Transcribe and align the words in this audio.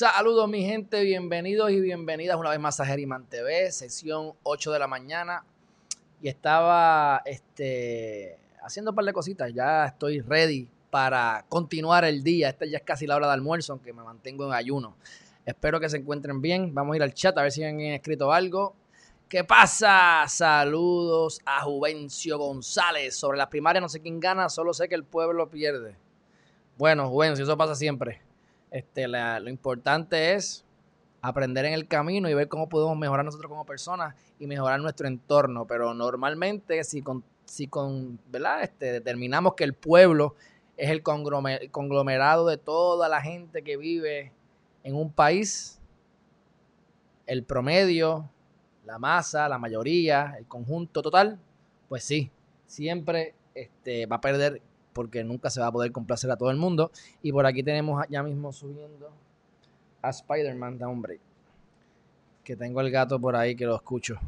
Saludos 0.00 0.48
mi 0.48 0.64
gente, 0.64 1.02
bienvenidos 1.02 1.70
y 1.70 1.78
bienvenidas 1.78 2.38
una 2.38 2.48
vez 2.48 2.58
más 2.58 2.80
a 2.80 2.86
Geriman 2.86 3.26
TV, 3.26 3.70
sesión 3.70 4.32
8 4.44 4.72
de 4.72 4.78
la 4.78 4.86
mañana. 4.86 5.44
Y 6.22 6.28
estaba 6.28 7.20
este, 7.26 8.38
haciendo 8.62 8.92
un 8.92 8.94
par 8.94 9.04
de 9.04 9.12
cositas, 9.12 9.52
ya 9.52 9.84
estoy 9.84 10.20
ready 10.20 10.66
para 10.88 11.44
continuar 11.50 12.06
el 12.06 12.22
día. 12.22 12.48
Esta 12.48 12.64
ya 12.64 12.78
es 12.78 12.82
casi 12.82 13.06
la 13.06 13.16
hora 13.16 13.26
de 13.26 13.34
almuerzo, 13.34 13.74
aunque 13.74 13.92
me 13.92 14.02
mantengo 14.02 14.46
en 14.46 14.54
ayuno. 14.54 14.96
Espero 15.44 15.78
que 15.78 15.90
se 15.90 15.98
encuentren 15.98 16.40
bien. 16.40 16.72
Vamos 16.74 16.94
a 16.94 16.96
ir 16.96 17.02
al 17.02 17.12
chat 17.12 17.36
a 17.36 17.42
ver 17.42 17.52
si 17.52 17.62
han 17.62 17.78
escrito 17.78 18.32
algo. 18.32 18.74
¿Qué 19.28 19.44
pasa? 19.44 20.24
Saludos 20.28 21.42
a 21.44 21.60
Juvencio 21.60 22.38
González. 22.38 23.16
Sobre 23.16 23.36
las 23.36 23.48
primarias 23.48 23.82
no 23.82 23.88
sé 23.90 24.00
quién 24.00 24.18
gana, 24.18 24.48
solo 24.48 24.72
sé 24.72 24.88
que 24.88 24.94
el 24.94 25.04
pueblo 25.04 25.50
pierde. 25.50 25.94
Bueno, 26.78 27.10
Juvencio, 27.10 27.44
eso 27.44 27.58
pasa 27.58 27.74
siempre. 27.74 28.29
Este, 28.70 29.08
lo 29.08 29.48
importante 29.48 30.34
es 30.34 30.64
aprender 31.22 31.64
en 31.64 31.74
el 31.74 31.86
camino 31.86 32.28
y 32.28 32.34
ver 32.34 32.48
cómo 32.48 32.68
podemos 32.68 32.96
mejorar 32.96 33.24
nosotros 33.24 33.48
como 33.48 33.66
personas 33.66 34.14
y 34.38 34.46
mejorar 34.46 34.80
nuestro 34.80 35.06
entorno. 35.08 35.66
Pero 35.66 35.94
normalmente, 35.94 36.84
si 36.84 37.02
con, 37.02 37.24
si 37.44 37.66
con 37.66 38.18
¿verdad? 38.30 38.62
Este, 38.62 38.92
determinamos 38.92 39.54
que 39.54 39.64
el 39.64 39.74
pueblo 39.74 40.34
es 40.76 40.90
el 40.90 41.02
conglomerado 41.02 42.46
de 42.46 42.56
toda 42.56 43.08
la 43.08 43.20
gente 43.20 43.62
que 43.62 43.76
vive 43.76 44.32
en 44.82 44.94
un 44.94 45.12
país, 45.12 45.78
el 47.26 47.44
promedio, 47.44 48.30
la 48.86 48.98
masa, 48.98 49.48
la 49.48 49.58
mayoría, 49.58 50.36
el 50.38 50.46
conjunto 50.46 51.02
total, 51.02 51.38
pues 51.88 52.02
sí, 52.02 52.30
siempre 52.66 53.34
este, 53.54 54.06
va 54.06 54.16
a 54.16 54.20
perder 54.20 54.62
porque 54.92 55.24
nunca 55.24 55.50
se 55.50 55.60
va 55.60 55.68
a 55.68 55.72
poder 55.72 55.92
complacer 55.92 56.30
a 56.30 56.36
todo 56.36 56.50
el 56.50 56.56
mundo. 56.56 56.90
Y 57.22 57.32
por 57.32 57.46
aquí 57.46 57.62
tenemos 57.62 58.04
ya 58.08 58.22
mismo 58.22 58.52
subiendo 58.52 59.10
a 60.02 60.10
Spider-Man 60.10 60.78
da. 60.78 60.88
Que 62.44 62.56
tengo 62.56 62.80
el 62.80 62.90
gato 62.90 63.20
por 63.20 63.36
ahí 63.36 63.54
que 63.54 63.66
lo 63.66 63.76
escucho. 63.76 64.18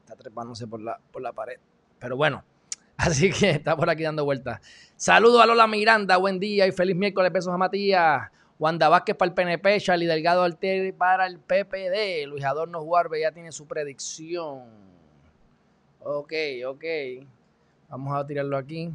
Está 0.00 0.16
trepándose 0.16 0.66
por 0.66 0.80
la, 0.80 0.98
por 1.12 1.22
la 1.22 1.32
pared. 1.32 1.58
Pero 1.98 2.16
bueno, 2.16 2.42
así 2.96 3.30
que 3.30 3.50
está 3.50 3.76
por 3.76 3.90
aquí 3.90 4.02
dando 4.02 4.24
vueltas. 4.24 4.60
Saludos 4.96 5.42
a 5.42 5.46
Lola 5.46 5.66
Miranda, 5.66 6.16
buen 6.16 6.40
día 6.40 6.66
y 6.66 6.72
feliz 6.72 6.96
miércoles. 6.96 7.32
Besos 7.32 7.52
a 7.52 7.58
Matías. 7.58 8.30
Wanda 8.58 8.88
Vázquez 8.88 9.14
para 9.16 9.28
el 9.28 9.34
PNP, 9.34 9.80
Charlie 9.80 10.06
Delgado 10.06 10.42
Alteri 10.42 10.92
para 10.92 11.26
el 11.26 11.38
PPD. 11.38 12.26
Luis 12.26 12.42
Adorno 12.42 12.80
Juarbe 12.80 13.20
ya 13.20 13.30
tiene 13.30 13.52
su 13.52 13.66
predicción. 13.66 14.95
Ok, 16.08 16.32
ok. 16.64 16.84
Vamos 17.88 18.16
a 18.16 18.24
tirarlo 18.24 18.56
aquí. 18.56 18.92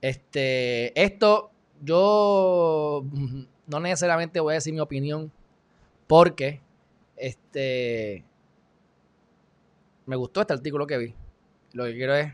Este, 0.00 1.00
esto 1.00 1.52
yo 1.80 3.04
no 3.68 3.78
necesariamente 3.78 4.40
voy 4.40 4.52
a 4.52 4.54
decir 4.54 4.74
mi 4.74 4.80
opinión 4.80 5.30
porque 6.08 6.60
este 7.16 8.24
me 10.04 10.16
gustó 10.16 10.40
este 10.40 10.52
artículo 10.52 10.84
que 10.84 10.98
vi. 10.98 11.14
Lo 11.74 11.84
que 11.84 11.94
quiero 11.94 12.16
es 12.16 12.32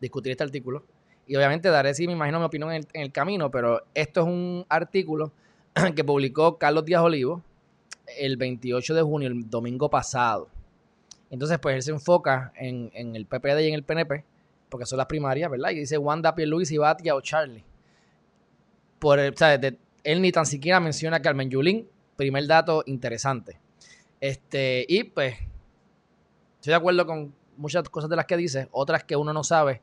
discutir 0.00 0.32
este 0.32 0.42
artículo 0.42 0.82
y 1.28 1.36
obviamente 1.36 1.68
daré 1.68 1.94
sí 1.94 2.08
me 2.08 2.14
imagino 2.14 2.40
mi 2.40 2.46
opinión 2.46 2.72
en 2.72 2.84
el, 2.94 3.12
camino, 3.12 3.48
pero 3.48 3.84
esto 3.94 4.22
es 4.22 4.26
un 4.26 4.66
artículo 4.68 5.30
que 5.94 6.02
publicó 6.02 6.58
Carlos 6.58 6.84
Díaz 6.84 7.02
Olivo 7.02 7.44
el 8.18 8.36
28 8.36 8.94
de 8.96 9.02
junio, 9.02 9.28
el 9.28 9.48
domingo 9.48 9.88
pasado. 9.88 10.48
Entonces, 11.30 11.58
pues 11.58 11.76
él 11.76 11.82
se 11.82 11.90
enfoca 11.90 12.52
en, 12.56 12.90
el 12.94 13.26
PPD 13.26 13.60
y 13.60 13.68
en 13.68 13.74
el 13.74 13.82
PNP, 13.82 14.24
porque 14.68 14.86
son 14.86 14.98
las 14.98 15.06
primarias, 15.06 15.50
¿verdad? 15.50 15.70
Y 15.70 15.80
dice 15.80 15.98
Wanda, 15.98 16.34
Pierluisi, 16.34 16.78
Batia 16.78 17.14
o 17.14 17.20
Charlie. 17.20 17.64
Por 18.98 19.18
o 19.18 19.36
sea, 19.36 19.60
él 20.04 20.22
ni 20.22 20.32
tan 20.32 20.46
siquiera 20.46 20.80
menciona 20.80 21.18
a 21.18 21.22
Carmen 21.22 21.50
Yulín. 21.50 21.88
Primer 22.16 22.46
dato 22.46 22.82
interesante. 22.86 23.60
Este, 24.20 24.84
y 24.88 25.04
pues, 25.04 25.34
estoy 26.56 26.70
de 26.70 26.74
acuerdo 26.74 27.06
con 27.06 27.34
muchas 27.56 27.88
cosas 27.88 28.10
de 28.10 28.16
las 28.16 28.26
que 28.26 28.36
dice, 28.36 28.68
otras 28.72 29.04
que 29.04 29.16
uno 29.16 29.32
no 29.32 29.44
sabe, 29.44 29.82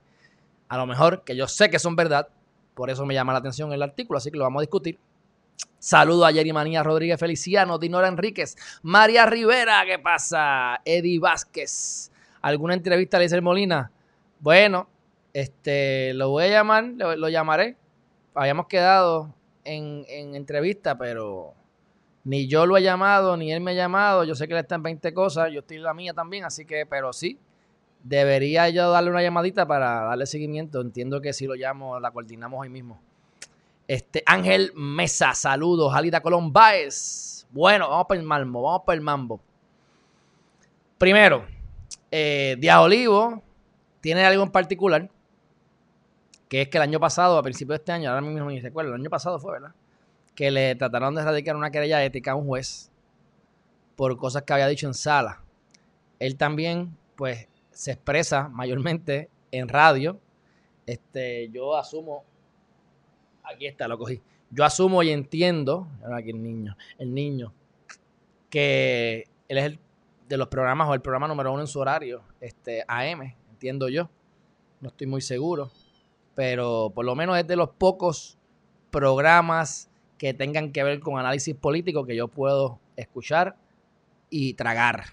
a 0.68 0.78
lo 0.78 0.86
mejor 0.86 1.24
que 1.24 1.36
yo 1.36 1.48
sé 1.48 1.70
que 1.70 1.80
son 1.80 1.96
verdad, 1.96 2.28
por 2.74 2.90
eso 2.90 3.06
me 3.06 3.14
llama 3.14 3.34
la 3.34 3.40
atención 3.40 3.72
el 3.72 3.82
artículo, 3.82 4.18
así 4.18 4.32
que 4.32 4.38
lo 4.38 4.44
vamos 4.44 4.60
a 4.60 4.64
discutir. 4.64 4.98
Saludo 5.86 6.26
a 6.26 6.34
Jerry 6.34 6.52
Manía 6.52 6.82
Rodríguez 6.82 7.20
Feliciano, 7.20 7.78
Dinora 7.78 8.08
Enríquez, 8.08 8.56
María 8.82 9.28
Rivera, 9.28 9.84
¿qué 9.86 10.00
pasa? 10.00 10.82
Eddie 10.84 11.20
Vázquez. 11.20 12.12
¿Alguna 12.42 12.74
entrevista 12.74 13.20
le 13.20 13.26
dice 13.26 13.40
Molina? 13.40 13.92
Bueno, 14.40 14.90
este, 15.32 16.16
lo 16.16 16.32
voy 16.32 16.46
a 16.46 16.48
llamar, 16.48 16.86
lo, 16.86 17.30
llamaré. 17.30 17.78
Habíamos 18.34 18.66
quedado 18.66 19.36
en, 19.64 20.06
entrevista, 20.34 20.98
pero 20.98 21.54
ni 22.24 22.48
yo 22.48 22.66
lo 22.66 22.78
he 22.78 22.82
llamado, 22.82 23.38
ni 23.38 23.54
él 23.54 23.62
me 23.62 23.70
ha 23.70 23.76
llamado. 23.76 24.24
Yo 24.24 24.34
sé 24.34 24.48
que 24.48 24.56
él 24.56 24.62
está 24.62 24.74
en 24.74 24.82
20 24.82 25.14
cosas, 25.14 25.52
yo 25.54 25.60
estoy 25.60 25.78
en 25.78 25.84
la 25.84 25.94
mía 25.94 26.16
también, 26.16 26.46
así 26.46 26.66
que, 26.66 26.88
pero 26.88 27.14
sí, 27.14 27.38
debería 28.04 28.70
yo 28.70 28.90
darle 28.90 29.12
una 29.12 29.22
llamadita 29.22 29.68
para 29.68 30.06
darle 30.06 30.26
seguimiento. 30.26 30.82
Entiendo 30.82 31.22
que 31.22 31.32
si 31.32 31.46
lo 31.46 31.54
llamo, 31.54 32.00
la 32.00 32.10
coordinamos 32.10 32.60
hoy 32.60 32.70
mismo. 32.70 33.00
Este, 33.88 34.24
Ángel 34.26 34.72
Mesa, 34.76 35.34
saludos. 35.34 35.94
Alida 35.94 36.22
Colón. 36.22 36.52
Bueno, 37.52 37.90
vamos 37.90 38.06
para 38.08 38.20
el 38.20 38.26
mambo, 38.26 38.62
vamos 38.64 38.82
para 38.86 38.96
el 38.96 39.02
mambo. 39.02 39.40
Primero, 40.98 41.46
eh, 42.12 42.56
Díaz 42.60 42.80
Olivo 42.80 43.44
tiene 44.02 44.26
algo 44.26 44.44
en 44.44 44.52
particular, 44.52 45.10
que 46.48 46.64
es 46.64 46.70
que 46.70 46.78
el 46.78 46.84
año 46.84 47.00
pasado, 47.00 47.38
a 47.38 47.44
principios 47.44 47.78
de 47.78 47.82
este 47.82 47.92
año, 47.92 48.10
ahora 48.10 48.22
mismo 48.22 48.50
ni 48.50 48.60
recuerdo, 48.60 48.94
el 48.94 49.02
año 49.02 49.10
pasado 49.10 49.40
fue, 49.40 49.54
¿verdad? 49.54 49.74
Que 50.34 50.52
le 50.52 50.76
trataron 50.76 51.16
de 51.16 51.22
erradicar 51.22 51.56
una 51.56 51.72
querella 51.72 52.04
ética 52.04 52.32
a 52.32 52.36
un 52.36 52.48
juez 52.48 52.92
por 53.96 54.18
cosas 54.18 54.44
que 54.44 54.54
había 54.54 54.68
dicho 54.68 54.88
en 54.88 54.94
sala. 54.94 55.42
Él 56.20 56.38
también, 56.38 56.98
pues, 57.16 57.48
se 57.72 57.92
expresa 57.92 58.48
mayormente 58.50 59.30
en 59.52 59.68
radio. 59.68 60.20
Este, 60.86 61.50
yo 61.50 61.76
asumo 61.76 62.24
Aquí 63.52 63.68
está, 63.68 63.88
lo 63.88 63.98
cogí. 63.98 64.22
Yo 64.52 64.64
asumo 64.64 65.04
y 65.04 65.10
entiendo, 65.10 65.88
aquí 66.14 66.30
el 66.30 66.42
niño, 66.42 66.78
el 66.98 67.14
niño, 67.14 67.54
que 68.50 69.26
él 69.48 69.58
es 69.58 69.66
el 69.66 69.80
de 70.28 70.38
los 70.38 70.48
programas 70.48 70.88
o 70.90 70.94
el 70.94 71.02
programa 71.02 71.28
número 71.28 71.52
uno 71.52 71.62
en 71.62 71.68
su 71.68 71.80
horario, 71.80 72.24
este 72.42 72.84
AM, 72.88 73.36
entiendo 73.52 73.90
yo. 73.90 74.10
No 74.82 74.90
estoy 74.90 75.08
muy 75.08 75.22
seguro, 75.22 75.72
pero 76.36 76.92
por 76.94 77.06
lo 77.06 77.16
menos 77.16 77.38
es 77.38 77.48
de 77.48 77.56
los 77.56 77.70
pocos 77.70 78.38
programas 78.92 79.90
que 80.18 80.34
tengan 80.34 80.72
que 80.72 80.84
ver 80.84 81.00
con 81.00 81.20
análisis 81.20 81.56
político 81.56 82.06
que 82.06 82.16
yo 82.16 82.28
puedo 82.28 82.80
escuchar 82.96 83.56
y 84.30 84.54
tragar. 84.54 85.06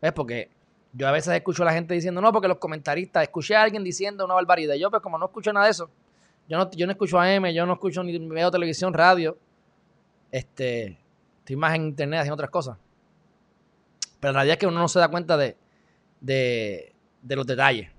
¿Ves? 0.00 0.12
Porque 0.12 0.50
yo 0.92 1.08
a 1.08 1.12
veces 1.12 1.34
escucho 1.34 1.62
a 1.62 1.66
la 1.66 1.72
gente 1.72 1.94
diciendo, 1.94 2.20
no, 2.20 2.32
porque 2.32 2.48
los 2.48 2.58
comentaristas, 2.58 3.22
escuché 3.22 3.56
a 3.56 3.62
alguien 3.62 3.84
diciendo 3.84 4.24
una 4.24 4.34
barbaridad. 4.34 4.74
Yo, 4.74 4.90
pues 4.90 5.02
como 5.02 5.18
no 5.18 5.26
escucho 5.26 5.52
nada 5.52 5.66
de 5.66 5.72
eso, 5.72 5.90
yo 6.48 6.58
no, 6.58 6.70
yo 6.70 6.86
no 6.86 6.92
escucho 6.92 7.18
AM, 7.18 7.46
yo 7.46 7.66
no 7.66 7.74
escucho 7.74 8.02
ni 8.02 8.18
veo 8.18 8.50
televisión, 8.50 8.92
radio. 8.92 9.38
Este, 10.30 10.98
estoy 11.38 11.56
más 11.56 11.74
en 11.74 11.86
internet 11.86 12.20
haciendo 12.20 12.34
otras 12.34 12.50
cosas. 12.50 12.76
Pero 14.20 14.32
la 14.32 14.40
realidad 14.40 14.54
es 14.54 14.58
que 14.58 14.66
uno 14.66 14.78
no 14.78 14.88
se 14.88 14.98
da 14.98 15.08
cuenta 15.08 15.36
de, 15.36 15.56
de, 16.20 16.94
los 17.22 17.46
detalles. 17.46 17.90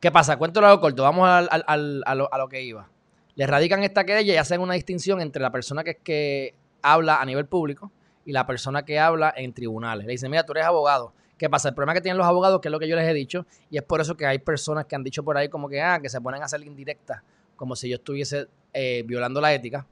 ¿Qué 0.00 0.10
pasa? 0.10 0.36
Cuéntalo 0.36 0.66
algo 0.66 0.80
corto. 0.80 1.02
Vamos 1.02 1.28
a, 1.28 1.76
lo, 1.76 2.48
que 2.48 2.62
iba. 2.62 2.88
Le 3.34 3.46
radican 3.46 3.82
esta 3.82 4.04
querella 4.04 4.34
y 4.34 4.36
hacen 4.36 4.60
una 4.60 4.74
distinción 4.74 5.20
entre 5.20 5.42
la 5.42 5.50
persona 5.50 5.84
que, 5.84 5.96
que 5.96 6.54
habla 6.82 7.20
a 7.20 7.24
nivel 7.24 7.46
público 7.46 7.92
y 8.24 8.32
la 8.32 8.46
persona 8.46 8.84
que 8.84 8.98
habla 8.98 9.32
en 9.36 9.52
tribunales. 9.52 10.06
Le 10.06 10.12
dicen, 10.12 10.30
mira, 10.30 10.44
tú 10.44 10.52
eres 10.52 10.64
abogado. 10.64 11.14
¿Qué 11.42 11.50
pasa? 11.50 11.70
El 11.70 11.74
problema 11.74 11.92
que 11.92 12.00
tienen 12.00 12.18
los 12.18 12.26
abogados, 12.28 12.60
que 12.60 12.68
es 12.68 12.72
lo 12.72 12.78
que 12.78 12.86
yo 12.86 12.94
les 12.94 13.04
he 13.04 13.12
dicho, 13.12 13.46
y 13.68 13.76
es 13.76 13.82
por 13.82 14.00
eso 14.00 14.16
que 14.16 14.24
hay 14.24 14.38
personas 14.38 14.86
que 14.86 14.94
han 14.94 15.02
dicho 15.02 15.24
por 15.24 15.36
ahí 15.36 15.48
como 15.48 15.68
que, 15.68 15.82
ah, 15.82 15.98
que 16.00 16.08
se 16.08 16.20
ponen 16.20 16.40
a 16.40 16.44
hacer 16.44 16.62
indirectas, 16.62 17.20
como 17.56 17.74
si 17.74 17.88
yo 17.88 17.96
estuviese 17.96 18.46
eh, 18.72 19.02
violando 19.04 19.40
la 19.40 19.52
ética. 19.52 19.84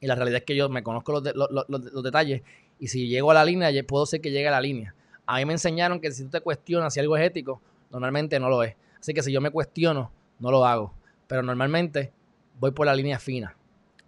Y 0.00 0.08
la 0.08 0.16
realidad 0.16 0.38
es 0.38 0.44
que 0.44 0.56
yo 0.56 0.68
me 0.68 0.82
conozco 0.82 1.12
los, 1.12 2.02
detalles, 2.02 2.42
y 2.80 2.88
si 2.88 3.06
llego 3.06 3.30
a 3.30 3.34
la 3.34 3.44
línea, 3.44 3.70
puedo 3.86 4.04
ser 4.04 4.20
que 4.20 4.32
llegue 4.32 4.48
a 4.48 4.50
la 4.50 4.60
línea. 4.60 4.96
A 5.26 5.36
mí 5.36 5.44
me 5.44 5.52
enseñaron 5.52 6.00
que 6.00 6.10
si 6.10 6.24
tú 6.24 6.30
te 6.30 6.40
cuestionas 6.40 6.92
si 6.92 6.98
algo 6.98 7.16
es 7.16 7.24
ético, 7.24 7.62
normalmente 7.92 8.40
no 8.40 8.48
lo 8.48 8.64
es. 8.64 8.74
Así 8.98 9.14
que 9.14 9.22
si 9.22 9.30
yo 9.30 9.40
me 9.40 9.50
cuestiono, 9.50 10.10
no 10.40 10.50
lo 10.50 10.66
hago. 10.66 10.92
Pero 11.28 11.44
normalmente 11.44 12.12
voy 12.58 12.72
por 12.72 12.86
la 12.86 12.96
línea 12.96 13.20
fina. 13.20 13.56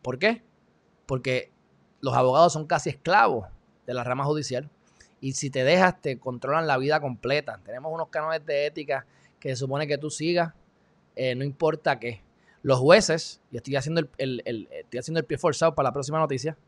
¿Por 0.02 0.18
qué? 0.18 0.42
Porque 1.06 1.52
los 2.00 2.12
abogados 2.12 2.52
son 2.52 2.66
casi 2.66 2.90
esclavos 2.90 3.46
de 3.86 3.94
la 3.94 4.02
rama 4.02 4.24
judicial. 4.24 4.68
Y 5.24 5.32
si 5.32 5.48
te 5.48 5.64
dejas, 5.64 6.02
te 6.02 6.18
controlan 6.18 6.66
la 6.66 6.76
vida 6.76 7.00
completa. 7.00 7.58
Tenemos 7.64 7.90
unos 7.90 8.08
cánones 8.08 8.44
de 8.44 8.66
ética 8.66 9.06
que 9.40 9.48
se 9.48 9.56
supone 9.56 9.86
que 9.86 9.96
tú 9.96 10.10
sigas, 10.10 10.52
eh, 11.16 11.34
no 11.34 11.44
importa 11.44 11.98
qué. 11.98 12.20
Los 12.60 12.78
jueces, 12.78 13.40
y 13.50 13.56
estoy 13.56 13.76
haciendo 13.76 14.06
el, 14.18 14.68
estoy 14.70 15.00
haciendo 15.00 15.20
el 15.20 15.24
pie 15.24 15.38
forzado 15.38 15.74
para 15.74 15.88
la 15.88 15.92
próxima 15.94 16.18
noticia, 16.18 16.58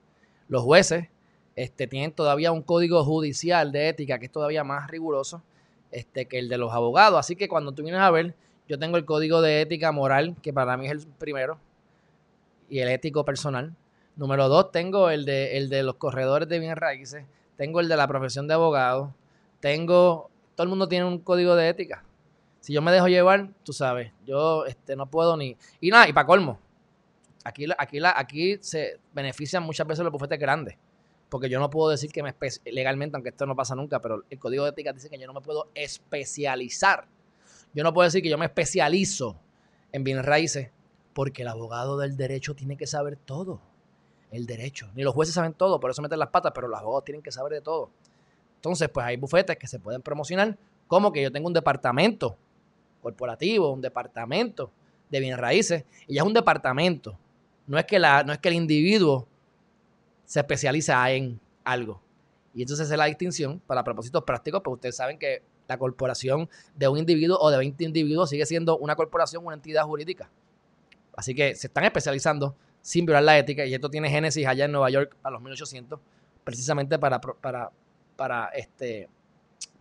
los 0.48 0.62
jueces 0.62 1.08
este, 1.54 1.86
tienen 1.86 2.12
todavía 2.12 2.50
un 2.50 2.62
código 2.62 3.04
judicial 3.04 3.72
de 3.72 3.90
ética 3.90 4.18
que 4.18 4.24
es 4.24 4.32
todavía 4.32 4.64
más 4.64 4.90
riguroso 4.90 5.42
este, 5.90 6.24
que 6.24 6.38
el 6.38 6.48
de 6.48 6.56
los 6.56 6.72
abogados. 6.72 7.20
Así 7.20 7.36
que 7.36 7.48
cuando 7.48 7.72
tú 7.72 7.82
vienes 7.82 8.00
a 8.00 8.10
ver, 8.10 8.34
yo 8.66 8.78
tengo 8.78 8.96
el 8.96 9.04
código 9.04 9.42
de 9.42 9.60
ética 9.60 9.92
moral, 9.92 10.34
que 10.40 10.54
para 10.54 10.78
mí 10.78 10.86
es 10.86 10.92
el 10.92 11.06
primero, 11.06 11.58
y 12.70 12.78
el 12.78 12.88
ético 12.88 13.22
personal. 13.22 13.76
Número 14.16 14.48
dos, 14.48 14.72
tengo 14.72 15.10
el 15.10 15.26
de, 15.26 15.58
el 15.58 15.68
de 15.68 15.82
los 15.82 15.96
corredores 15.96 16.48
de 16.48 16.58
bienes 16.58 16.78
raíces, 16.78 17.26
tengo 17.56 17.80
el 17.80 17.88
de 17.88 17.96
la 17.96 18.06
profesión 18.06 18.46
de 18.48 18.54
abogado, 18.54 19.14
tengo, 19.60 20.30
todo 20.54 20.64
el 20.64 20.68
mundo 20.68 20.88
tiene 20.88 21.04
un 21.04 21.18
código 21.18 21.54
de 21.56 21.68
ética. 21.68 22.04
Si 22.60 22.72
yo 22.72 22.82
me 22.82 22.92
dejo 22.92 23.08
llevar, 23.08 23.50
tú 23.62 23.72
sabes, 23.72 24.12
yo 24.24 24.66
este, 24.66 24.96
no 24.96 25.06
puedo 25.06 25.36
ni... 25.36 25.56
Y 25.80 25.90
nada, 25.90 26.08
y 26.08 26.12
para 26.12 26.26
colmo, 26.26 26.58
aquí, 27.44 27.66
aquí, 27.78 27.98
aquí 28.04 28.58
se 28.60 28.98
benefician 29.12 29.62
muchas 29.62 29.86
veces 29.86 30.04
los 30.04 30.12
bufetes 30.12 30.38
grandes 30.38 30.76
porque 31.28 31.48
yo 31.48 31.58
no 31.58 31.70
puedo 31.70 31.90
decir 31.90 32.12
que 32.12 32.22
me 32.22 32.34
legalmente, 32.66 33.16
aunque 33.16 33.30
esto 33.30 33.46
no 33.46 33.56
pasa 33.56 33.74
nunca, 33.74 34.00
pero 34.00 34.24
el 34.30 34.38
código 34.38 34.64
de 34.64 34.70
ética 34.70 34.92
dice 34.92 35.10
que 35.10 35.18
yo 35.18 35.26
no 35.26 35.32
me 35.32 35.40
puedo 35.40 35.70
especializar. 35.74 37.08
Yo 37.74 37.82
no 37.82 37.92
puedo 37.92 38.06
decir 38.06 38.22
que 38.22 38.28
yo 38.28 38.38
me 38.38 38.46
especializo 38.46 39.38
en 39.92 40.04
bienes 40.04 40.24
raíces, 40.24 40.70
porque 41.12 41.42
el 41.42 41.48
abogado 41.48 41.98
del 41.98 42.16
derecho 42.16 42.54
tiene 42.54 42.76
que 42.76 42.86
saber 42.86 43.16
todo. 43.16 43.60
El 44.30 44.46
derecho. 44.46 44.90
Ni 44.94 45.02
los 45.02 45.14
jueces 45.14 45.34
saben 45.34 45.52
todo, 45.52 45.78
por 45.80 45.90
eso 45.90 46.02
meten 46.02 46.18
las 46.18 46.28
patas, 46.28 46.52
pero 46.54 46.68
los 46.68 46.78
abogados 46.78 47.04
tienen 47.04 47.22
que 47.22 47.32
saber 47.32 47.52
de 47.52 47.60
todo. 47.60 47.90
Entonces, 48.56 48.88
pues 48.88 49.06
hay 49.06 49.16
bufetes 49.16 49.56
que 49.56 49.66
se 49.66 49.78
pueden 49.78 50.02
promocionar, 50.02 50.56
como 50.88 51.12
que 51.12 51.22
yo 51.22 51.30
tengo 51.30 51.46
un 51.46 51.52
departamento 51.52 52.36
corporativo, 53.02 53.72
un 53.72 53.80
departamento 53.80 54.70
de 55.10 55.20
bienes 55.20 55.38
raíces, 55.38 55.84
y 56.06 56.14
ya 56.14 56.22
es 56.22 56.26
un 56.26 56.34
departamento. 56.34 57.16
No 57.66 57.78
es 57.78 57.84
que, 57.84 57.98
la, 57.98 58.24
no 58.24 58.32
es 58.32 58.38
que 58.38 58.48
el 58.48 58.54
individuo 58.54 59.26
se 60.24 60.40
especializa 60.40 61.10
en 61.12 61.38
algo. 61.64 62.00
Y 62.54 62.62
entonces 62.62 62.90
es 62.90 62.96
la 62.96 63.04
distinción 63.04 63.60
para 63.66 63.84
propósitos 63.84 64.24
prácticos, 64.24 64.62
pues 64.64 64.74
ustedes 64.74 64.96
saben 64.96 65.18
que 65.18 65.42
la 65.68 65.78
corporación 65.78 66.48
de 66.74 66.88
un 66.88 66.98
individuo 66.98 67.38
o 67.40 67.50
de 67.50 67.58
20 67.58 67.84
individuos 67.84 68.30
sigue 68.30 68.46
siendo 68.46 68.78
una 68.78 68.96
corporación, 68.96 69.44
una 69.44 69.54
entidad 69.54 69.84
jurídica. 69.84 70.30
Así 71.16 71.34
que 71.34 71.54
se 71.54 71.66
están 71.66 71.84
especializando 71.84 72.54
sin 72.86 73.04
violar 73.04 73.24
la 73.24 73.36
ética 73.36 73.66
y 73.66 73.74
esto 73.74 73.90
tiene 73.90 74.08
génesis 74.08 74.46
allá 74.46 74.66
en 74.66 74.70
Nueva 74.70 74.88
York 74.90 75.16
a 75.24 75.28
los 75.28 75.42
1800, 75.42 75.98
precisamente 76.44 77.00
para, 77.00 77.20
para, 77.20 77.72
para 78.14 78.46
este, 78.54 79.08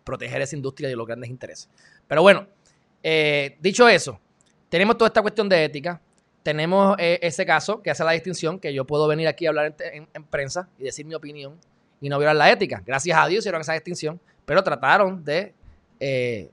proteger 0.03 0.41
esa 0.41 0.55
industria 0.55 0.89
de 0.89 0.95
los 0.95 1.05
grandes 1.05 1.29
intereses. 1.29 1.69
Pero 2.07 2.23
bueno, 2.23 2.47
eh, 3.03 3.57
dicho 3.59 3.87
eso, 3.87 4.19
tenemos 4.69 4.97
toda 4.97 5.09
esta 5.09 5.21
cuestión 5.21 5.47
de 5.47 5.65
ética, 5.65 6.01
tenemos 6.41 6.95
eh, 6.97 7.19
ese 7.21 7.45
caso 7.45 7.79
que 7.83 7.91
hace 7.91 8.03
la 8.03 8.13
distinción, 8.13 8.59
que 8.59 8.73
yo 8.73 8.85
puedo 8.85 9.07
venir 9.07 9.27
aquí 9.27 9.45
a 9.45 9.49
hablar 9.49 9.75
en, 9.77 10.23
prensa 10.23 10.67
y 10.79 10.85
decir 10.85 11.05
mi 11.05 11.13
opinión 11.13 11.59
y 12.01 12.09
no 12.09 12.17
violar 12.17 12.35
la 12.35 12.51
ética. 12.51 12.81
Gracias 12.83 13.15
a 13.19 13.27
Dios 13.27 13.43
hicieron 13.43 13.61
esa 13.61 13.73
distinción, 13.73 14.19
pero 14.47 14.63
trataron 14.63 15.23
de... 15.23 15.53
Eh, 15.99 16.49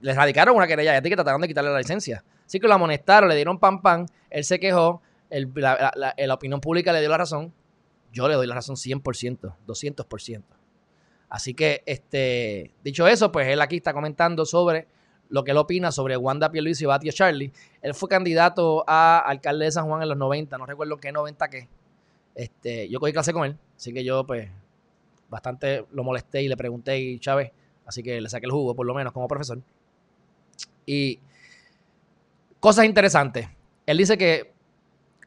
les 0.00 0.14
radicaron 0.14 0.54
una 0.54 0.68
querella 0.68 0.96
ética 0.96 1.14
y 1.14 1.16
trataron 1.16 1.40
de 1.40 1.48
quitarle 1.48 1.72
la 1.72 1.78
licencia. 1.78 2.22
Así 2.46 2.60
que 2.60 2.68
lo 2.68 2.74
amonestaron, 2.74 3.28
le 3.28 3.34
dieron 3.34 3.58
pan 3.58 3.82
pan, 3.82 4.06
él 4.30 4.44
se 4.44 4.60
quejó, 4.60 5.02
la, 5.30 6.14
la, 6.16 6.34
opinión 6.34 6.60
pública 6.60 6.92
le 6.92 7.00
dio 7.00 7.08
la 7.08 7.18
razón. 7.18 7.52
Yo 8.12 8.28
le 8.28 8.34
doy 8.34 8.46
la 8.46 8.54
razón 8.54 8.76
100%, 8.76 9.54
200%. 9.66 10.42
Así 11.28 11.54
que, 11.54 11.82
este, 11.86 12.72
dicho 12.84 13.06
eso, 13.06 13.32
pues 13.32 13.48
él 13.48 13.60
aquí 13.60 13.76
está 13.76 13.92
comentando 13.92 14.46
sobre 14.46 14.86
lo 15.28 15.44
que 15.44 15.50
él 15.50 15.56
opina 15.56 15.90
sobre 15.90 16.16
Wanda 16.16 16.50
Pierluisi 16.50 16.84
y 16.84 16.86
Batia 16.86 17.12
Charlie. 17.12 17.52
Él 17.82 17.94
fue 17.94 18.08
candidato 18.08 18.84
a 18.86 19.18
alcalde 19.18 19.64
de 19.64 19.72
San 19.72 19.86
Juan 19.86 20.02
en 20.02 20.08
los 20.08 20.18
90, 20.18 20.56
no 20.58 20.66
recuerdo 20.66 20.96
qué 20.98 21.12
90 21.12 21.48
qué. 21.48 21.68
Este, 22.34 22.88
yo 22.88 23.00
cogí 23.00 23.12
clase 23.12 23.32
con 23.32 23.44
él, 23.44 23.56
así 23.76 23.92
que 23.92 24.04
yo 24.04 24.26
pues 24.26 24.50
bastante 25.28 25.86
lo 25.90 26.04
molesté 26.04 26.42
y 26.42 26.48
le 26.48 26.56
pregunté 26.56 26.98
y 26.98 27.18
Chávez, 27.18 27.50
así 27.86 28.02
que 28.02 28.20
le 28.20 28.28
saqué 28.28 28.46
el 28.46 28.52
jugo 28.52 28.74
por 28.74 28.86
lo 28.86 28.94
menos 28.94 29.12
como 29.12 29.26
profesor. 29.26 29.60
Y 30.84 31.18
cosas 32.60 32.84
interesantes. 32.84 33.48
Él 33.86 33.98
dice 33.98 34.16
que 34.18 34.52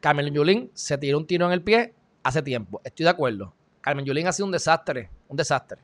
Carmen 0.00 0.32
Yulín 0.32 0.70
se 0.74 0.98
tiró 0.98 1.18
un 1.18 1.26
tiro 1.26 1.46
en 1.46 1.52
el 1.52 1.62
pie 1.62 1.94
hace 2.22 2.42
tiempo. 2.42 2.80
Estoy 2.84 3.04
de 3.04 3.10
acuerdo. 3.10 3.54
Carmen 3.80 4.04
Yulín 4.04 4.26
ha 4.26 4.32
sido 4.32 4.46
un 4.46 4.52
desastre, 4.52 5.10
un 5.28 5.36
desastre. 5.36 5.80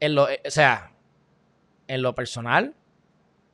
En 0.00 0.14
lo, 0.14 0.24
o 0.24 0.50
sea, 0.50 0.92
en 1.86 2.02
lo 2.02 2.14
personal, 2.14 2.74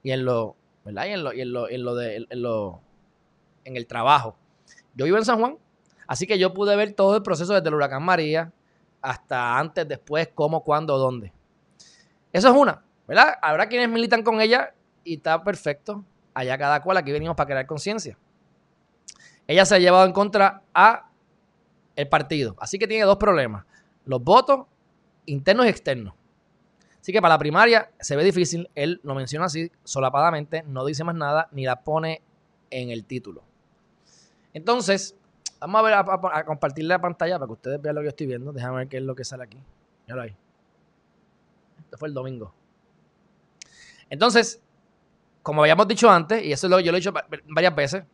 y 0.04 0.12
en 0.12 0.24
lo, 0.24 0.56
¿verdad? 0.84 1.06
Y 1.06 1.10
en 1.10 1.24
lo, 1.24 1.32
y 1.32 1.40
en 1.40 1.52
lo, 1.52 1.68
en 1.68 1.82
lo 1.82 1.94
de, 1.96 2.26
en 2.28 2.42
lo, 2.42 2.80
en 3.64 3.76
el 3.76 3.86
trabajo. 3.86 4.36
Yo 4.94 5.06
vivo 5.06 5.16
en 5.16 5.24
San 5.24 5.40
Juan, 5.40 5.58
así 6.06 6.26
que 6.26 6.38
yo 6.38 6.54
pude 6.54 6.76
ver 6.76 6.92
todo 6.92 7.16
el 7.16 7.22
proceso 7.22 7.54
desde 7.54 7.68
el 7.68 7.74
huracán 7.74 8.02
María 8.02 8.52
hasta 9.00 9.58
antes, 9.58 9.88
después, 9.88 10.28
cómo, 10.34 10.62
cuándo, 10.62 10.98
dónde. 10.98 11.32
Eso 12.32 12.48
es 12.48 12.54
una, 12.54 12.84
¿verdad? 13.08 13.34
Habrá 13.42 13.68
quienes 13.68 13.88
militan 13.88 14.22
con 14.22 14.40
ella 14.40 14.74
y 15.02 15.16
está 15.16 15.42
perfecto. 15.42 16.04
Allá 16.34 16.58
cada 16.58 16.82
cual, 16.82 16.96
aquí 16.96 17.12
venimos 17.12 17.36
para 17.36 17.46
crear 17.46 17.66
conciencia. 17.66 18.18
Ella 19.46 19.64
se 19.64 19.74
ha 19.74 19.78
llevado 19.78 20.06
en 20.06 20.12
contra 20.12 20.62
a 20.72 21.10
el 21.96 22.08
partido, 22.08 22.56
así 22.58 22.78
que 22.78 22.86
tiene 22.86 23.04
dos 23.04 23.18
problemas. 23.18 23.64
Los 24.04 24.22
votos 24.22 24.66
internos 25.26 25.66
y 25.66 25.68
externos. 25.68 26.14
Así 27.00 27.12
que 27.12 27.20
para 27.20 27.34
la 27.34 27.38
primaria 27.38 27.90
se 28.00 28.16
ve 28.16 28.24
difícil. 28.24 28.70
Él 28.74 29.00
lo 29.02 29.14
menciona 29.14 29.46
así, 29.46 29.70
solapadamente, 29.84 30.62
no 30.66 30.84
dice 30.86 31.04
más 31.04 31.14
nada, 31.14 31.48
ni 31.52 31.64
la 31.64 31.82
pone 31.82 32.22
en 32.70 32.90
el 32.90 33.04
título. 33.04 33.44
Entonces, 34.54 35.16
vamos 35.60 35.80
a 35.80 35.82
ver, 35.82 35.94
a, 35.94 36.44
compartir 36.44 36.86
la 36.86 37.00
pantalla 37.00 37.38
para 37.38 37.46
que 37.46 37.52
ustedes 37.52 37.82
vean 37.82 37.96
lo 37.96 38.00
que 38.00 38.06
yo 38.06 38.08
estoy 38.08 38.26
viendo. 38.26 38.52
Déjame 38.52 38.78
ver 38.78 38.88
qué 38.88 38.96
es 38.96 39.02
lo 39.02 39.14
que 39.14 39.24
sale 39.24 39.44
aquí. 39.44 39.58
Ya 40.08 40.14
lo 40.14 40.22
hay. 40.22 40.34
Esto 41.80 41.98
fue 41.98 42.08
el 42.08 42.14
domingo. 42.14 42.54
Entonces, 44.08 44.62
como 45.42 45.60
habíamos 45.60 45.86
dicho 45.86 46.08
antes, 46.08 46.42
y 46.42 46.52
eso 46.52 46.68
lo, 46.68 46.80
yo 46.80 46.90
lo 46.90 46.96
he 46.96 47.00
dicho 47.00 47.12
varias 47.48 47.74
veces, 47.74 48.04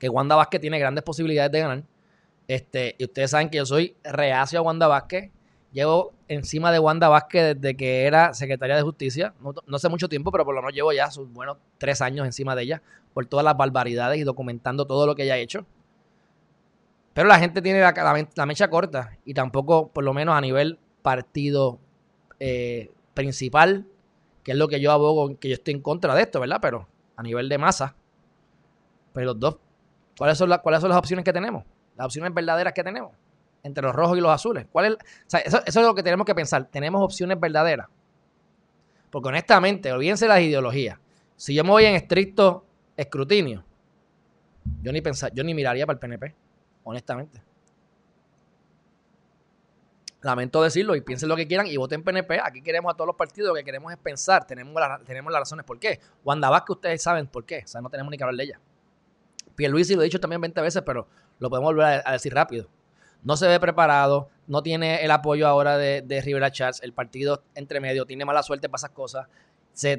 que 0.00 0.08
Wanda 0.08 0.34
Vázquez 0.34 0.60
tiene 0.60 0.80
grandes 0.80 1.04
posibilidades 1.04 1.52
de 1.52 1.60
ganar. 1.60 1.82
Este, 2.48 2.96
y 2.98 3.04
ustedes 3.04 3.30
saben 3.30 3.48
que 3.50 3.58
yo 3.58 3.66
soy 3.66 3.94
reacio 4.02 4.58
a 4.58 4.62
Wanda 4.62 4.88
Vázquez 4.88 5.30
Llevo 5.72 6.12
encima 6.26 6.72
de 6.72 6.80
Wanda 6.80 7.08
Vázquez 7.08 7.54
desde 7.54 7.76
que 7.76 8.04
era 8.04 8.34
secretaria 8.34 8.74
de 8.74 8.82
Justicia. 8.82 9.34
No, 9.40 9.54
no, 9.66 9.76
hace 9.76 9.88
mucho 9.88 10.08
tiempo, 10.08 10.32
pero 10.32 10.44
por 10.44 10.54
lo 10.54 10.62
menos 10.62 10.74
llevo 10.74 10.92
ya 10.92 11.10
sus 11.10 11.32
buenos 11.32 11.58
tres 11.78 12.00
años 12.02 12.26
encima 12.26 12.56
de 12.56 12.62
ella 12.62 12.82
por 13.14 13.26
todas 13.26 13.44
las 13.44 13.56
barbaridades 13.56 14.18
y 14.18 14.24
documentando 14.24 14.84
todo 14.84 15.06
lo 15.06 15.14
que 15.14 15.22
ella 15.24 15.34
ha 15.34 15.38
hecho. 15.38 15.64
Pero 17.14 17.28
la 17.28 17.38
gente 17.38 17.62
tiene 17.62 17.80
la, 17.80 18.46
mecha 18.46 18.68
corta 18.68 19.16
y 19.24 19.34
tampoco, 19.34 19.88
por 19.88 20.02
lo 20.02 20.12
menos 20.12 20.36
a 20.36 20.40
nivel 20.40 20.78
partido 21.02 21.78
eh, 22.40 22.90
principal, 23.14 23.86
que 24.42 24.52
es 24.52 24.58
lo 24.58 24.66
que 24.66 24.80
yo 24.80 24.90
abogo, 24.90 25.38
que 25.38 25.48
yo 25.48 25.54
estoy 25.54 25.74
en 25.74 25.82
contra 25.82 26.14
de 26.14 26.22
esto, 26.22 26.40
¿verdad? 26.40 26.58
Pero 26.60 26.88
a 27.16 27.22
nivel 27.22 27.48
de 27.48 27.58
masa, 27.58 27.94
pues 29.12 29.24
los 29.24 29.38
dos, 29.38 29.56
¿cuáles 30.20 30.36
son, 30.36 30.50
¿cuáles 30.62 30.82
son 30.82 30.90
las 30.90 30.98
opciones 30.98 31.24
que 31.24 31.32
tenemos? 31.32 31.64
Las 31.96 32.04
opciones 32.04 32.34
verdaderas 32.34 32.74
que 32.74 32.84
tenemos 32.84 33.12
entre 33.62 33.82
los 33.82 33.94
rojos 33.94 34.18
y 34.18 34.20
los 34.20 34.30
azules. 34.30 34.66
¿Cuál 34.70 34.98
es? 35.32 35.44
eso, 35.46 35.62
es 35.64 35.74
lo 35.76 35.94
que 35.94 36.02
tenemos 36.02 36.26
que 36.26 36.34
pensar. 36.34 36.66
Tenemos 36.66 37.02
opciones 37.02 37.40
verdaderas. 37.40 37.88
Porque 39.08 39.30
honestamente, 39.30 39.90
olvídense 39.90 40.28
las 40.28 40.40
ideologías. 40.40 40.98
Si 41.36 41.54
yo 41.54 41.64
me 41.64 41.70
voy 41.70 41.86
en 41.86 41.94
estricto 41.94 42.66
escrutinio, 42.98 43.64
yo 44.82 44.92
ni 44.92 45.00
pensar, 45.00 45.32
yo 45.32 45.42
ni 45.42 45.54
miraría 45.54 45.86
para 45.86 45.94
el 45.94 46.00
PNP, 46.00 46.34
honestamente. 46.84 47.42
Lamento 50.20 50.62
decirlo 50.62 50.94
y 50.96 51.00
piensen 51.00 51.30
lo 51.30 51.36
que 51.36 51.48
quieran 51.48 51.66
y 51.66 51.78
voten 51.78 52.04
PNP. 52.04 52.40
Aquí 52.44 52.60
queremos 52.60 52.92
a 52.92 52.94
todos 52.94 53.06
los 53.06 53.16
partidos, 53.16 53.48
lo 53.48 53.54
que 53.54 53.64
queremos 53.64 53.90
es 53.90 53.96
pensar. 53.96 54.46
Tenemos, 54.46 54.74
las 54.74 55.40
razones 55.40 55.64
por 55.64 55.78
qué. 55.78 55.98
Wanda 56.24 56.50
Vázquez, 56.50 56.76
ustedes 56.76 57.02
saben 57.02 57.26
por 57.26 57.46
qué. 57.46 57.62
O 57.64 57.66
sea, 57.66 57.80
no 57.80 57.88
tenemos 57.88 58.10
ni 58.10 58.18
que 58.18 58.24
hablar 58.24 58.36
de 58.36 58.44
ella. 58.44 58.60
Pierluisi 59.60 59.94
lo 59.94 60.00
he 60.00 60.04
dicho 60.04 60.20
también 60.20 60.40
20 60.40 60.58
veces, 60.62 60.82
pero 60.86 61.06
lo 61.38 61.50
podemos 61.50 61.74
volver 61.74 62.02
a 62.04 62.12
decir 62.12 62.32
rápido 62.32 62.68
no 63.22 63.36
se 63.36 63.46
ve 63.46 63.60
preparado, 63.60 64.28
no 64.46 64.62
tiene 64.62 65.04
el 65.04 65.10
apoyo 65.10 65.46
ahora 65.46 65.76
de, 65.76 66.22
Rivera 66.24 66.50
Chats, 66.50 66.82
el 66.82 66.92
partido 66.92 67.42
entre 67.54 67.80
medio 67.80 68.06
tiene 68.06 68.24
mala 68.24 68.42
suerte 68.42 68.68
para 68.68 68.80
esas 68.80 68.90
cosas. 68.90 69.26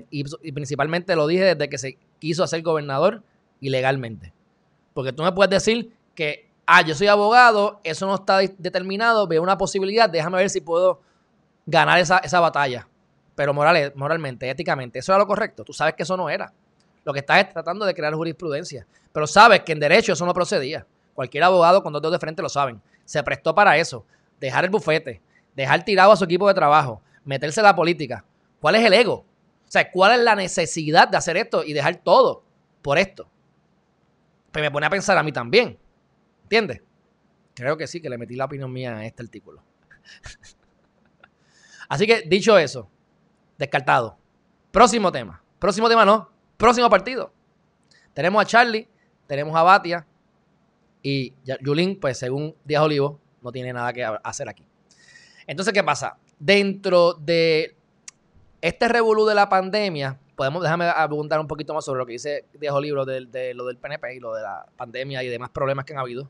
y, 0.09 0.51
principalmente 0.51 1.15
lo 1.15 1.27
dije 1.27 1.55
desde 1.55 1.69
que 1.69 1.77
se 1.77 1.97
quiso 2.19 2.43
hacer 2.43 2.61
gobernador 2.61 3.23
ilegalmente. 3.59 4.33
Porque 4.93 5.13
tú 5.13 5.23
me 5.23 5.31
puedes 5.31 5.49
decir 5.49 5.93
que, 6.15 6.49
ah, 6.65 6.81
yo 6.81 6.95
soy 6.95 7.07
abogado, 7.07 7.79
eso 7.83 8.07
no 8.07 8.15
está 8.15 8.39
determinado, 8.39 9.27
veo 9.27 9.41
una 9.41 9.57
posibilidad, 9.57 10.09
déjame 10.09 10.37
ver 10.37 10.49
si 10.49 10.61
puedo 10.61 11.01
ganar 11.65 11.99
esa, 11.99 12.17
esa 12.17 12.39
batalla. 12.39 12.87
Pero 13.35 13.53
moral, 13.53 13.93
moralmente, 13.95 14.49
éticamente, 14.49 14.99
eso 14.99 15.13
era 15.13 15.19
lo 15.19 15.27
correcto. 15.27 15.63
Tú 15.63 15.73
sabes 15.73 15.93
que 15.93 16.03
eso 16.03 16.17
no 16.17 16.29
era. 16.29 16.53
Lo 17.03 17.13
que 17.13 17.19
estás 17.19 17.39
es 17.39 17.49
tratando 17.49 17.85
de 17.85 17.93
crear 17.93 18.13
jurisprudencia. 18.13 18.85
Pero 19.11 19.27
sabes 19.27 19.61
que 19.61 19.71
en 19.71 19.79
derecho 19.79 20.13
eso 20.13 20.25
no 20.25 20.33
procedía. 20.33 20.85
Cualquier 21.13 21.43
abogado 21.43 21.83
con 21.83 21.93
dos 21.93 22.01
dedos 22.01 22.13
de 22.13 22.19
frente 22.19 22.41
lo 22.41 22.49
saben 22.49 22.81
se 23.11 23.21
prestó 23.23 23.53
para 23.53 23.77
eso. 23.77 24.05
Dejar 24.39 24.63
el 24.63 24.69
bufete, 24.69 25.21
dejar 25.55 25.83
tirado 25.83 26.11
a 26.11 26.15
su 26.15 26.23
equipo 26.23 26.47
de 26.47 26.53
trabajo, 26.53 27.01
meterse 27.25 27.59
en 27.59 27.65
la 27.65 27.75
política. 27.75 28.25
¿Cuál 28.59 28.75
es 28.75 28.85
el 28.85 28.93
ego? 28.93 29.13
O 29.13 29.71
sea, 29.71 29.91
¿cuál 29.91 30.13
es 30.13 30.19
la 30.23 30.35
necesidad 30.35 31.07
de 31.07 31.17
hacer 31.17 31.37
esto 31.37 31.63
y 31.63 31.73
dejar 31.73 31.97
todo 31.97 32.43
por 32.81 32.97
esto? 32.97 33.29
Pues 34.51 34.63
me 34.63 34.71
pone 34.71 34.85
a 34.85 34.89
pensar 34.89 35.17
a 35.17 35.23
mí 35.23 35.31
también. 35.31 35.77
¿Entiendes? 36.43 36.81
Creo 37.53 37.77
que 37.77 37.87
sí, 37.87 38.01
que 38.01 38.09
le 38.09 38.17
metí 38.17 38.35
la 38.35 38.45
opinión 38.45 38.71
mía 38.71 38.97
a 38.97 39.05
este 39.05 39.23
artículo. 39.23 39.63
Así 41.89 42.07
que, 42.07 42.21
dicho 42.21 42.57
eso, 42.57 42.89
descartado. 43.57 44.17
Próximo 44.71 45.11
tema. 45.11 45.43
Próximo 45.59 45.89
tema 45.89 46.05
no. 46.05 46.31
Próximo 46.61 46.91
partido. 46.91 47.33
Tenemos 48.13 48.39
a 48.39 48.45
Charlie, 48.45 48.87
tenemos 49.25 49.55
a 49.55 49.63
Batia 49.63 50.05
y 51.01 51.33
Yulín, 51.59 51.99
pues 51.99 52.19
según 52.19 52.55
Díaz 52.63 52.83
Olivo, 52.83 53.19
no 53.41 53.51
tiene 53.51 53.73
nada 53.73 53.91
que 53.91 54.05
hacer 54.05 54.47
aquí. 54.47 54.63
Entonces, 55.47 55.73
¿qué 55.73 55.83
pasa? 55.83 56.19
Dentro 56.37 57.15
de 57.15 57.75
este 58.61 58.87
revolú 58.87 59.25
de 59.25 59.33
la 59.33 59.49
pandemia, 59.49 60.19
podemos, 60.35 60.61
déjame 60.61 60.85
preguntar 61.07 61.39
un 61.39 61.47
poquito 61.47 61.73
más 61.73 61.83
sobre 61.83 61.97
lo 61.97 62.05
que 62.05 62.11
dice 62.11 62.45
Díaz 62.53 62.75
Olivo 62.75 63.05
de, 63.05 63.25
de 63.25 63.55
lo 63.55 63.65
del 63.65 63.77
PNP 63.77 64.17
y 64.17 64.19
lo 64.19 64.35
de 64.35 64.43
la 64.43 64.67
pandemia 64.77 65.23
y 65.23 65.29
demás 65.29 65.49
problemas 65.49 65.83
que 65.83 65.93
han 65.93 65.99
habido. 65.99 66.29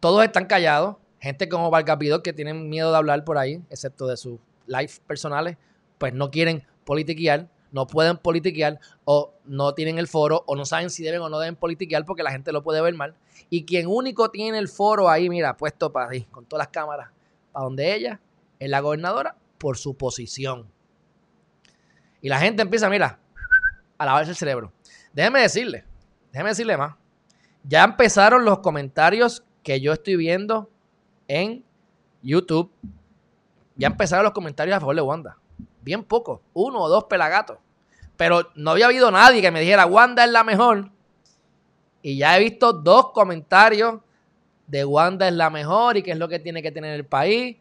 Todos 0.00 0.24
están 0.24 0.46
callados. 0.46 0.96
Gente 1.20 1.48
como 1.48 1.70
Vargas 1.70 1.96
que 2.24 2.32
tienen 2.32 2.68
miedo 2.68 2.90
de 2.90 2.96
hablar 2.96 3.22
por 3.22 3.38
ahí, 3.38 3.62
excepto 3.70 4.08
de 4.08 4.16
sus 4.16 4.40
lives 4.66 5.00
personales, 5.06 5.58
pues 5.96 6.12
no 6.12 6.28
quieren 6.32 6.66
politiquear 6.84 7.46
no 7.76 7.86
pueden 7.86 8.16
politiquear 8.16 8.80
o 9.04 9.34
no 9.44 9.74
tienen 9.74 9.98
el 9.98 10.08
foro 10.08 10.42
o 10.46 10.56
no 10.56 10.64
saben 10.64 10.88
si 10.88 11.04
deben 11.04 11.20
o 11.20 11.28
no 11.28 11.38
deben 11.38 11.56
politiquear 11.56 12.06
porque 12.06 12.22
la 12.22 12.30
gente 12.30 12.50
lo 12.50 12.62
puede 12.62 12.80
ver 12.80 12.94
mal. 12.94 13.14
Y 13.50 13.66
quien 13.66 13.86
único 13.86 14.30
tiene 14.30 14.56
el 14.56 14.68
foro 14.68 15.10
ahí, 15.10 15.28
mira, 15.28 15.58
puesto 15.58 15.92
para 15.92 16.08
ahí, 16.08 16.22
con 16.22 16.46
todas 16.46 16.64
las 16.64 16.72
cámaras, 16.72 17.10
para 17.52 17.64
donde 17.64 17.94
ella 17.94 18.18
es 18.58 18.70
la 18.70 18.80
gobernadora 18.80 19.36
por 19.58 19.76
su 19.76 19.94
posición. 19.94 20.66
Y 22.22 22.30
la 22.30 22.38
gente 22.38 22.62
empieza, 22.62 22.88
mira, 22.88 23.18
a 23.98 24.06
lavarse 24.06 24.30
el 24.30 24.36
cerebro. 24.38 24.72
Déjeme 25.12 25.40
decirle, 25.40 25.84
déjeme 26.32 26.48
decirle 26.48 26.78
más. 26.78 26.94
Ya 27.62 27.84
empezaron 27.84 28.46
los 28.46 28.60
comentarios 28.60 29.44
que 29.62 29.82
yo 29.82 29.92
estoy 29.92 30.16
viendo 30.16 30.70
en 31.28 31.62
YouTube. 32.22 32.72
Ya 33.74 33.88
empezaron 33.88 34.24
los 34.24 34.32
comentarios 34.32 34.74
a 34.78 34.80
favor 34.80 34.96
de 34.96 35.02
Wanda 35.02 35.36
bien 35.86 36.02
poco, 36.02 36.42
uno 36.52 36.80
o 36.80 36.88
dos 36.88 37.04
pelagatos. 37.04 37.58
Pero 38.16 38.50
no 38.54 38.70
había 38.70 38.86
habido 38.86 39.10
nadie 39.10 39.42
que 39.42 39.50
me 39.50 39.60
dijera, 39.60 39.86
Wanda 39.86 40.24
es 40.24 40.30
la 40.30 40.44
mejor. 40.44 40.90
Y 42.02 42.18
ya 42.18 42.36
he 42.36 42.40
visto 42.40 42.72
dos 42.72 43.12
comentarios 43.12 44.00
de 44.66 44.84
Wanda 44.84 45.28
es 45.28 45.34
la 45.34 45.50
mejor 45.50 45.96
y 45.96 46.02
qué 46.02 46.12
es 46.12 46.18
lo 46.18 46.28
que 46.28 46.38
tiene 46.38 46.62
que 46.62 46.72
tener 46.72 46.94
el 46.94 47.04
país. 47.04 47.56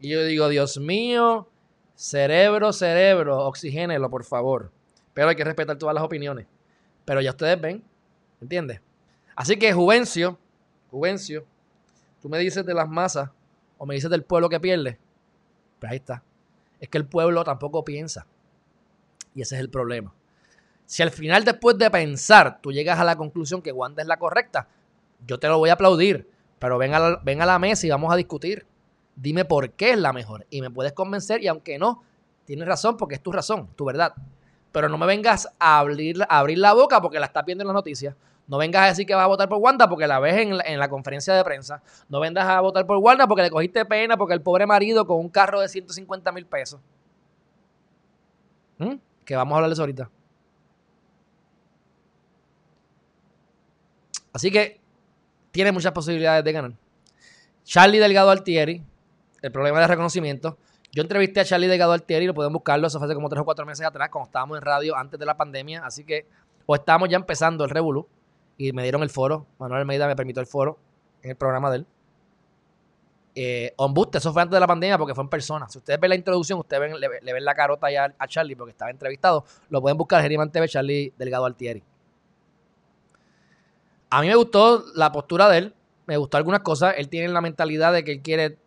Y 0.00 0.08
yo 0.08 0.24
digo, 0.24 0.48
Dios 0.48 0.78
mío, 0.78 1.48
cerebro, 1.94 2.72
cerebro, 2.72 3.46
oxigénelo, 3.46 4.10
por 4.10 4.24
favor. 4.24 4.72
Pero 5.12 5.28
hay 5.28 5.36
que 5.36 5.44
respetar 5.44 5.78
todas 5.78 5.94
las 5.94 6.04
opiniones. 6.04 6.46
Pero 7.04 7.20
ya 7.20 7.30
ustedes 7.30 7.60
ven, 7.60 7.84
¿entiendes? 8.40 8.80
Así 9.36 9.56
que 9.56 9.72
Juvencio, 9.72 10.38
Juvencio, 10.90 11.44
tú 12.20 12.28
me 12.28 12.38
dices 12.38 12.64
de 12.64 12.74
las 12.74 12.88
masas 12.88 13.30
o 13.78 13.86
me 13.86 13.94
dices 13.94 14.10
del 14.10 14.24
pueblo 14.24 14.48
que 14.48 14.58
pierde. 14.58 14.98
Pues 15.78 15.92
ahí 15.92 15.98
está 15.98 16.22
es 16.84 16.90
que 16.90 16.98
el 16.98 17.06
pueblo 17.06 17.44
tampoco 17.44 17.82
piensa. 17.82 18.26
Y 19.34 19.42
ese 19.42 19.56
es 19.56 19.60
el 19.60 19.70
problema. 19.70 20.14
Si 20.86 21.02
al 21.02 21.10
final, 21.10 21.44
después 21.44 21.78
de 21.78 21.90
pensar, 21.90 22.60
tú 22.60 22.72
llegas 22.72 22.98
a 22.98 23.04
la 23.04 23.16
conclusión 23.16 23.62
que 23.62 23.72
Wanda 23.72 24.02
es 24.02 24.08
la 24.08 24.18
correcta, 24.18 24.68
yo 25.26 25.38
te 25.38 25.48
lo 25.48 25.58
voy 25.58 25.70
a 25.70 25.74
aplaudir. 25.74 26.28
Pero 26.58 26.78
ven 26.78 26.94
a 26.94 26.98
la, 26.98 27.20
a 27.24 27.46
la 27.46 27.58
mesa 27.58 27.86
y 27.86 27.90
vamos 27.90 28.12
a 28.12 28.16
discutir. 28.16 28.66
Dime 29.16 29.44
por 29.44 29.70
qué 29.72 29.92
es 29.92 29.98
la 29.98 30.12
mejor. 30.12 30.46
Y 30.50 30.60
me 30.60 30.70
puedes 30.70 30.92
convencer, 30.92 31.42
y 31.42 31.48
aunque 31.48 31.78
no, 31.78 32.02
tienes 32.44 32.66
razón, 32.66 32.96
porque 32.96 33.16
es 33.16 33.22
tu 33.22 33.32
razón, 33.32 33.68
tu 33.76 33.84
verdad. 33.84 34.14
Pero 34.72 34.88
no 34.88 34.98
me 34.98 35.06
vengas 35.06 35.48
a 35.58 35.78
abrir, 35.78 36.22
a 36.22 36.38
abrir 36.38 36.58
la 36.58 36.72
boca 36.72 37.00
porque 37.00 37.18
la 37.20 37.26
estás 37.26 37.44
viendo 37.44 37.62
en 37.62 37.68
las 37.68 37.74
noticias. 37.74 38.14
No 38.46 38.58
vengas 38.58 38.82
a 38.82 38.86
decir 38.86 39.06
que 39.06 39.14
vas 39.14 39.24
a 39.24 39.28
votar 39.28 39.48
por 39.48 39.58
Wanda 39.58 39.88
porque 39.88 40.06
la 40.06 40.20
ves 40.20 40.36
en 40.36 40.78
la, 40.78 40.88
conferencia 40.88 41.34
de 41.34 41.42
prensa. 41.44 41.82
No 42.08 42.20
vengas 42.20 42.46
a 42.46 42.60
votar 42.60 42.86
por 42.86 42.98
Wanda 42.98 43.26
porque 43.26 43.42
le 43.42 43.50
cogiste 43.50 43.84
pena 43.86 44.16
porque 44.16 44.34
el 44.34 44.42
pobre 44.42 44.66
marido 44.66 45.06
con 45.06 45.18
un 45.18 45.28
carro 45.28 45.60
de 45.60 45.68
150 45.68 46.30
mil 46.32 46.44
pesos. 46.44 46.80
¿Mm? 48.78 48.94
Que 49.24 49.36
vamos 49.36 49.52
a 49.52 49.56
hablarles 49.56 49.78
ahorita. 49.78 50.10
Así 54.32 54.50
que 54.50 54.80
tiene 55.52 55.70
muchas 55.70 55.92
posibilidades 55.92 56.44
de 56.44 56.52
ganar. 56.52 56.72
Charlie 57.62 58.00
Delgado 58.00 58.30
Altieri, 58.30 58.82
el 59.40 59.52
problema 59.52 59.80
de 59.80 59.86
reconocimiento. 59.86 60.58
Yo 60.92 61.02
entrevisté 61.02 61.40
a 61.40 61.44
Charlie 61.44 61.68
Delgado 61.68 61.92
Altieri, 61.92 62.26
lo 62.26 62.34
pueden 62.34 62.52
buscarlo, 62.52 62.86
eso 62.86 62.98
fue 62.98 63.06
hace 63.06 63.14
como 63.14 63.28
tres 63.28 63.40
o 63.42 63.44
cuatro 63.44 63.64
meses 63.64 63.86
atrás, 63.86 64.10
cuando 64.10 64.26
estábamos 64.26 64.58
en 64.58 64.62
radio 64.62 64.96
antes 64.96 65.18
de 65.18 65.26
la 65.26 65.36
pandemia. 65.36 65.84
Así 65.84 66.04
que, 66.04 66.26
o 66.66 66.74
estábamos 66.74 67.08
ya 67.08 67.16
empezando 67.16 67.64
el 67.64 67.70
Revolu 67.70 68.08
y 68.58 68.72
me 68.72 68.82
dieron 68.82 69.02
el 69.02 69.10
foro. 69.10 69.46
Manuel 69.58 69.80
Almeida 69.80 70.06
me 70.06 70.16
permitió 70.16 70.40
el 70.40 70.46
foro 70.46 70.78
en 71.22 71.30
el 71.30 71.36
programa 71.36 71.70
de 71.70 71.76
él. 71.78 71.86
Eh, 73.36 73.74
eso 74.12 74.32
fue 74.32 74.42
antes 74.42 74.54
de 74.54 74.60
la 74.60 74.66
pandemia 74.66 74.96
porque 74.96 75.14
fue 75.14 75.24
en 75.24 75.30
persona. 75.30 75.68
Si 75.68 75.78
ustedes 75.78 75.98
ven 75.98 76.10
la 76.10 76.14
introducción, 76.14 76.58
ustedes 76.58 76.98
le, 76.98 77.32
ven 77.32 77.44
la 77.44 77.54
carota 77.54 77.90
ya 77.90 78.14
a, 78.16 78.28
Charlie 78.28 78.54
porque 78.54 78.70
estaba 78.70 78.90
entrevistado. 78.90 79.44
Lo 79.70 79.80
pueden 79.80 79.98
buscar 79.98 80.22
Geriman 80.22 80.50
TV, 80.50 80.68
Charlie 80.68 81.12
Delgado 81.18 81.44
Altieri. 81.44 81.82
A 84.10 84.20
mí 84.20 84.28
me 84.28 84.36
gustó 84.36 84.84
la 84.94 85.10
postura 85.10 85.48
de 85.48 85.58
él. 85.58 85.74
Me 86.06 86.16
gustó 86.16 86.36
algunas 86.36 86.60
cosas. 86.60 86.94
Él 86.96 87.08
tiene 87.08 87.28
la 87.28 87.40
mentalidad 87.40 87.92
de 87.92 88.04
que 88.04 88.12
él 88.12 88.22
quiere 88.22 88.58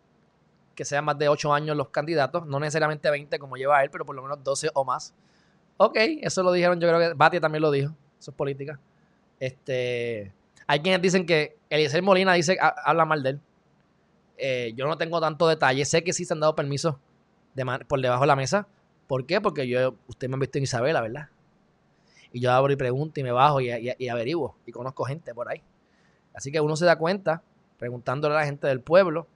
que 0.74 0.84
sean 0.84 1.04
más 1.04 1.18
de 1.18 1.28
8 1.28 1.54
años 1.54 1.76
los 1.76 1.88
candidatos. 1.88 2.46
No 2.46 2.60
necesariamente 2.60 3.10
20 3.10 3.38
como 3.38 3.56
lleva 3.56 3.82
él, 3.82 3.90
pero 3.90 4.04
por 4.04 4.14
lo 4.14 4.22
menos 4.22 4.44
12 4.44 4.70
o 4.74 4.84
más. 4.84 5.14
Ok, 5.78 5.96
eso 6.20 6.42
lo 6.42 6.52
dijeron. 6.52 6.78
Yo 6.78 6.88
creo 6.88 7.00
que 7.00 7.14
Batia 7.14 7.40
también 7.40 7.62
lo 7.62 7.70
dijo. 7.70 7.94
Eso 8.18 8.32
es 8.32 8.36
política. 8.36 8.78
Este, 9.40 10.32
hay 10.66 10.80
quienes 10.80 11.00
dicen 11.00 11.24
que 11.24 11.56
Eliezer 11.70 12.02
Molina 12.02 12.34
dice, 12.34 12.58
habla 12.60 13.04
mal 13.06 13.22
de 13.22 13.30
él. 13.30 13.40
Eh, 14.38 14.72
yo 14.76 14.86
no 14.86 14.96
tengo 14.96 15.20
tanto 15.20 15.46
detalle. 15.48 15.84
Sé 15.84 16.02
que 16.02 16.12
sí 16.12 16.24
se 16.24 16.32
han 16.32 16.40
dado 16.40 16.54
permisos 16.54 16.96
por 17.88 18.00
debajo 18.00 18.22
de 18.22 18.26
la 18.26 18.36
mesa. 18.36 18.66
¿Por 19.06 19.26
qué? 19.26 19.40
Porque 19.40 19.66
yo, 19.66 19.94
usted 20.06 20.28
me 20.28 20.34
han 20.34 20.40
visto 20.40 20.58
en 20.58 20.64
Isabela, 20.64 21.00
¿verdad? 21.00 21.28
Y 22.32 22.40
yo 22.40 22.52
abro 22.52 22.72
y 22.72 22.76
pregunto 22.76 23.20
y 23.20 23.22
me 23.22 23.32
bajo 23.32 23.60
y, 23.60 23.70
y, 23.98 24.08
averiguo. 24.08 24.56
Y 24.66 24.72
conozco 24.72 25.04
gente 25.04 25.34
por 25.34 25.48
ahí. 25.48 25.62
Así 26.34 26.52
que 26.52 26.60
uno 26.60 26.76
se 26.76 26.84
da 26.84 26.96
cuenta, 26.96 27.42
preguntándole 27.78 28.34
a 28.34 28.38
la 28.38 28.44
gente 28.44 28.66
del 28.66 28.80
pueblo, 28.80 29.26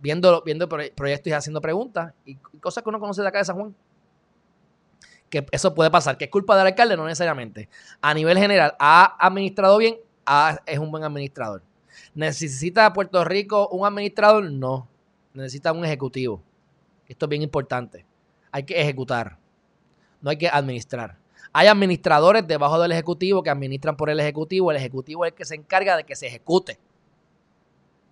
viendo, 0.00 0.42
viendo 0.42 0.68
proyectos 0.68 1.30
y 1.30 1.32
haciendo 1.32 1.60
preguntas 1.60 2.14
y 2.24 2.36
cosas 2.36 2.82
que 2.82 2.88
uno 2.88 2.98
conoce 2.98 3.22
de 3.22 3.28
acá 3.28 3.38
de 3.38 3.44
San 3.44 3.56
Juan 3.56 3.74
que 5.30 5.46
eso 5.50 5.74
puede 5.74 5.90
pasar. 5.90 6.16
¿Que 6.16 6.26
es 6.26 6.30
culpa 6.30 6.56
del 6.56 6.68
alcalde? 6.68 6.96
No 6.96 7.04
necesariamente. 7.04 7.68
A 8.00 8.14
nivel 8.14 8.38
general, 8.38 8.74
¿ha 8.78 9.16
administrado 9.24 9.78
bien? 9.78 9.96
A 10.24 10.60
es 10.66 10.78
un 10.78 10.90
buen 10.90 11.04
administrador. 11.04 11.62
¿Necesita 12.16 12.94
Puerto 12.94 13.22
Rico 13.26 13.68
un 13.68 13.86
administrador? 13.86 14.50
No. 14.50 14.88
Necesita 15.34 15.70
un 15.72 15.84
ejecutivo. 15.84 16.42
Esto 17.06 17.26
es 17.26 17.28
bien 17.28 17.42
importante. 17.42 18.06
Hay 18.50 18.62
que 18.62 18.80
ejecutar. 18.80 19.36
No 20.22 20.30
hay 20.30 20.38
que 20.38 20.48
administrar. 20.48 21.18
Hay 21.52 21.66
administradores 21.66 22.46
debajo 22.48 22.80
del 22.80 22.92
ejecutivo 22.92 23.42
que 23.42 23.50
administran 23.50 23.98
por 23.98 24.08
el 24.08 24.18
ejecutivo. 24.18 24.70
El 24.70 24.78
ejecutivo 24.78 25.26
es 25.26 25.32
el 25.32 25.36
que 25.36 25.44
se 25.44 25.56
encarga 25.56 25.94
de 25.94 26.04
que 26.04 26.16
se 26.16 26.26
ejecute. 26.26 26.78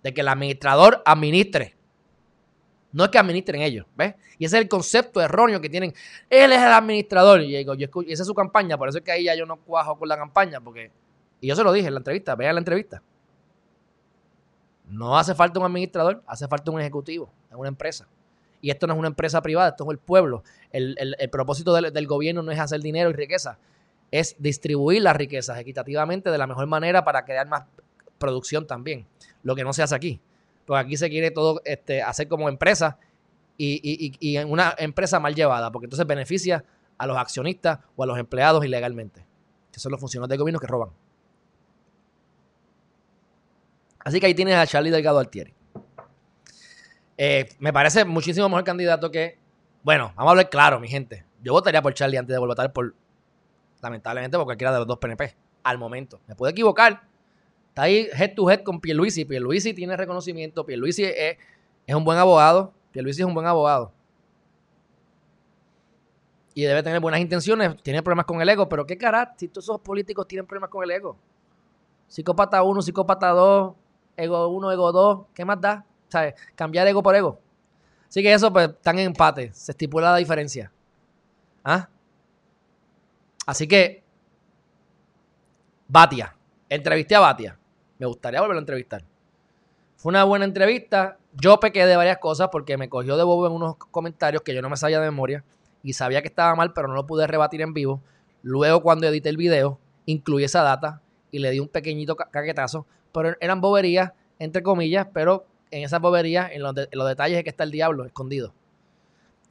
De 0.03 0.13
que 0.13 0.21
el 0.21 0.27
administrador 0.27 1.01
administre. 1.03 1.75
No 2.91 3.05
es 3.05 3.09
que 3.09 3.17
administren 3.17 3.63
ellos, 3.63 3.87
¿ves? 3.97 4.13
Y 4.37 4.45
ese 4.45 4.57
es 4.57 4.61
el 4.61 4.69
concepto 4.69 5.19
erróneo 5.19 5.59
que 5.59 5.67
tienen. 5.67 5.95
Él 6.29 6.51
es 6.53 6.59
el 6.59 6.71
administrador. 6.71 7.41
Y, 7.41 7.57
digo, 7.57 7.73
yo, 7.73 7.87
esa 8.07 8.21
es 8.21 8.27
su 8.27 8.35
campaña, 8.35 8.77
por 8.77 8.87
eso 8.87 8.99
es 8.99 9.03
que 9.03 9.11
ahí 9.11 9.23
ya 9.23 9.35
yo 9.35 9.47
no 9.47 9.57
cuajo 9.57 9.97
con 9.97 10.07
la 10.07 10.15
campaña, 10.15 10.61
porque. 10.61 10.91
Y 11.41 11.47
yo 11.47 11.55
se 11.55 11.63
lo 11.63 11.73
dije 11.73 11.87
en 11.87 11.95
la 11.95 11.99
entrevista, 12.01 12.35
vean 12.35 12.53
la 12.53 12.59
entrevista. 12.59 13.01
No 14.87 15.17
hace 15.17 15.33
falta 15.35 15.59
un 15.59 15.65
administrador, 15.65 16.23
hace 16.27 16.47
falta 16.47 16.71
un 16.71 16.79
ejecutivo 16.79 17.29
en 17.51 17.57
una 17.57 17.69
empresa. 17.69 18.07
Y 18.61 18.69
esto 18.69 18.87
no 18.87 18.93
es 18.93 18.99
una 18.99 19.07
empresa 19.07 19.41
privada, 19.41 19.69
esto 19.69 19.83
es 19.83 19.89
el 19.91 19.97
pueblo. 19.97 20.43
El, 20.71 20.97
propósito 21.31 21.73
del, 21.73 21.93
del, 21.93 22.07
gobierno 22.07 22.41
no 22.41 22.51
es 22.51 22.59
hacer 22.59 22.81
dinero 22.81 23.09
y 23.09 23.13
riqueza, 23.13 23.57
es 24.11 24.35
distribuir 24.39 25.01
las 25.01 25.15
riquezas 25.15 25.59
equitativamente 25.59 26.29
de 26.29 26.37
la 26.37 26.47
mejor 26.47 26.67
manera 26.67 27.03
para 27.03 27.25
crear 27.25 27.47
más 27.47 27.65
producción 28.17 28.65
también. 28.65 29.05
Lo 29.43 29.55
que 29.55 29.63
no 29.63 29.73
se 29.73 29.83
hace 29.83 29.95
aquí. 29.95 30.19
Porque 30.65 30.79
aquí 30.79 30.97
se 30.97 31.09
quiere 31.09 31.31
todo 31.31 31.61
este, 31.63 32.01
hacer 32.01 32.27
como 32.27 32.49
empresa 32.49 32.97
y, 33.57 34.17
y, 34.19 34.37
en 34.37 34.51
una 34.51 34.75
empresa 34.77 35.19
mal 35.19 35.35
llevada, 35.35 35.71
porque 35.71 35.85
entonces 35.85 36.05
beneficia 36.05 36.65
a 36.97 37.07
los 37.07 37.17
accionistas 37.17 37.79
o 37.95 38.03
a 38.03 38.05
los 38.05 38.17
empleados 38.17 38.65
ilegalmente, 38.65 39.25
que 39.71 39.79
son 39.79 39.91
los 39.91 40.01
funcionarios 40.01 40.29
del 40.29 40.39
gobierno 40.39 40.59
que 40.59 40.67
roban. 40.67 40.89
Así 44.05 44.19
que 44.21 44.27
ahí 44.27 44.33
tienes 44.33 44.55
a 44.55 44.65
Charlie 44.65 44.91
Delgado 44.91 45.19
Altieri. 45.19 45.53
Eh, 47.17 47.49
me 47.59 47.73
parece 47.73 48.05
muchísimo 48.05 48.47
mejor 48.47 48.63
candidato 48.63 49.11
que. 49.11 49.37
Bueno, 49.83 50.13
vamos 50.15 50.29
a 50.29 50.31
hablar 50.31 50.49
claro, 50.49 50.79
mi 50.79 50.87
gente. 50.87 51.25
Yo 51.41 51.51
votaría 51.51 51.81
por 51.81 51.93
Charlie 51.93 52.17
antes 52.17 52.33
de 52.33 52.39
votar 52.39 52.71
por. 52.71 52.95
Lamentablemente, 53.81 54.37
por 54.37 54.45
cualquiera 54.45 54.71
de 54.71 54.79
los 54.79 54.87
dos 54.87 54.99
PNP. 54.99 55.35
Al 55.63 55.77
momento. 55.77 56.21
Me 56.27 56.35
puedo 56.35 56.51
equivocar, 56.51 57.01
Está 57.75 57.81
ahí 57.81 58.07
head 58.13 58.35
to 58.35 58.49
head 58.49 58.61
con 58.61 58.79
Pierluisi. 58.79 59.25
Pierluisi 59.25 59.73
tiene 59.73 59.97
reconocimiento. 59.97 60.65
Pierluisi 60.65 61.03
es, 61.03 61.37
es 61.85 61.93
un 61.93 62.05
buen 62.05 62.17
abogado. 62.17 62.73
Pierluisi 62.91 63.21
es 63.21 63.27
un 63.27 63.33
buen 63.33 63.45
abogado. 63.45 63.91
Y 66.53 66.61
debe 66.61 66.81
tener 66.83 67.01
buenas 67.01 67.19
intenciones. 67.19 67.75
Tiene 67.83 68.01
problemas 68.01 68.27
con 68.27 68.41
el 68.41 68.47
ego. 68.47 68.69
Pero 68.69 68.85
qué 68.85 68.97
carácter. 68.97 69.39
Si 69.39 69.47
todos 69.49 69.65
esos 69.65 69.81
políticos 69.81 70.25
tienen 70.25 70.45
problemas 70.45 70.69
con 70.69 70.85
el 70.85 70.91
ego. 70.91 71.17
Psicópata 72.07 72.63
1, 72.63 72.81
psicópata 72.81 73.29
2, 73.31 73.75
ego 74.17 74.47
1, 74.47 74.71
ego 74.71 74.91
2. 74.91 75.25
¿Qué 75.33 75.45
más 75.45 75.59
da? 75.59 75.85
¿Sabes? 76.09 76.35
Cambiar 76.55 76.87
ego 76.87 77.01
por 77.03 77.15
ego. 77.15 77.39
Así 78.07 78.21
que 78.21 78.33
eso, 78.33 78.51
pues, 78.51 78.69
están 78.69 78.97
en 78.99 79.07
empate. 79.07 79.51
Se 79.53 79.71
estipula 79.71 80.11
la 80.11 80.17
diferencia. 80.17 80.71
¿Ah? 81.63 81.89
Así 83.45 83.67
que, 83.67 84.03
Batia. 85.87 86.35
Entrevisté 86.69 87.15
a 87.15 87.19
Batia. 87.19 87.59
Me 87.99 88.05
gustaría 88.05 88.41
volverlo 88.41 88.59
a 88.59 88.61
entrevistar. 88.61 89.03
Fue 89.97 90.09
una 90.09 90.23
buena 90.23 90.45
entrevista. 90.45 91.17
Yo 91.33 91.59
pequé 91.59 91.85
de 91.85 91.95
varias 91.95 92.17
cosas 92.17 92.49
porque 92.51 92.77
me 92.77 92.89
cogió 92.89 93.17
de 93.17 93.23
bobo 93.23 93.47
en 93.47 93.53
unos 93.53 93.75
comentarios 93.77 94.41
que 94.41 94.53
yo 94.53 94.61
no 94.61 94.69
me 94.69 94.77
sabía 94.77 94.99
de 94.99 95.05
memoria 95.05 95.43
y 95.83 95.93
sabía 95.93 96.21
que 96.21 96.27
estaba 96.27 96.55
mal, 96.55 96.73
pero 96.73 96.87
no 96.87 96.95
lo 96.95 97.05
pude 97.05 97.27
rebatir 97.27 97.61
en 97.61 97.73
vivo. 97.73 98.01
Luego, 98.41 98.81
cuando 98.81 99.07
edité 99.07 99.29
el 99.29 99.37
video, 99.37 99.79
incluí 100.05 100.43
esa 100.43 100.61
data 100.63 101.01
y 101.31 101.39
le 101.39 101.51
di 101.51 101.59
un 101.59 101.67
pequeñito 101.67 102.15
caquetazo. 102.15 102.85
Pero 103.15 103.35
eran 103.39 103.61
boberías, 103.61 104.11
entre 104.39 104.61
comillas, 104.61 105.07
pero 105.13 105.45
en 105.71 105.83
esas 105.83 106.01
boberías, 106.01 106.51
en 106.51 106.61
los, 106.61 106.75
detalles 107.07 107.37
es 107.37 107.43
que 107.43 107.49
está 107.49 107.63
el 107.63 107.71
diablo 107.71 108.05
escondido. 108.05 108.53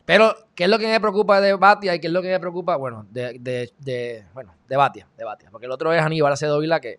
Pero, 0.04 0.35
¿qué 0.54 0.64
es 0.64 0.71
lo 0.71 0.78
que 0.78 0.87
me 0.87 1.00
preocupa 1.00 1.40
de 1.40 1.54
Batia 1.54 1.94
y 1.94 2.00
qué 2.00 2.09
es 2.09 2.12
lo 2.12 2.21
que 2.21 2.28
me 2.28 2.38
preocupa? 2.38 2.76
Bueno, 2.76 3.06
de, 3.11 3.40
de, 3.78 4.26
bueno, 4.35 4.54
de 4.68 4.76
Batia, 4.76 5.09
de 5.16 5.25
Batia. 5.25 5.49
Porque 5.50 5.64
el 5.64 5.73
otro 5.73 5.92
es 5.94 6.02
Aníbal 6.02 6.33
Acedo 6.33 6.59
Vila, 6.59 6.78
que 6.78 6.99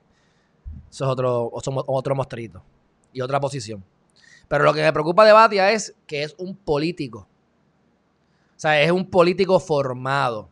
eso 0.90 1.06
es 1.06 1.12
otro, 1.12 1.52
otro 1.54 2.16
mostrito 2.16 2.64
y 3.14 3.22
otra 3.22 3.40
posición. 3.40 3.84
Pero 4.48 4.64
lo 4.64 4.74
que 4.74 4.82
me 4.82 4.92
preocupa 4.92 5.24
de 5.24 5.34
Batia 5.34 5.72
es 5.72 5.96
que 6.08 6.24
es 6.24 6.34
un 6.40 6.56
político. 6.56 7.28
O 8.56 8.60
sea, 8.60 8.82
es 8.82 8.90
un 8.90 9.10
político 9.10 9.60
formado. 9.60 10.50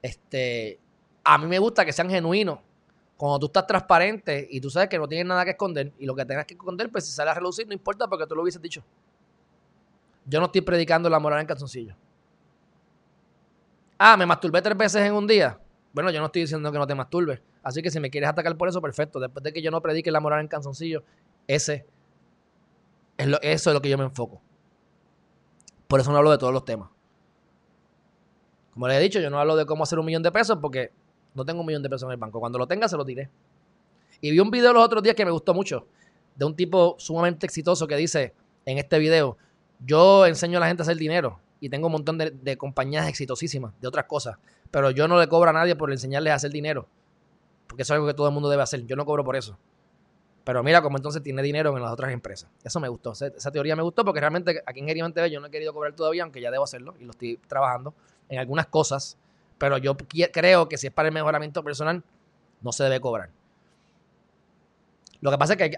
Este, 0.00 0.80
a 1.24 1.36
mí 1.36 1.46
me 1.46 1.58
gusta 1.58 1.84
que 1.84 1.92
sean 1.92 2.08
genuinos. 2.08 2.58
Cuando 3.22 3.38
tú 3.38 3.46
estás 3.46 3.68
transparente 3.68 4.48
y 4.50 4.60
tú 4.60 4.68
sabes 4.68 4.88
que 4.88 4.98
no 4.98 5.06
tienes 5.06 5.24
nada 5.24 5.44
que 5.44 5.52
esconder 5.52 5.92
y 5.96 6.06
lo 6.06 6.16
que 6.16 6.24
tengas 6.24 6.44
que 6.44 6.54
esconder, 6.54 6.90
pues 6.90 7.06
si 7.06 7.12
sale 7.12 7.30
a 7.30 7.34
relucir, 7.34 7.68
no 7.68 7.72
importa 7.72 8.08
porque 8.08 8.26
tú 8.26 8.34
lo 8.34 8.42
hubieses 8.42 8.60
dicho. 8.60 8.82
Yo 10.26 10.40
no 10.40 10.46
estoy 10.46 10.62
predicando 10.62 11.08
la 11.08 11.20
moral 11.20 11.38
en 11.38 11.46
calzoncillo. 11.46 11.94
Ah, 13.96 14.16
me 14.16 14.26
masturbé 14.26 14.60
tres 14.60 14.76
veces 14.76 15.02
en 15.02 15.14
un 15.14 15.28
día. 15.28 15.56
Bueno, 15.92 16.10
yo 16.10 16.18
no 16.18 16.26
estoy 16.26 16.42
diciendo 16.42 16.72
que 16.72 16.78
no 16.78 16.84
te 16.84 16.96
masturbes. 16.96 17.40
Así 17.62 17.80
que 17.80 17.92
si 17.92 18.00
me 18.00 18.10
quieres 18.10 18.28
atacar 18.28 18.56
por 18.56 18.68
eso, 18.68 18.82
perfecto. 18.82 19.20
Después 19.20 19.44
de 19.44 19.52
que 19.52 19.62
yo 19.62 19.70
no 19.70 19.80
predique 19.80 20.10
la 20.10 20.18
moral 20.18 20.40
en 20.40 20.48
calzoncillo, 20.48 21.04
ese 21.46 21.86
es 23.18 23.28
lo, 23.28 23.40
eso 23.40 23.70
es 23.70 23.74
lo 23.74 23.80
que 23.80 23.88
yo 23.88 23.98
me 23.98 24.04
enfoco. 24.04 24.42
Por 25.86 26.00
eso 26.00 26.10
no 26.10 26.18
hablo 26.18 26.32
de 26.32 26.38
todos 26.38 26.52
los 26.52 26.64
temas. 26.64 26.90
Como 28.74 28.88
les 28.88 28.96
he 28.96 29.00
dicho, 29.00 29.20
yo 29.20 29.30
no 29.30 29.38
hablo 29.38 29.54
de 29.54 29.64
cómo 29.64 29.84
hacer 29.84 30.00
un 30.00 30.06
millón 30.06 30.24
de 30.24 30.32
pesos 30.32 30.58
porque 30.60 30.90
no 31.34 31.44
tengo 31.44 31.60
un 31.60 31.66
millón 31.66 31.82
de 31.82 31.88
pesos 31.88 32.06
en 32.06 32.12
el 32.12 32.16
banco. 32.16 32.40
Cuando 32.40 32.58
lo 32.58 32.66
tenga, 32.66 32.88
se 32.88 32.96
lo 32.96 33.04
diré. 33.04 33.28
Y 34.20 34.30
vi 34.30 34.40
un 34.40 34.50
video 34.50 34.72
los 34.72 34.84
otros 34.84 35.02
días 35.02 35.14
que 35.14 35.24
me 35.24 35.30
gustó 35.30 35.54
mucho. 35.54 35.86
De 36.36 36.44
un 36.44 36.54
tipo 36.56 36.96
sumamente 36.98 37.46
exitoso 37.46 37.86
que 37.86 37.96
dice 37.96 38.32
en 38.64 38.78
este 38.78 38.98
video, 38.98 39.36
yo 39.84 40.26
enseño 40.26 40.58
a 40.58 40.60
la 40.60 40.68
gente 40.68 40.82
a 40.82 40.84
hacer 40.84 40.96
dinero 40.96 41.40
y 41.60 41.68
tengo 41.68 41.86
un 41.86 41.92
montón 41.92 42.18
de, 42.18 42.56
compañías 42.56 43.08
exitosísimas, 43.08 43.72
de 43.80 43.88
otras 43.88 44.06
cosas. 44.06 44.36
Pero 44.70 44.90
yo 44.90 45.06
no 45.08 45.18
le 45.18 45.28
cobro 45.28 45.50
a 45.50 45.52
nadie 45.52 45.76
por 45.76 45.92
enseñarles 45.92 46.32
a 46.32 46.36
hacer 46.36 46.50
dinero. 46.50 46.86
Porque 47.66 47.82
eso 47.82 47.94
es 47.94 47.96
algo 47.96 48.06
que 48.06 48.14
todo 48.14 48.26
el 48.28 48.34
mundo 48.34 48.48
debe 48.48 48.62
hacer. 48.62 48.84
Yo 48.86 48.96
no 48.96 49.04
cobro 49.04 49.24
por 49.24 49.36
eso. 49.36 49.56
Pero 50.44 50.62
mira 50.62 50.82
cómo 50.82 50.96
entonces 50.96 51.22
tiene 51.22 51.42
dinero 51.42 51.76
en 51.76 51.82
las 51.82 51.92
otras 51.92 52.12
empresas. 52.12 52.50
Eso 52.64 52.80
me 52.80 52.88
gustó. 52.88 53.12
Esa 53.12 53.50
teoría 53.52 53.76
me 53.76 53.82
gustó 53.82 54.04
porque 54.04 54.20
realmente 54.20 54.62
aquí 54.66 54.80
en 54.80 54.86
Geriman 54.86 55.12
TV 55.12 55.30
yo 55.30 55.40
no 55.40 55.46
he 55.46 55.50
querido 55.50 55.72
cobrar 55.72 55.94
todavía, 55.94 56.24
aunque 56.24 56.40
ya 56.40 56.50
debo 56.50 56.64
hacerlo 56.64 56.94
y 56.98 57.04
lo 57.04 57.12
estoy 57.12 57.38
trabajando 57.46 57.94
en 58.28 58.38
algunas 58.38 58.66
cosas. 58.66 59.16
Pero 59.58 59.78
yo 59.78 59.96
creo 59.96 60.68
que 60.68 60.76
si 60.76 60.88
es 60.88 60.92
para 60.92 61.08
el 61.08 61.14
mejoramiento 61.14 61.62
personal, 61.62 62.02
no 62.60 62.72
se 62.72 62.84
debe 62.84 63.00
cobrar. 63.00 63.30
Lo 65.20 65.30
que 65.30 65.38
pasa 65.38 65.54
es 65.54 65.58
que 65.58 65.76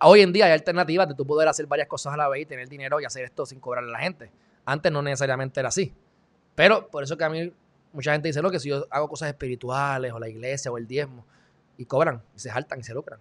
hoy 0.00 0.20
en 0.20 0.32
día 0.32 0.46
hay 0.46 0.52
alternativas 0.52 1.08
de 1.08 1.14
tú 1.14 1.24
poder 1.24 1.46
hacer 1.46 1.66
varias 1.66 1.86
cosas 1.86 2.12
a 2.12 2.16
la 2.16 2.28
vez 2.28 2.42
y 2.42 2.46
tener 2.46 2.68
dinero 2.68 3.00
y 3.00 3.04
hacer 3.04 3.24
esto 3.24 3.46
sin 3.46 3.60
cobrarle 3.60 3.90
a 3.90 3.92
la 3.92 3.98
gente. 4.00 4.32
Antes 4.64 4.90
no 4.90 5.00
necesariamente 5.00 5.60
era 5.60 5.68
así. 5.68 5.94
Pero 6.56 6.88
por 6.88 7.04
eso 7.04 7.16
que 7.16 7.22
a 7.22 7.30
mí 7.30 7.52
mucha 7.92 8.12
gente 8.12 8.28
dice, 8.28 8.42
lo 8.42 8.50
que 8.50 8.58
si 8.58 8.68
yo 8.68 8.86
hago 8.90 9.08
cosas 9.08 9.28
espirituales 9.28 10.12
o 10.12 10.18
la 10.18 10.28
iglesia 10.28 10.72
o 10.72 10.78
el 10.78 10.88
diezmo 10.88 11.24
y 11.76 11.84
cobran 11.84 12.20
y 12.34 12.40
se 12.40 12.50
saltan 12.50 12.80
y 12.80 12.82
se 12.82 12.92
lucran. 12.92 13.20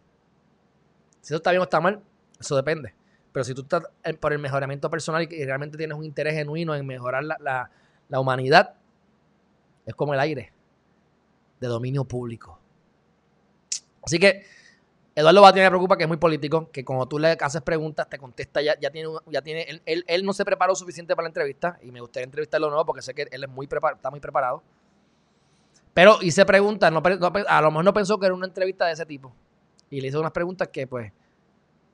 Si 1.22 1.34
eso 1.34 1.38
está 1.38 1.52
bien 1.52 1.62
o 1.62 1.66
está 1.66 1.80
mal, 1.80 2.02
eso 2.40 2.56
depende. 2.56 2.96
Pero 3.32 3.44
si 3.44 3.54
tú 3.54 3.62
estás 3.62 3.84
por 4.20 4.34
el 4.34 4.40
mejoramiento 4.40 4.90
personal 4.90 5.28
y 5.32 5.46
realmente 5.46 5.78
tienes 5.78 5.96
un 5.96 6.04
interés 6.04 6.34
genuino 6.34 6.74
en 6.74 6.86
mejorar 6.88 7.24
la, 7.24 7.70
la 8.08 8.20
humanidad, 8.20 8.74
es 9.90 9.96
como 9.96 10.14
el 10.14 10.20
aire 10.20 10.52
de 11.60 11.68
dominio 11.68 12.06
público. 12.06 12.60
Así 14.04 14.18
que 14.18 14.46
Eduardo 15.16 15.42
Batia 15.42 15.64
me 15.64 15.70
preocupa 15.70 15.98
que 15.98 16.04
es 16.04 16.08
muy 16.08 16.18
político, 16.18 16.72
que 16.72 16.86
cuando 16.86 17.06
tú 17.08 17.20
le 17.20 17.38
haces 17.40 17.62
preguntas, 17.62 18.08
te 18.10 18.18
contesta, 18.18 18.62
ya, 18.62 18.80
ya 18.80 18.90
tiene, 18.90 19.10
ya 19.28 19.42
tiene 19.42 19.82
él, 19.86 20.26
no 20.26 20.32
se 20.32 20.46
preparó 20.46 20.76
suficiente 20.76 21.16
para 21.16 21.24
la 21.24 21.30
entrevista 21.30 21.78
y 21.82 21.92
me 21.92 22.00
gustaría 22.00 22.26
entrevistarlo 22.26 22.70
nuevo 22.70 22.86
porque 22.86 23.02
sé 23.02 23.14
que 23.14 23.28
él 23.30 23.44
es 23.44 23.50
muy 23.50 23.68
está 23.68 24.10
muy 24.10 24.20
preparado. 24.20 24.64
Pero 25.94 26.20
hice 26.22 26.46
preguntas, 26.46 26.92
no, 26.92 27.02
a 27.48 27.62
lo 27.62 27.72
mejor 27.72 27.84
no 27.84 27.94
pensó 27.94 28.18
que 28.18 28.28
era 28.28 28.36
una 28.36 28.46
entrevista 28.46 28.86
de 28.86 28.94
ese 28.94 29.06
tipo. 29.06 29.34
Y 29.90 30.00
le 30.00 30.08
hice 30.08 30.18
unas 30.18 30.32
preguntas 30.32 30.70
que 30.70 30.88
pues 30.88 31.12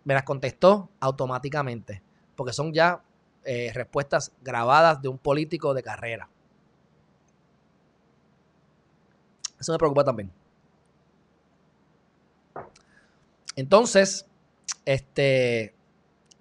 me 0.04 0.14
las 0.14 0.24
contestó 0.24 0.90
automáticamente, 1.00 2.04
porque 2.36 2.54
son 2.54 2.72
ya 2.74 3.02
eh, 3.44 3.72
respuestas 3.74 4.32
grabadas 4.42 5.02
de 5.02 5.08
un 5.08 5.18
político 5.18 5.74
de 5.74 5.82
carrera. 5.82 6.30
Eso 9.66 9.72
me 9.72 9.80
preocupa 9.80 10.04
también. 10.04 10.32
Entonces, 13.56 14.28
este, 14.86 15.74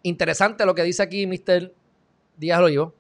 interesante 0.03 0.67
lo 0.67 0.75
que 0.75 0.83
dice 0.83 1.03
aquí 1.03 1.27
Mr. 1.27 1.73
Díaz 2.37 2.61
Olivo. 2.61 2.93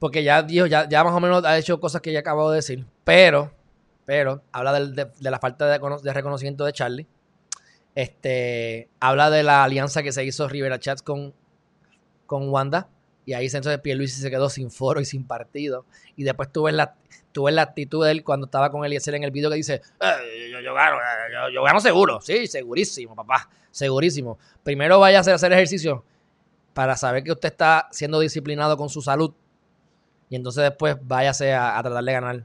Porque 0.00 0.24
ya 0.24 0.42
dijo, 0.42 0.66
ya, 0.66 0.88
ya 0.88 1.04
más 1.04 1.14
o 1.14 1.20
menos 1.20 1.44
ha 1.44 1.56
hecho 1.56 1.78
cosas 1.78 2.02
que 2.02 2.12
ya 2.12 2.18
acabo 2.18 2.50
de 2.50 2.56
decir. 2.56 2.84
Pero, 3.04 3.52
pero, 4.06 4.42
habla 4.50 4.72
de, 4.80 5.08
la 5.20 5.38
falta 5.38 5.68
de, 5.68 5.78
de, 6.02 6.12
reconocimiento 6.12 6.64
de 6.64 6.72
Charlie. 6.72 7.06
Este, 7.94 8.88
habla 8.98 9.30
de 9.30 9.44
la 9.44 9.62
alianza 9.62 10.02
que 10.02 10.10
se 10.10 10.24
hizo 10.24 10.48
Rivera 10.48 10.80
Chats 10.80 11.00
con, 11.00 11.32
con 12.26 12.48
Wanda. 12.48 12.88
Y 13.26 13.32
ahí 13.32 13.46
entonces 13.46 13.80
Pierluisi 13.80 14.20
se 14.20 14.30
quedó 14.30 14.50
sin 14.50 14.70
foro 14.70 15.00
y 15.00 15.04
sin 15.04 15.26
partido. 15.26 15.86
Y 16.16 16.24
después 16.24 16.52
tuve 16.52 16.72
la, 16.72 16.94
tuve 17.32 17.52
la 17.52 17.62
actitud 17.62 18.04
de 18.04 18.10
él 18.10 18.24
cuando 18.24 18.46
estaba 18.46 18.70
con 18.70 18.84
Eliezer 18.84 19.14
en 19.14 19.24
el 19.24 19.30
video 19.30 19.50
que 19.50 19.56
dice, 19.56 19.80
eh, 20.00 20.50
yo, 20.52 20.60
yo, 20.60 20.74
gano, 20.74 20.96
eh, 20.96 21.52
yo, 21.52 21.62
gano 21.62 21.80
seguro. 21.80 22.20
Sí, 22.20 22.46
segurísimo, 22.46 23.14
papá, 23.14 23.48
segurísimo. 23.70 24.38
Primero 24.62 24.98
vaya 24.98 25.18
a 25.18 25.20
hacer, 25.22 25.34
hacer 25.34 25.52
ejercicio 25.52 26.04
para 26.74 26.96
saber 26.96 27.24
que 27.24 27.32
usted 27.32 27.48
está 27.48 27.88
siendo 27.90 28.20
disciplinado 28.20 28.76
con 28.76 28.88
su 28.88 29.00
salud. 29.00 29.32
Y 30.28 30.36
entonces 30.36 30.64
después 30.64 30.96
váyase 31.00 31.52
a, 31.52 31.78
a 31.78 31.82
tratar 31.82 32.04
de 32.04 32.12
ganar 32.12 32.44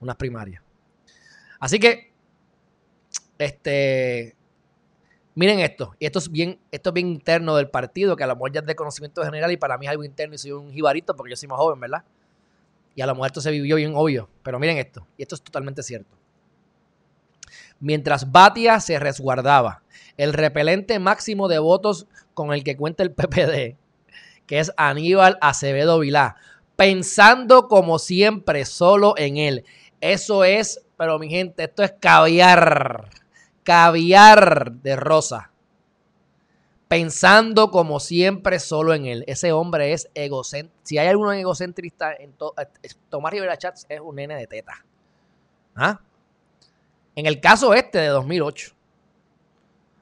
unas 0.00 0.16
primarias. 0.16 0.62
Así 1.58 1.78
que, 1.78 2.10
este, 3.38 4.34
Miren 5.34 5.60
esto, 5.60 5.94
y 5.98 6.06
esto 6.06 6.18
es 6.18 6.30
bien, 6.30 6.58
esto 6.72 6.90
es 6.90 6.94
bien 6.94 7.06
interno 7.06 7.54
del 7.54 7.70
partido, 7.70 8.16
que 8.16 8.24
a 8.24 8.26
lo 8.26 8.34
mejor 8.34 8.52
ya 8.52 8.60
es 8.60 8.66
de 8.66 8.74
conocimiento 8.74 9.24
general 9.24 9.52
y 9.52 9.56
para 9.56 9.78
mí 9.78 9.86
es 9.86 9.90
algo 9.90 10.02
interno 10.02 10.34
y 10.34 10.38
soy 10.38 10.52
un 10.52 10.72
jibarito 10.72 11.14
porque 11.14 11.30
yo 11.30 11.36
soy 11.36 11.48
más 11.48 11.58
joven, 11.58 11.78
¿verdad? 11.78 12.02
Y 12.96 13.00
a 13.00 13.06
lo 13.06 13.14
mejor 13.14 13.28
esto 13.28 13.40
se 13.40 13.50
vivió 13.52 13.76
bien 13.76 13.92
obvio, 13.94 14.28
pero 14.42 14.58
miren 14.58 14.78
esto, 14.78 15.06
y 15.16 15.22
esto 15.22 15.36
es 15.36 15.42
totalmente 15.42 15.82
cierto. 15.82 16.16
Mientras 17.78 18.30
Batia 18.30 18.80
se 18.80 18.98
resguardaba, 18.98 19.82
el 20.16 20.32
repelente 20.32 20.98
máximo 20.98 21.48
de 21.48 21.60
votos 21.60 22.06
con 22.34 22.52
el 22.52 22.64
que 22.64 22.76
cuenta 22.76 23.04
el 23.04 23.12
PPD, 23.14 23.76
que 24.46 24.58
es 24.58 24.72
Aníbal 24.76 25.38
Acevedo 25.40 26.00
Vilá, 26.00 26.36
pensando 26.74 27.68
como 27.68 28.00
siempre 28.00 28.64
solo 28.64 29.14
en 29.16 29.36
él. 29.36 29.64
Eso 30.00 30.42
es, 30.42 30.82
pero 30.96 31.18
mi 31.18 31.30
gente, 31.30 31.64
esto 31.64 31.84
es 31.84 31.92
caviar 32.00 33.19
caviar 33.70 34.72
de 34.72 34.96
rosa. 34.96 35.52
Pensando 36.88 37.70
como 37.70 38.00
siempre 38.00 38.58
solo 38.58 38.94
en 38.94 39.06
él. 39.06 39.22
Ese 39.28 39.52
hombre 39.52 39.92
es 39.92 40.10
egocéntrico. 40.12 40.80
Si 40.82 40.98
hay 40.98 41.06
alguno 41.06 41.30
egocentrista, 41.32 42.12
en 42.14 42.34
Tomás 43.08 43.32
Rivera 43.32 43.56
Chats 43.56 43.86
es 43.88 44.00
un 44.00 44.16
nene 44.16 44.34
de 44.34 44.48
teta. 44.48 44.84
¿Ah? 45.76 46.00
En 47.14 47.26
el 47.26 47.40
caso 47.40 47.74
este 47.74 47.98
de 47.98 48.08
2008. 48.08 48.72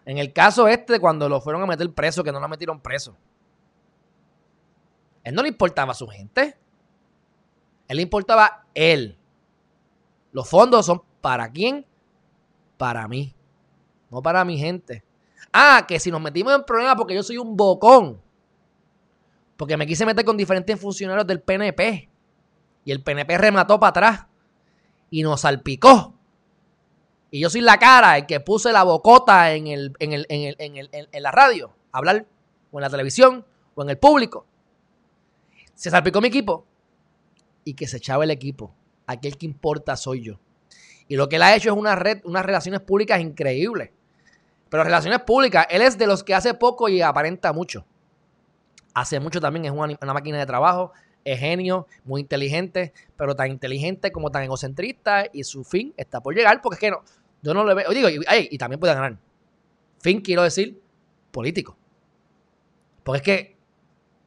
En 0.06 0.16
el 0.16 0.32
caso 0.32 0.66
este 0.66 0.94
de 0.94 1.00
cuando 1.00 1.28
lo 1.28 1.42
fueron 1.42 1.60
a 1.60 1.66
meter 1.66 1.92
preso, 1.92 2.24
que 2.24 2.32
no 2.32 2.40
lo 2.40 2.48
metieron 2.48 2.80
preso. 2.80 3.14
Él 5.24 5.34
no 5.34 5.42
le 5.42 5.48
importaba 5.48 5.92
a 5.92 5.94
su 5.94 6.06
gente. 6.06 6.56
Él 7.86 7.96
le 7.98 8.02
importaba 8.02 8.64
él. 8.72 9.18
Los 10.32 10.48
fondos 10.48 10.86
son 10.86 11.02
para 11.20 11.50
quién? 11.50 11.84
Para 12.78 13.06
mí 13.08 13.34
no 14.10 14.22
para 14.22 14.44
mi 14.44 14.58
gente. 14.58 15.02
Ah, 15.52 15.84
que 15.86 15.98
si 15.98 16.10
nos 16.10 16.20
metimos 16.20 16.54
en 16.54 16.64
problemas 16.64 16.96
porque 16.96 17.14
yo 17.14 17.22
soy 17.22 17.38
un 17.38 17.56
bocón, 17.56 18.20
porque 19.56 19.76
me 19.76 19.86
quise 19.86 20.06
meter 20.06 20.24
con 20.24 20.36
diferentes 20.36 20.78
funcionarios 20.80 21.26
del 21.26 21.40
PNP 21.40 22.08
y 22.84 22.92
el 22.92 23.02
PNP 23.02 23.38
remató 23.38 23.80
para 23.80 23.90
atrás 23.90 24.26
y 25.10 25.22
nos 25.22 25.40
salpicó. 25.40 26.14
Y 27.30 27.40
yo 27.40 27.50
soy 27.50 27.60
la 27.60 27.78
cara, 27.78 28.16
el 28.16 28.26
que 28.26 28.40
puse 28.40 28.72
la 28.72 28.84
bocota 28.84 29.52
en, 29.52 29.66
el, 29.66 29.92
en, 29.98 30.12
el, 30.12 30.26
en, 30.28 30.76
el, 30.76 30.88
en, 30.92 31.22
la 31.22 31.30
radio, 31.30 31.74
hablar, 31.92 32.26
o 32.70 32.78
en 32.78 32.82
la 32.82 32.88
televisión, 32.88 33.44
o 33.74 33.82
en 33.82 33.90
el 33.90 33.98
público. 33.98 34.46
Se 35.74 35.90
salpicó 35.90 36.20
mi 36.20 36.28
equipo 36.28 36.64
y 37.64 37.74
que 37.74 37.86
se 37.86 37.98
echaba 37.98 38.24
el 38.24 38.30
equipo. 38.30 38.74
Aquel 39.06 39.36
que 39.36 39.46
importa 39.46 39.96
soy 39.96 40.22
yo. 40.22 40.40
Y 41.08 41.16
lo 41.16 41.28
que 41.28 41.36
él 41.36 41.42
ha 41.42 41.54
hecho 41.54 41.70
es 41.70 41.76
una 41.76 41.96
red, 41.96 42.20
unas 42.24 42.44
relaciones 42.44 42.80
públicas 42.80 43.20
increíbles. 43.20 43.90
Pero 44.68 44.84
relaciones 44.84 45.20
públicas, 45.20 45.66
él 45.70 45.82
es 45.82 45.96
de 45.96 46.06
los 46.06 46.22
que 46.22 46.34
hace 46.34 46.54
poco 46.54 46.88
y 46.88 47.00
aparenta 47.00 47.52
mucho. 47.52 47.84
Hace 48.94 49.20
mucho 49.20 49.40
también 49.40 49.64
es 49.64 49.70
una, 49.70 50.12
máquina 50.12 50.38
de 50.38 50.46
trabajo, 50.46 50.92
es 51.24 51.38
genio, 51.38 51.86
muy 52.04 52.20
inteligente, 52.20 52.92
pero 53.16 53.34
tan 53.34 53.50
inteligente 53.50 54.12
como 54.12 54.30
tan 54.30 54.42
egocentrista 54.42 55.26
y 55.32 55.44
su 55.44 55.64
fin 55.64 55.94
está 55.96 56.20
por 56.20 56.34
llegar 56.34 56.60
porque 56.60 56.74
es 56.74 56.80
que 56.80 56.90
no, 56.90 57.02
yo 57.42 57.54
no 57.54 57.64
le 57.64 57.74
veo, 57.74 57.90
digo, 57.90 58.08
y, 58.08 58.24
y 58.28 58.58
también 58.58 58.80
puede 58.80 58.94
ganar. 58.94 59.18
Fin 60.00 60.20
quiero 60.20 60.42
decir 60.42 60.80
político. 61.30 61.76
Porque 63.04 63.16
es 63.18 63.22
que 63.22 63.56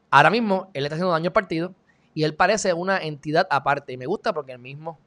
ahora 0.09 0.29
mismo 0.29 0.69
él 0.73 0.85
está 0.85 0.95
haciendo 0.95 1.11
daño 1.11 1.27
al 1.27 1.33
partido 1.33 1.75
y 2.13 2.23
él 2.23 2.35
parece 2.35 2.73
una 2.73 2.97
entidad 2.97 3.47
aparte 3.49 3.93
y 3.93 3.97
me 3.97 4.05
gusta 4.05 4.33
porque 4.33 4.53
el 4.53 4.59
mismo 4.59 4.99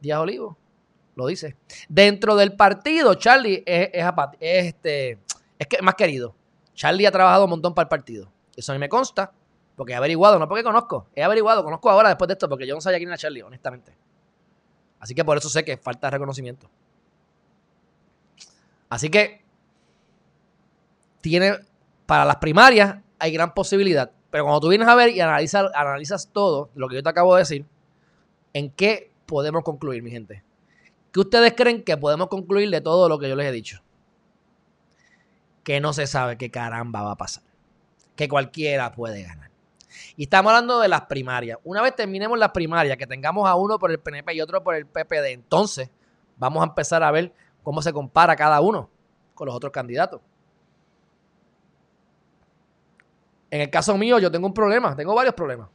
Díaz 0.00 0.20
Olivo 0.20 0.56
lo 1.16 1.26
dice. 1.26 1.56
Dentro 1.88 2.36
del 2.36 2.54
partido, 2.54 3.14
Charlie 3.14 3.64
es, 3.66 3.90
es, 3.92 4.04
este, 4.38 5.18
es 5.58 5.66
que 5.66 5.82
más 5.82 5.96
querido. 5.96 6.34
Charlie 6.74 7.06
ha 7.06 7.10
trabajado 7.10 7.44
un 7.44 7.50
montón 7.50 7.74
para 7.74 7.84
el 7.84 7.88
partido. 7.88 8.30
Eso 8.54 8.70
a 8.70 8.74
mí 8.74 8.78
me 8.78 8.88
consta. 8.88 9.32
Porque 9.76 9.92
he 9.92 9.96
averiguado, 9.96 10.38
no 10.38 10.48
porque 10.48 10.64
conozco, 10.64 11.06
he 11.14 11.22
averiguado, 11.22 11.62
conozco 11.62 11.90
ahora 11.90 12.08
después 12.08 12.28
de 12.28 12.32
esto, 12.32 12.48
porque 12.48 12.66
yo 12.66 12.74
no 12.74 12.80
sabía 12.80 12.98
quién 12.98 13.10
era 13.10 13.18
Charlie, 13.18 13.42
honestamente. 13.42 13.94
Así 14.98 15.14
que 15.14 15.22
por 15.22 15.36
eso 15.36 15.50
sé 15.50 15.66
que 15.66 15.76
falta 15.76 16.08
reconocimiento. 16.08 16.70
Así 18.88 19.10
que 19.10 19.42
tiene, 21.20 21.58
para 22.06 22.24
las 22.24 22.36
primarias 22.36 22.96
hay 23.18 23.32
gran 23.32 23.52
posibilidad. 23.52 24.10
Pero 24.30 24.44
cuando 24.44 24.60
tú 24.60 24.68
vienes 24.68 24.88
a 24.88 24.94
ver 24.94 25.10
y 25.10 25.20
analizas, 25.20 25.70
analizas 25.74 26.30
todo 26.32 26.70
lo 26.74 26.88
que 26.88 26.96
yo 26.96 27.02
te 27.02 27.10
acabo 27.10 27.34
de 27.34 27.42
decir, 27.42 27.66
¿en 28.54 28.70
qué 28.70 29.12
podemos 29.26 29.62
concluir, 29.62 30.02
mi 30.02 30.10
gente? 30.10 30.42
¿Qué 31.16 31.20
ustedes 31.20 31.54
creen 31.56 31.82
que 31.82 31.96
podemos 31.96 32.28
concluir 32.28 32.68
de 32.68 32.82
todo 32.82 33.08
lo 33.08 33.18
que 33.18 33.26
yo 33.26 33.36
les 33.36 33.46
he 33.46 33.50
dicho? 33.50 33.80
Que 35.64 35.80
no 35.80 35.94
se 35.94 36.06
sabe 36.06 36.36
qué 36.36 36.50
caramba 36.50 37.00
va 37.00 37.12
a 37.12 37.16
pasar. 37.16 37.42
Que 38.16 38.28
cualquiera 38.28 38.92
puede 38.92 39.22
ganar. 39.22 39.50
Y 40.14 40.24
estamos 40.24 40.50
hablando 40.50 40.78
de 40.78 40.88
las 40.88 41.06
primarias. 41.06 41.58
Una 41.64 41.80
vez 41.80 41.96
terminemos 41.96 42.38
las 42.38 42.50
primarias, 42.50 42.98
que 42.98 43.06
tengamos 43.06 43.48
a 43.48 43.54
uno 43.54 43.78
por 43.78 43.90
el 43.90 43.98
PNP 43.98 44.34
y 44.34 44.42
otro 44.42 44.62
por 44.62 44.74
el 44.74 44.84
PPD, 44.84 45.28
entonces 45.28 45.88
vamos 46.36 46.62
a 46.62 46.66
empezar 46.66 47.02
a 47.02 47.10
ver 47.10 47.32
cómo 47.62 47.80
se 47.80 47.94
compara 47.94 48.36
cada 48.36 48.60
uno 48.60 48.90
con 49.34 49.46
los 49.46 49.54
otros 49.54 49.72
candidatos. 49.72 50.20
En 53.50 53.62
el 53.62 53.70
caso 53.70 53.96
mío, 53.96 54.18
yo 54.18 54.30
tengo 54.30 54.46
un 54.46 54.52
problema, 54.52 54.94
tengo 54.94 55.14
varios 55.14 55.34
problemas. 55.34 55.70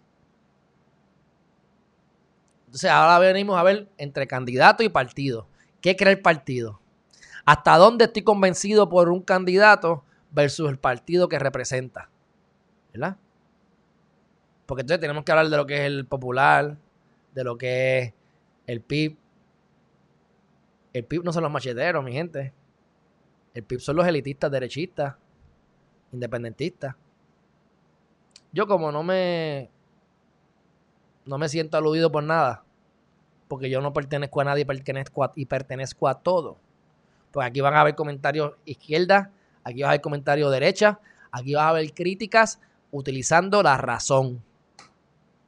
Entonces, 2.72 2.90
ahora 2.90 3.20
venimos 3.20 3.60
a 3.60 3.64
ver 3.64 3.90
entre 3.98 4.28
candidato 4.28 4.82
y 4.82 4.88
partido. 4.88 5.46
¿Qué 5.82 5.98
cree 5.98 6.14
el 6.14 6.22
partido? 6.22 6.80
¿Hasta 7.44 7.76
dónde 7.76 8.06
estoy 8.06 8.22
convencido 8.22 8.88
por 8.88 9.10
un 9.10 9.22
candidato 9.24 10.06
versus 10.32 10.70
el 10.70 10.80
partido 10.80 11.28
que 11.28 11.38
representa? 11.38 12.10
¿Verdad? 12.94 13.18
Porque 14.66 14.84
entonces 14.84 15.02
tenemos 15.02 15.26
que 15.26 15.34
hablar 15.34 15.50
de 15.50 15.58
lo 15.58 15.66
que 15.66 15.82
es 15.82 15.82
el 15.82 16.06
popular, 16.06 16.78
de 17.34 17.44
lo 17.44 17.58
que 17.58 18.00
es 18.00 18.14
el 18.68 18.80
PIB. 18.80 19.18
El 20.94 21.04
PIB 21.04 21.26
no 21.26 21.34
son 21.34 21.44
los 21.44 21.52
macheteros, 21.52 22.02
mi 22.06 22.14
gente. 22.14 22.54
El 23.54 23.64
PIB 23.66 23.82
son 23.82 23.98
los 23.98 24.08
elitistas, 24.08 24.50
derechistas, 24.50 25.16
independentistas. 26.14 26.96
Yo 28.54 28.66
como 28.66 28.94
no 28.94 29.04
me 29.04 29.70
no 31.32 31.38
me 31.38 31.48
siento 31.48 31.78
aludido 31.78 32.12
por 32.12 32.24
nada, 32.24 32.66
porque 33.48 33.70
yo 33.70 33.80
no 33.80 33.94
pertenezco 33.94 34.42
a 34.42 34.44
nadie 34.44 34.66
pertenezco 34.66 35.32
y 35.36 35.46
pertenezco 35.46 36.10
a 36.10 36.16
todo. 36.16 36.58
Pues 37.32 37.48
aquí 37.48 37.62
van 37.62 37.74
a 37.74 37.80
haber 37.80 37.96
comentarios 37.96 38.56
izquierda, 38.66 39.32
aquí 39.64 39.82
va 39.82 39.88
a 39.88 39.92
haber 39.92 40.02
comentarios 40.02 40.52
derecha, 40.52 41.00
aquí 41.32 41.54
va 41.54 41.68
a 41.68 41.70
haber 41.70 41.94
críticas 41.94 42.60
utilizando 42.92 43.64
la 43.64 43.78
razón. 43.78 44.44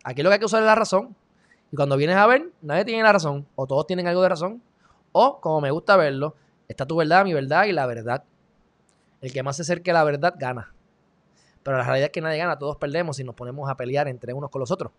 Aquí 0.06 0.24
lo 0.24 0.30
que 0.30 0.36
hay 0.36 0.39
que 0.39 0.46
usar 0.46 0.62
es 0.62 0.67
la 0.67 0.76
razón. 0.76 1.17
Y 1.69 1.76
cuando 1.76 1.98
vienes 1.98 2.15
a 2.15 2.28
ver, 2.28 2.50
nadie 2.62 2.86
tiene 2.86 3.04
la 3.04 3.12
razón. 3.12 3.46
O 3.56 3.67
todos 3.67 3.86
tienen 3.86 4.08
algo 4.08 4.22
de 4.22 4.30
razón. 4.30 4.62
O, 5.12 5.41
como 5.41 5.60
me 5.60 5.72
gusta 5.72 5.98
verlo, 5.98 6.34
está 6.69 6.86
tu 6.86 6.96
verdad, 6.96 7.26
mi 7.26 7.34
verdad 7.34 7.65
y 7.65 7.74
la 7.74 7.86
verdad. 7.88 8.24
El 9.19 9.34
que 9.34 9.43
más 9.43 9.58
se 9.58 9.63
acerque 9.63 9.91
a 9.91 9.96
la 9.96 10.06
verdad 10.06 10.34
gana. 10.38 10.74
Pero 11.62 11.78
la 11.78 11.84
realidad 11.84 12.06
es 12.06 12.12
que 12.12 12.22
nadie 12.22 12.38
gana, 12.38 12.58
todos 12.58 12.78
perdemos 12.78 13.17
si 13.17 13.26
nos 13.26 13.36
ponemos 13.36 13.69
a 13.69 13.76
pelear 13.76 14.08
entre 14.08 14.34
unos 14.34 14.50
con 14.50 14.62
los 14.62 14.72
otros. 14.72 14.93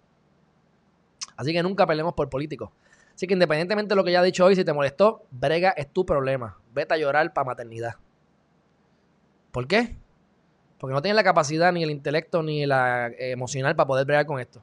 Así 1.37 1.53
que 1.53 1.63
nunca 1.63 1.87
peleemos 1.87 2.15
por 2.15 2.29
políticos. 2.29 2.71
Así 3.15 3.27
que 3.27 3.35
independientemente 3.35 3.91
de 3.91 3.97
lo 3.97 4.05
que 4.05 4.13
ya 4.13 4.21
he 4.21 4.25
dicho 4.25 4.45
hoy, 4.45 4.57
si 4.57 4.65
te 4.65 4.73
molestó, 4.73 5.25
brega 5.31 5.71
es 5.71 5.93
tu 5.93 6.05
problema. 6.05 6.59
Vete 6.73 6.95
a 6.95 6.97
llorar 6.97 7.33
para 7.33 7.47
maternidad. 7.47 7.95
¿Por 9.53 9.69
qué? 9.69 9.97
Porque 10.79 10.95
no 10.95 11.01
tienes 11.01 11.17
la 11.17 11.23
capacidad, 11.23 11.73
ni 11.73 11.83
el 11.83 11.91
intelecto, 11.91 12.43
ni 12.43 12.67
la 12.67 13.09
eh, 13.09 13.31
emocional 13.31 13.77
para 13.77 13.87
poder 13.87 14.05
bregar 14.05 14.27
con 14.27 14.41
esto. 14.41 14.63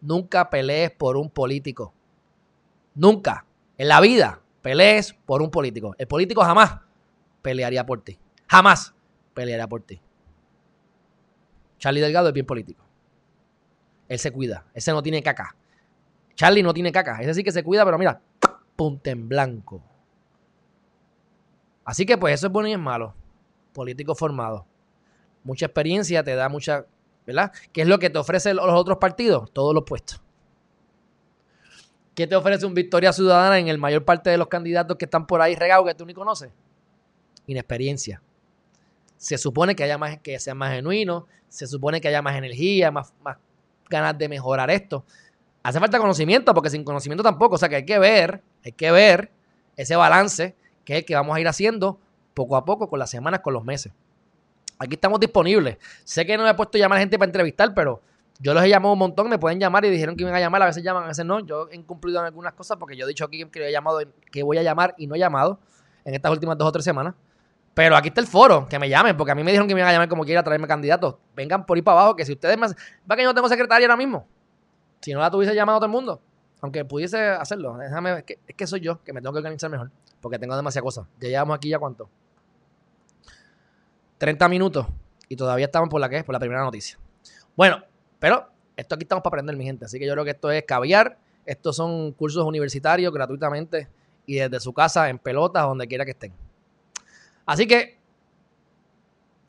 Nunca 0.00 0.48
pelees 0.48 0.92
por 0.92 1.16
un 1.16 1.28
político. 1.28 1.92
Nunca. 2.94 3.44
En 3.76 3.88
la 3.88 4.00
vida 4.00 4.40
pelees 4.62 5.12
por 5.12 5.42
un 5.42 5.50
político. 5.50 5.94
El 5.98 6.06
político 6.06 6.42
jamás 6.42 6.78
pelearía 7.42 7.84
por 7.84 8.02
ti. 8.02 8.18
Jamás 8.46 8.94
pelearía 9.34 9.66
por 9.66 9.82
ti. 9.82 10.00
Charlie 11.78 12.00
Delgado 12.00 12.28
es 12.28 12.34
bien 12.34 12.46
político. 12.46 12.84
Él 14.08 14.18
se 14.20 14.30
cuida. 14.30 14.66
Ese 14.72 14.92
no 14.92 15.02
tiene 15.02 15.22
caca. 15.22 15.56
Charlie 16.34 16.62
no 16.62 16.72
tiene 16.72 16.92
caca. 16.92 17.20
Ese 17.20 17.34
sí 17.34 17.44
que 17.44 17.52
se 17.52 17.62
cuida, 17.62 17.84
pero 17.84 17.98
mira, 17.98 18.20
punta 18.76 19.10
en 19.10 19.28
blanco. 19.28 19.82
Así 21.84 22.06
que 22.06 22.16
pues 22.16 22.34
eso 22.34 22.46
es 22.46 22.52
bueno 22.52 22.68
y 22.68 22.72
es 22.72 22.78
malo. 22.78 23.14
Político 23.72 24.14
formado. 24.14 24.66
Mucha 25.44 25.66
experiencia 25.66 26.22
te 26.22 26.34
da 26.34 26.48
mucha 26.48 26.86
¿verdad? 27.26 27.52
¿Qué 27.72 27.82
es 27.82 27.88
lo 27.88 27.98
que 27.98 28.10
te 28.10 28.18
ofrecen 28.18 28.56
los 28.56 28.68
otros 28.68 28.98
partidos? 28.98 29.50
Todo 29.52 29.72
lo 29.72 29.80
opuesto. 29.80 30.16
¿Qué 32.14 32.26
te 32.26 32.36
ofrece 32.36 32.66
un 32.66 32.74
Victoria 32.74 33.12
Ciudadana 33.12 33.58
en 33.58 33.68
el 33.68 33.78
mayor 33.78 34.04
parte 34.04 34.28
de 34.30 34.36
los 34.36 34.48
candidatos 34.48 34.96
que 34.98 35.06
están 35.06 35.26
por 35.26 35.40
ahí 35.40 35.54
regados 35.54 35.86
que 35.86 35.94
tú 35.94 36.04
ni 36.04 36.12
conoces? 36.12 36.50
Inexperiencia. 37.46 38.20
Se 39.16 39.38
supone 39.38 39.74
que 39.74 39.84
haya 39.84 39.98
más, 39.98 40.18
que 40.18 40.38
sea 40.38 40.54
más 40.54 40.74
genuino, 40.74 41.26
se 41.48 41.66
supone 41.66 42.00
que 42.00 42.08
haya 42.08 42.20
más 42.20 42.36
energía, 42.36 42.90
más, 42.90 43.14
más 43.22 43.38
ganas 43.88 44.18
de 44.18 44.28
mejorar 44.28 44.70
esto. 44.70 45.04
Hace 45.62 45.78
falta 45.78 45.98
conocimiento, 45.98 46.52
porque 46.54 46.70
sin 46.70 46.84
conocimiento 46.84 47.22
tampoco. 47.22 47.54
O 47.54 47.58
sea 47.58 47.68
que 47.68 47.76
hay 47.76 47.86
que 47.86 47.98
ver, 47.98 48.42
hay 48.64 48.72
que 48.72 48.90
ver 48.90 49.30
ese 49.76 49.96
balance 49.96 50.56
que 50.84 50.94
es 50.94 50.98
el 51.00 51.04
que 51.04 51.14
vamos 51.14 51.36
a 51.36 51.40
ir 51.40 51.46
haciendo 51.46 51.98
poco 52.34 52.56
a 52.56 52.64
poco, 52.64 52.88
con 52.88 52.98
las 52.98 53.10
semanas, 53.10 53.40
con 53.40 53.52
los 53.52 53.64
meses. 53.64 53.92
Aquí 54.78 54.94
estamos 54.94 55.20
disponibles. 55.20 55.78
Sé 56.04 56.26
que 56.26 56.36
no 56.36 56.42
me 56.42 56.50
he 56.50 56.54
puesto 56.54 56.76
a 56.78 56.80
llamar 56.80 56.98
a 56.98 57.00
gente 57.00 57.18
para 57.18 57.28
entrevistar, 57.28 57.72
pero 57.74 58.00
yo 58.40 58.54
los 58.54 58.64
he 58.64 58.68
llamado 58.68 58.94
un 58.94 58.98
montón, 58.98 59.28
me 59.28 59.38
pueden 59.38 59.60
llamar 59.60 59.84
y 59.84 59.90
dijeron 59.90 60.16
que 60.16 60.22
iban 60.22 60.34
a 60.34 60.40
llamar, 60.40 60.62
a 60.62 60.66
veces 60.66 60.82
llaman, 60.82 61.04
a 61.04 61.08
veces 61.08 61.24
no. 61.24 61.38
Yo 61.40 61.68
he 61.70 61.76
incumplido 61.76 62.18
en 62.18 62.26
algunas 62.26 62.54
cosas 62.54 62.76
porque 62.78 62.96
yo 62.96 63.04
he 63.04 63.08
dicho 63.08 63.24
aquí 63.24 63.44
que 63.44 63.68
he 63.68 63.70
llamado, 63.70 64.00
que 64.32 64.42
voy 64.42 64.58
a 64.58 64.62
llamar 64.62 64.94
y 64.98 65.06
no 65.06 65.14
he 65.14 65.18
llamado 65.18 65.60
en 66.04 66.14
estas 66.14 66.32
últimas 66.32 66.58
dos 66.58 66.68
o 66.68 66.72
tres 66.72 66.84
semanas. 66.84 67.14
Pero 67.74 67.96
aquí 67.96 68.08
está 68.08 68.20
el 68.20 68.26
foro, 68.26 68.66
que 68.68 68.78
me 68.78 68.88
llamen, 68.88 69.16
porque 69.16 69.32
a 69.32 69.34
mí 69.34 69.44
me 69.44 69.52
dijeron 69.52 69.68
que 69.68 69.74
me 69.74 69.80
iban 69.80 69.90
a 69.90 69.92
llamar 69.92 70.08
como 70.08 70.24
quiera 70.24 70.42
traerme 70.42 70.66
candidatos. 70.66 71.14
Vengan 71.36 71.64
por 71.64 71.76
ahí 71.76 71.82
para 71.82 72.00
abajo, 72.00 72.16
que 72.16 72.24
si 72.24 72.32
ustedes 72.32 72.58
más. 72.58 72.74
Va 73.10 73.16
que 73.16 73.22
yo 73.22 73.28
no 73.28 73.34
tengo 73.34 73.48
secretaria 73.48 73.86
ahora 73.86 73.96
mismo. 73.96 74.26
Si 75.02 75.12
no 75.12 75.20
la 75.20 75.30
tuviese 75.30 75.54
llamado 75.54 75.76
a 75.76 75.80
todo 75.80 75.86
el 75.86 75.92
mundo. 75.92 76.22
Aunque 76.62 76.84
pudiese 76.84 77.18
hacerlo. 77.18 77.76
Déjame, 77.76 78.18
es 78.18 78.24
que, 78.24 78.38
es 78.46 78.56
que 78.56 78.66
soy 78.66 78.80
yo, 78.80 79.02
que 79.02 79.12
me 79.12 79.20
tengo 79.20 79.32
que 79.32 79.38
organizar 79.38 79.68
mejor. 79.68 79.90
Porque 80.20 80.38
tengo 80.38 80.56
demasiadas 80.56 80.84
cosas. 80.84 81.06
Ya 81.20 81.28
llevamos 81.28 81.56
aquí 81.56 81.68
ya 81.68 81.78
cuánto. 81.78 82.08
30 84.18 84.48
minutos 84.48 84.86
y 85.28 85.34
todavía 85.34 85.66
estamos 85.66 85.88
por 85.88 86.00
la 86.00 86.08
que 86.08 86.18
es, 86.18 86.24
por 86.24 86.32
la 86.32 86.38
primera 86.38 86.62
noticia. 86.62 86.96
Bueno, 87.56 87.82
pero 88.20 88.48
esto 88.76 88.94
aquí 88.94 89.02
estamos 89.02 89.22
para 89.22 89.30
aprender, 89.30 89.56
mi 89.56 89.64
gente. 89.64 89.84
Así 89.84 89.98
que 89.98 90.06
yo 90.06 90.12
creo 90.12 90.24
que 90.24 90.30
esto 90.30 90.50
es 90.50 90.62
caviar. 90.64 91.18
Estos 91.44 91.74
son 91.74 92.12
cursos 92.12 92.44
universitarios 92.44 93.12
gratuitamente 93.12 93.88
y 94.26 94.36
desde 94.36 94.60
su 94.60 94.72
casa, 94.72 95.08
en 95.08 95.18
pelotas, 95.18 95.64
donde 95.64 95.88
quiera 95.88 96.04
que 96.04 96.12
estén. 96.12 96.32
Así 97.44 97.66
que 97.66 97.98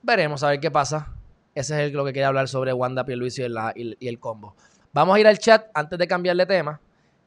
veremos 0.02 0.42
a 0.44 0.50
ver 0.50 0.60
qué 0.60 0.72
pasa. 0.72 1.14
Ese 1.54 1.86
es 1.86 1.94
lo 1.94 2.04
que 2.04 2.14
quería 2.14 2.30
hablar 2.30 2.48
sobre 2.48 2.74
Wanda 2.74 3.06
Pierluisi 3.06 3.44
y, 3.44 3.96
y, 4.00 4.08
el 4.08 4.20
combo. 4.20 4.56
Vamos 4.94 5.16
a 5.16 5.20
ir 5.20 5.28
al 5.28 5.40
chat 5.40 5.68
antes 5.74 5.98
de 5.98 6.08
cambiarle 6.08 6.46
tema. 6.46 6.80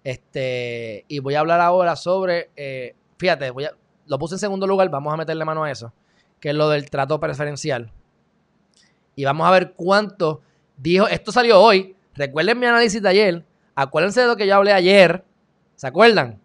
Este, 0.04 1.04
y 1.08 1.18
voy 1.18 1.34
a 1.34 1.40
hablar 1.40 1.60
ahora 1.60 1.96
sobre. 1.96 2.50
Eh, 2.56 2.94
fíjate, 3.18 3.50
voy 3.50 3.64
a, 3.64 3.72
lo 4.06 4.18
puse 4.18 4.36
en 4.36 4.38
segundo 4.38 4.66
lugar, 4.66 4.88
vamos 4.88 5.12
a 5.12 5.16
meterle 5.16 5.44
mano 5.44 5.64
a 5.64 5.70
eso, 5.70 5.92
que 6.40 6.50
es 6.50 6.54
lo 6.54 6.68
del 6.68 6.88
trato 6.90 7.18
preferencial. 7.18 7.90
Y 9.14 9.24
vamos 9.24 9.46
a 9.46 9.50
ver 9.50 9.72
cuánto 9.72 10.42
dijo, 10.76 11.08
esto 11.08 11.32
salió 11.32 11.60
hoy, 11.60 11.96
recuerden 12.14 12.58
mi 12.58 12.66
análisis 12.66 13.02
de 13.02 13.08
ayer, 13.08 13.44
acuérdense 13.74 14.20
de 14.20 14.26
lo 14.26 14.36
que 14.36 14.46
yo 14.46 14.54
hablé 14.54 14.72
ayer, 14.72 15.24
¿se 15.74 15.86
acuerdan? 15.86 16.40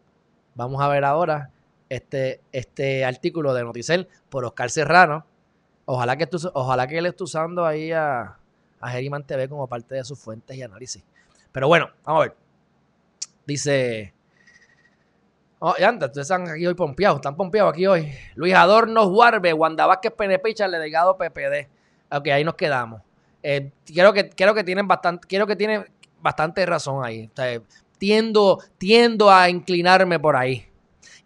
Vamos 0.56 0.82
a 0.82 0.88
ver 0.88 1.04
ahora 1.04 1.52
este, 1.90 2.42
este 2.52 3.06
artículo 3.06 3.54
de 3.54 3.64
Noticel 3.64 4.08
por 4.30 4.46
Oscar 4.46 4.70
Serrano. 4.70 5.26
Ojalá 5.86 6.18
que, 6.18 6.28
ojalá 6.54 6.88
que 6.88 6.98
él 6.98 7.06
esté 7.06 7.24
usando 7.24 7.66
ahí 7.66 7.92
a, 7.92 8.38
a 8.80 8.90
Geriman 8.90 9.26
TV 9.26 9.50
como 9.50 9.68
parte 9.68 9.96
de 9.96 10.04
sus 10.04 10.18
fuentes 10.20 10.56
y 10.56 10.62
análisis. 10.62 11.04
Pero 11.52 11.68
bueno, 11.68 11.90
vamos 12.04 12.22
a 12.22 12.28
ver. 12.28 12.38
Dice. 13.46 14.14
Oh, 15.60 15.76
ya 15.78 15.90
antes, 15.90 16.08
ustedes 16.08 16.26
están 16.26 16.50
aquí 16.50 16.66
hoy 16.66 16.74
pompeados, 16.74 17.18
están 17.18 17.36
pompeados 17.36 17.74
aquí 17.74 17.86
hoy. 17.86 18.12
Luis 18.36 18.54
Adorno 18.56 19.08
Guarbe, 19.10 19.54
Wanda 19.54 19.86
Vázquez 19.86 20.12
PNP 20.14 20.50
y 20.50 20.54
PPD. 20.54 21.68
Ok, 22.12 22.28
ahí 22.28 22.44
nos 22.44 22.56
quedamos. 22.56 23.02
Eh, 23.44 23.72
quiero, 23.86 24.12
que, 24.14 24.30
quiero 24.30 24.54
que 24.54 24.64
tienen 24.64 24.88
bastante, 24.88 25.28
quiero 25.28 25.46
que 25.46 25.56
tienen 25.56 25.86
bastante 26.20 26.66
razón 26.66 27.04
ahí. 27.06 27.30
tiendo, 27.98 28.60
tiendo 28.78 29.30
a 29.30 29.50
inclinarme 29.50 30.20
por 30.20 30.36
ahí. 30.36 30.71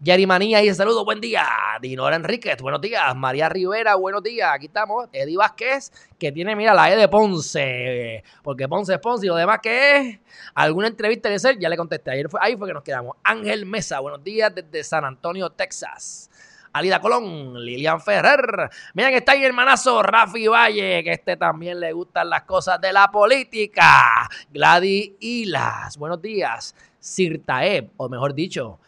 Yarimanía 0.02 0.62
y 0.62 0.74
saludo, 0.74 1.06
buen 1.06 1.22
día. 1.22 1.48
Dinora 1.82 2.18
Enríquez, 2.18 2.62
buenos 2.62 2.82
días. 2.82 3.16
María 3.16 3.48
Rivera, 3.48 3.96
buenos 3.96 4.22
días. 4.22 4.52
Aquí 4.54 4.66
estamos. 4.66 5.08
Eddie 5.14 5.38
Vázquez, 5.38 5.92
que 6.20 6.34
tiene, 6.34 6.54
mira, 6.54 6.74
la 6.74 6.92
E 6.92 6.98
de 6.98 7.08
Ponce. 7.08 8.22
Porque 8.44 8.68
Ponce 8.68 8.94
es 8.94 9.00
Ponce 9.00 9.26
y 9.26 9.30
lo 9.30 9.36
demás 9.36 9.60
que 9.64 9.98
es. 9.98 10.20
¿Alguna 10.54 10.88
entrevista 10.88 11.30
de 11.30 11.40
ser? 11.40 11.58
Ya 11.60 11.70
le 11.70 11.78
contesté. 11.78 12.12
Ayer 12.12 12.30
fue, 12.30 12.42
ahí 12.44 12.58
fue 12.58 12.68
que 12.68 12.74
nos 12.74 12.84
quedamos. 12.84 13.16
Ángel 13.24 13.66
Mesa, 13.66 14.02
buenos 14.02 14.22
días 14.22 14.54
desde 14.54 14.84
San 14.84 15.06
Antonio, 15.06 15.50
Texas. 15.52 16.30
Alida 16.74 17.00
Colón, 17.00 17.64
Lilian 17.64 18.02
Ferrer. 18.02 18.70
Miren, 18.96 19.14
está 19.14 19.32
ahí 19.32 19.40
el 19.40 19.46
hermanazo 19.46 20.04
Rafi 20.04 20.46
Valle, 20.48 21.06
que 21.06 21.14
este 21.14 21.38
también 21.38 21.80
le 21.80 21.94
gustan 21.94 22.30
las 22.30 22.44
cosas 22.44 22.82
de 22.82 22.92
la 22.92 23.10
política. 23.10 24.30
Gladys 24.52 25.14
Hilas, 25.22 25.98
buenos 25.98 26.22
días. 26.22 26.76
Sirtaeb, 27.00 27.92
o 27.96 28.10
mejor 28.10 28.34
dicho, 28.34 28.80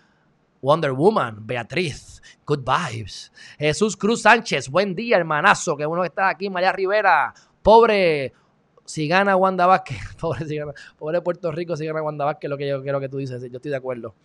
Wonder 0.61 0.91
Woman, 0.91 1.45
Beatriz, 1.45 2.21
Good 2.45 2.63
Vibes. 2.65 3.31
Jesús 3.57 3.95
Cruz 3.95 4.21
Sánchez, 4.23 4.69
buen 4.69 4.95
día, 4.95 5.17
hermanazo. 5.17 5.77
Que 5.77 5.85
estás 6.05 6.31
aquí. 6.31 6.49
María 6.49 6.71
Rivera, 6.71 7.33
pobre 7.61 8.33
si 8.87 9.07
gana 9.07 9.35
Wanda 9.35 9.67
Vázquez, 9.67 10.15
pobre, 10.19 10.45
si 10.45 10.55
gana, 10.55 10.73
pobre 10.97 11.21
Puerto 11.21 11.51
Rico 11.51 11.75
si 11.75 11.85
gana 11.85 12.01
Wanda 12.01 12.25
Vázquez, 12.25 12.49
lo 12.49 12.57
que 12.57 12.67
yo 12.67 12.81
quiero 12.81 12.99
que 12.99 13.09
tú 13.09 13.17
dices, 13.17 13.41
yo 13.51 13.57
estoy 13.57 13.69
de 13.69 13.77
acuerdo. 13.77 14.15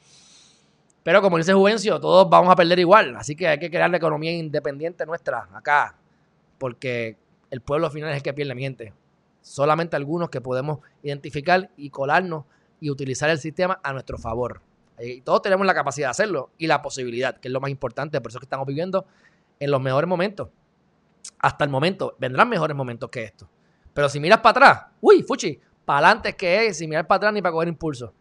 Pero 1.03 1.21
como 1.21 1.37
dice 1.37 1.53
Juvencio, 1.53 1.99
todos 1.99 2.31
vamos 2.31 2.51
a 2.51 2.57
perder 2.57 2.79
igual, 2.79 3.16
así 3.16 3.35
que 3.35 3.49
hay 3.49 3.59
que 3.59 3.68
crear 3.68 3.90
la 3.90 3.97
economía 3.97 4.31
independiente 4.31 5.05
nuestra 5.05 5.49
acá, 5.53 5.97
porque 6.59 7.16
el 7.51 7.61
pueblo 7.61 7.87
al 7.87 7.92
final 7.92 8.11
es 8.11 8.16
el 8.16 8.23
que 8.23 8.33
pierde, 8.33 8.55
mi 8.55 8.62
gente. 8.62 8.95
Solamente 9.40 9.97
algunos 9.97 10.31
que 10.31 10.40
podemos 10.40 10.79
identificar 11.03 11.71
y 11.77 11.90
colarnos 11.90 12.45
y 12.81 12.90
utilizar 12.90 13.29
el 13.31 13.38
sistema 13.38 13.81
a 13.83 13.92
nuestro 13.92 14.16
favor. 14.16 14.61
Y 14.99 15.23
todos 15.23 15.43
tenemos 15.43 15.67
la 15.67 15.75
capacidad 15.75 16.09
de 16.09 16.11
hacerlo 16.11 16.51
y 16.59 16.67
la 16.67 16.83
posibilidad, 16.83 17.39
que 17.39 17.49
es 17.49 17.53
lo 17.53 17.61
más 17.61 17.71
importante. 17.71 18.21
Por 18.21 18.31
eso 18.31 18.39
que 18.39 18.47
estamos 18.47 18.67
viviendo 18.67 19.07
en 19.59 19.71
los 19.71 19.81
mejores 19.81 20.09
momentos. 20.09 20.49
Hasta 21.39 21.65
el 21.65 21.71
momento, 21.71 22.17
vendrán 22.19 22.49
mejores 22.49 22.77
momentos 22.77 23.11
que 23.11 23.25
esto. 23.25 23.49
Pero 23.95 24.09
si 24.09 24.21
miras 24.21 24.41
para 24.41 24.51
atrás, 24.51 24.87
uy, 25.01 25.23
fuchi, 25.23 25.61
para 25.85 26.07
adelante 26.07 26.35
que 26.35 26.67
es, 26.67 26.79
sin 26.79 26.89
mirar 26.89 27.07
para 27.07 27.17
atrás 27.17 27.33
ni 27.33 27.43
para 27.43 27.53
coger 27.53 27.69
impulso. 27.69 28.13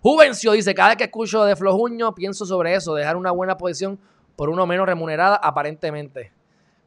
Juvencio 0.00 0.52
dice, 0.52 0.74
cada 0.74 0.90
vez 0.90 0.98
que 0.98 1.04
escucho 1.04 1.44
de 1.44 1.56
Flojuño, 1.56 2.14
pienso 2.14 2.46
sobre 2.46 2.74
eso, 2.74 2.94
dejar 2.94 3.16
una 3.16 3.32
buena 3.32 3.56
posición 3.56 3.98
por 4.36 4.48
uno 4.48 4.66
menos 4.66 4.86
remunerada, 4.86 5.36
aparentemente. 5.36 6.32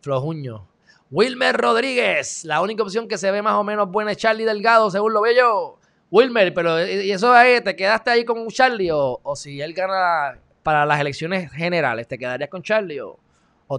Flojuño. 0.02 0.68
Wilmer 1.12 1.58
Rodríguez, 1.58 2.46
la 2.46 2.62
única 2.62 2.84
opción 2.84 3.10
que 3.10 3.18
se 3.18 3.30
ve 3.32 3.42
más 3.42 3.56
o 3.56 3.66
menos 3.66 3.92
buena 3.92 4.12
es 4.12 4.18
Charlie 4.18 4.46
Delgado, 4.46 4.90
según 4.90 5.14
lo 5.14 5.22
veo. 5.22 5.81
Wilmer, 6.12 6.54
pero 6.54 6.86
¿y 6.86 7.10
eso 7.10 7.32
ahí, 7.32 7.62
te 7.62 7.74
quedaste 7.74 8.12
ahí 8.12 8.26
con 8.26 8.46
Charlie? 8.50 8.90
O, 8.92 9.34
si 9.36 9.62
él 9.62 9.74
gana 9.74 10.38
para 10.62 10.86
las 10.86 11.00
elecciones 11.00 11.50
generales, 11.52 12.06
¿te 12.06 12.18
quedarías 12.18 12.50
con 12.50 12.62
Charlie 12.62 13.00
o, 13.00 13.18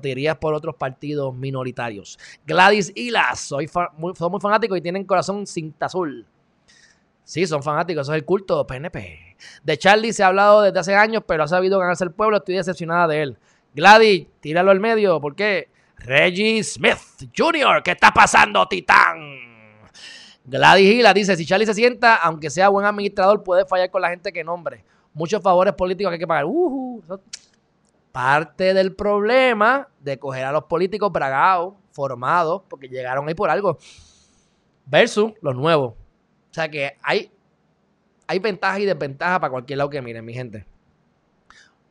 te 0.00 0.08
irías 0.08 0.38
por 0.38 0.54
otros 0.54 0.74
partidos 0.76 1.34
minoritarios? 1.34 2.18
Gladys 2.46 2.90
Hilas, 2.94 3.38
soy 3.40 3.70
muy, 3.98 4.16
son 4.16 4.32
muy 4.32 4.40
fanáticos 4.40 4.78
y 4.78 4.80
tienen 4.80 5.04
corazón 5.04 5.46
cinta 5.46 5.86
azul. 5.86 6.26
Sí, 7.22 7.46
son 7.46 7.62
fanáticos, 7.62 8.06
eso 8.06 8.14
es 8.14 8.18
el 8.18 8.24
culto 8.24 8.66
PNP. 8.66 9.36
De 9.62 9.76
Charlie 9.76 10.14
se 10.14 10.24
ha 10.24 10.28
hablado 10.28 10.62
desde 10.62 10.78
hace 10.78 10.94
años, 10.94 11.22
pero 11.26 11.44
ha 11.44 11.48
sabido 11.48 11.78
ganarse 11.78 12.04
el 12.04 12.12
pueblo, 12.12 12.38
estoy 12.38 12.56
decepcionada 12.56 13.08
de 13.08 13.22
él. 13.22 13.38
Gladys, 13.74 14.26
tíralo 14.40 14.70
al 14.70 14.80
medio, 14.80 15.20
¿por 15.20 15.36
qué? 15.36 15.68
Reggie 15.98 16.64
Smith 16.64 16.98
Jr., 17.36 17.82
¿qué 17.84 17.90
está 17.90 18.10
pasando, 18.10 18.66
Titán? 18.66 19.51
Gladys 20.44 20.90
Gila 20.90 21.14
dice, 21.14 21.36
si 21.36 21.46
Charlie 21.46 21.66
se 21.66 21.74
sienta, 21.74 22.16
aunque 22.16 22.50
sea 22.50 22.68
buen 22.68 22.84
administrador, 22.84 23.42
puede 23.42 23.64
fallar 23.64 23.90
con 23.90 24.02
la 24.02 24.10
gente 24.10 24.32
que 24.32 24.42
nombre. 24.42 24.84
Muchos 25.14 25.42
favores 25.42 25.74
políticos 25.74 26.10
que 26.10 26.14
hay 26.14 26.18
que 26.18 26.26
pagar. 26.26 26.46
parte 28.10 28.74
del 28.74 28.94
problema 28.94 29.88
de 30.00 30.18
coger 30.18 30.44
a 30.44 30.52
los 30.52 30.64
políticos 30.64 31.12
bragados, 31.12 31.74
formados, 31.92 32.62
porque 32.68 32.88
llegaron 32.88 33.28
ahí 33.28 33.34
por 33.34 33.50
algo, 33.50 33.78
versus 34.86 35.32
los 35.40 35.54
nuevos. 35.54 35.92
O 35.92 36.54
sea 36.54 36.68
que 36.68 36.96
hay, 37.02 37.30
hay 38.26 38.38
ventajas 38.38 38.80
y 38.80 38.84
desventajas 38.86 39.38
para 39.38 39.50
cualquier 39.50 39.78
lado 39.78 39.90
que 39.90 40.02
miren, 40.02 40.24
mi 40.24 40.34
gente. 40.34 40.66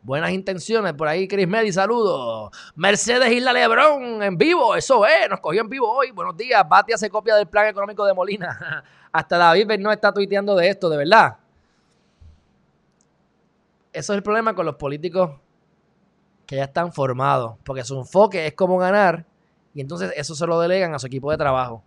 Buenas 0.04 0.32
intenciones 0.32 0.94
por 0.94 1.08
ahí, 1.08 1.28
Chris 1.28 1.48
Medi, 1.48 1.72
saludos. 1.72 2.52
Mercedes 2.76 3.32
Isla 3.32 3.54
Lebrón 3.54 4.24
en 4.24 4.36
vivo, 4.36 4.76
eso 4.76 5.06
es, 5.06 5.30
nos 5.30 5.40
cogió 5.40 5.62
en 5.62 5.70
vivo 5.70 5.92
hoy. 5.92 6.10
Buenos 6.10 6.36
días, 6.36 6.68
Batia 6.68 6.98
se 6.98 7.08
copia 7.08 7.36
del 7.36 7.48
plan 7.48 7.68
económico 7.68 8.04
de 8.04 8.14
Molina. 8.14 8.84
Hasta 9.12 9.38
David 9.38 9.78
no 9.80 9.92
está 9.92 10.12
tuiteando 10.12 10.56
de 10.56 10.70
esto, 10.70 10.90
de 10.90 10.98
verdad. 10.98 11.38
Eso 13.94 14.14
es 14.14 14.18
el 14.18 14.24
problema 14.24 14.56
con 14.56 14.66
los 14.66 14.76
políticos 14.76 15.40
que 16.48 16.56
ya 16.56 16.64
están 16.64 16.92
formados, 16.92 17.58
porque 17.64 17.84
su 17.84 18.00
enfoque 18.00 18.48
es 18.48 18.54
cómo 18.56 18.80
ganar 18.80 19.26
y 19.76 19.82
entonces 19.82 20.12
eso 20.16 20.34
se 20.34 20.48
lo 20.48 20.60
delegan 20.60 20.96
a 20.96 21.00
su 21.00 21.06
equipo 21.06 21.30
de 21.30 21.38
trabajo. 21.38 21.84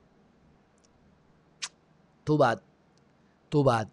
Too 2.22 2.38
bad. 2.38 2.60
Too 3.48 3.64
bad. 3.64 3.88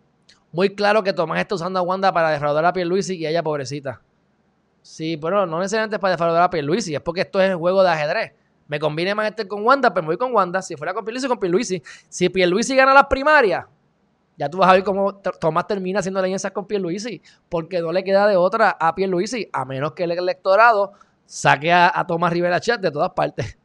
Muy 0.52 0.76
claro 0.76 1.02
que 1.02 1.12
Tomás 1.12 1.40
está 1.40 1.56
usando 1.56 1.80
a 1.80 1.82
Wanda 1.82 2.14
para 2.14 2.30
defraudar 2.30 2.66
a 2.66 2.74
Pierluisi 2.74 3.16
y 3.18 3.26
ella 3.26 3.42
pobrecita. 3.42 4.02
Sí, 4.82 5.18
pero 5.18 5.46
no 5.46 5.60
necesariamente 5.60 6.00
para 6.00 6.12
defraudar 6.12 6.44
a 6.44 6.50
Pierluisi, 6.50 6.96
es 6.96 7.02
porque 7.02 7.22
esto 7.22 7.40
es 7.40 7.52
el 7.52 7.56
juego 7.56 7.84
de 7.84 7.90
ajedrez. 7.90 8.34
Me 8.68 8.80
conviene 8.80 9.14
más 9.14 9.30
este 9.30 9.48
con 9.48 9.66
Wanda, 9.66 9.94
pues 9.94 10.04
me 10.04 10.08
voy 10.08 10.18
con 10.18 10.34
Wanda. 10.34 10.62
Si 10.62 10.76
fuera 10.76 10.94
con 10.94 11.04
Pierluisi, 11.04 11.28
con 11.28 11.40
Pierluisi. 11.40 11.84
Si 12.08 12.30
Pierluisi 12.30 12.76
gana 12.76 12.94
las 12.94 13.06
primarias, 13.08 13.66
ya 14.38 14.50
tú 14.50 14.58
vas 14.58 14.70
a 14.70 14.74
ver 14.74 14.84
cómo 14.84 15.16
Tomás 15.16 15.68
termina 15.68 16.00
haciendo 16.00 16.20
alianzas 16.20 16.52
con 16.52 16.66
Pierluisi, 16.66 17.22
porque 17.50 17.82
no 17.82 17.92
le 17.92 18.04
queda 18.04 18.28
de 18.28 18.38
otra 18.38 18.78
a 18.80 18.96
Pierluisi, 18.96 19.50
a 19.52 19.66
menos 19.66 19.92
que 19.94 20.06
el 20.06 20.12
electorado 20.12 20.94
saque 21.26 21.72
a, 21.72 22.04
Tomás 22.08 22.34
Rivera 22.34 22.60
Chat 22.60 22.82
de 22.82 22.92
todas 22.92 23.12
partes. 23.12 23.58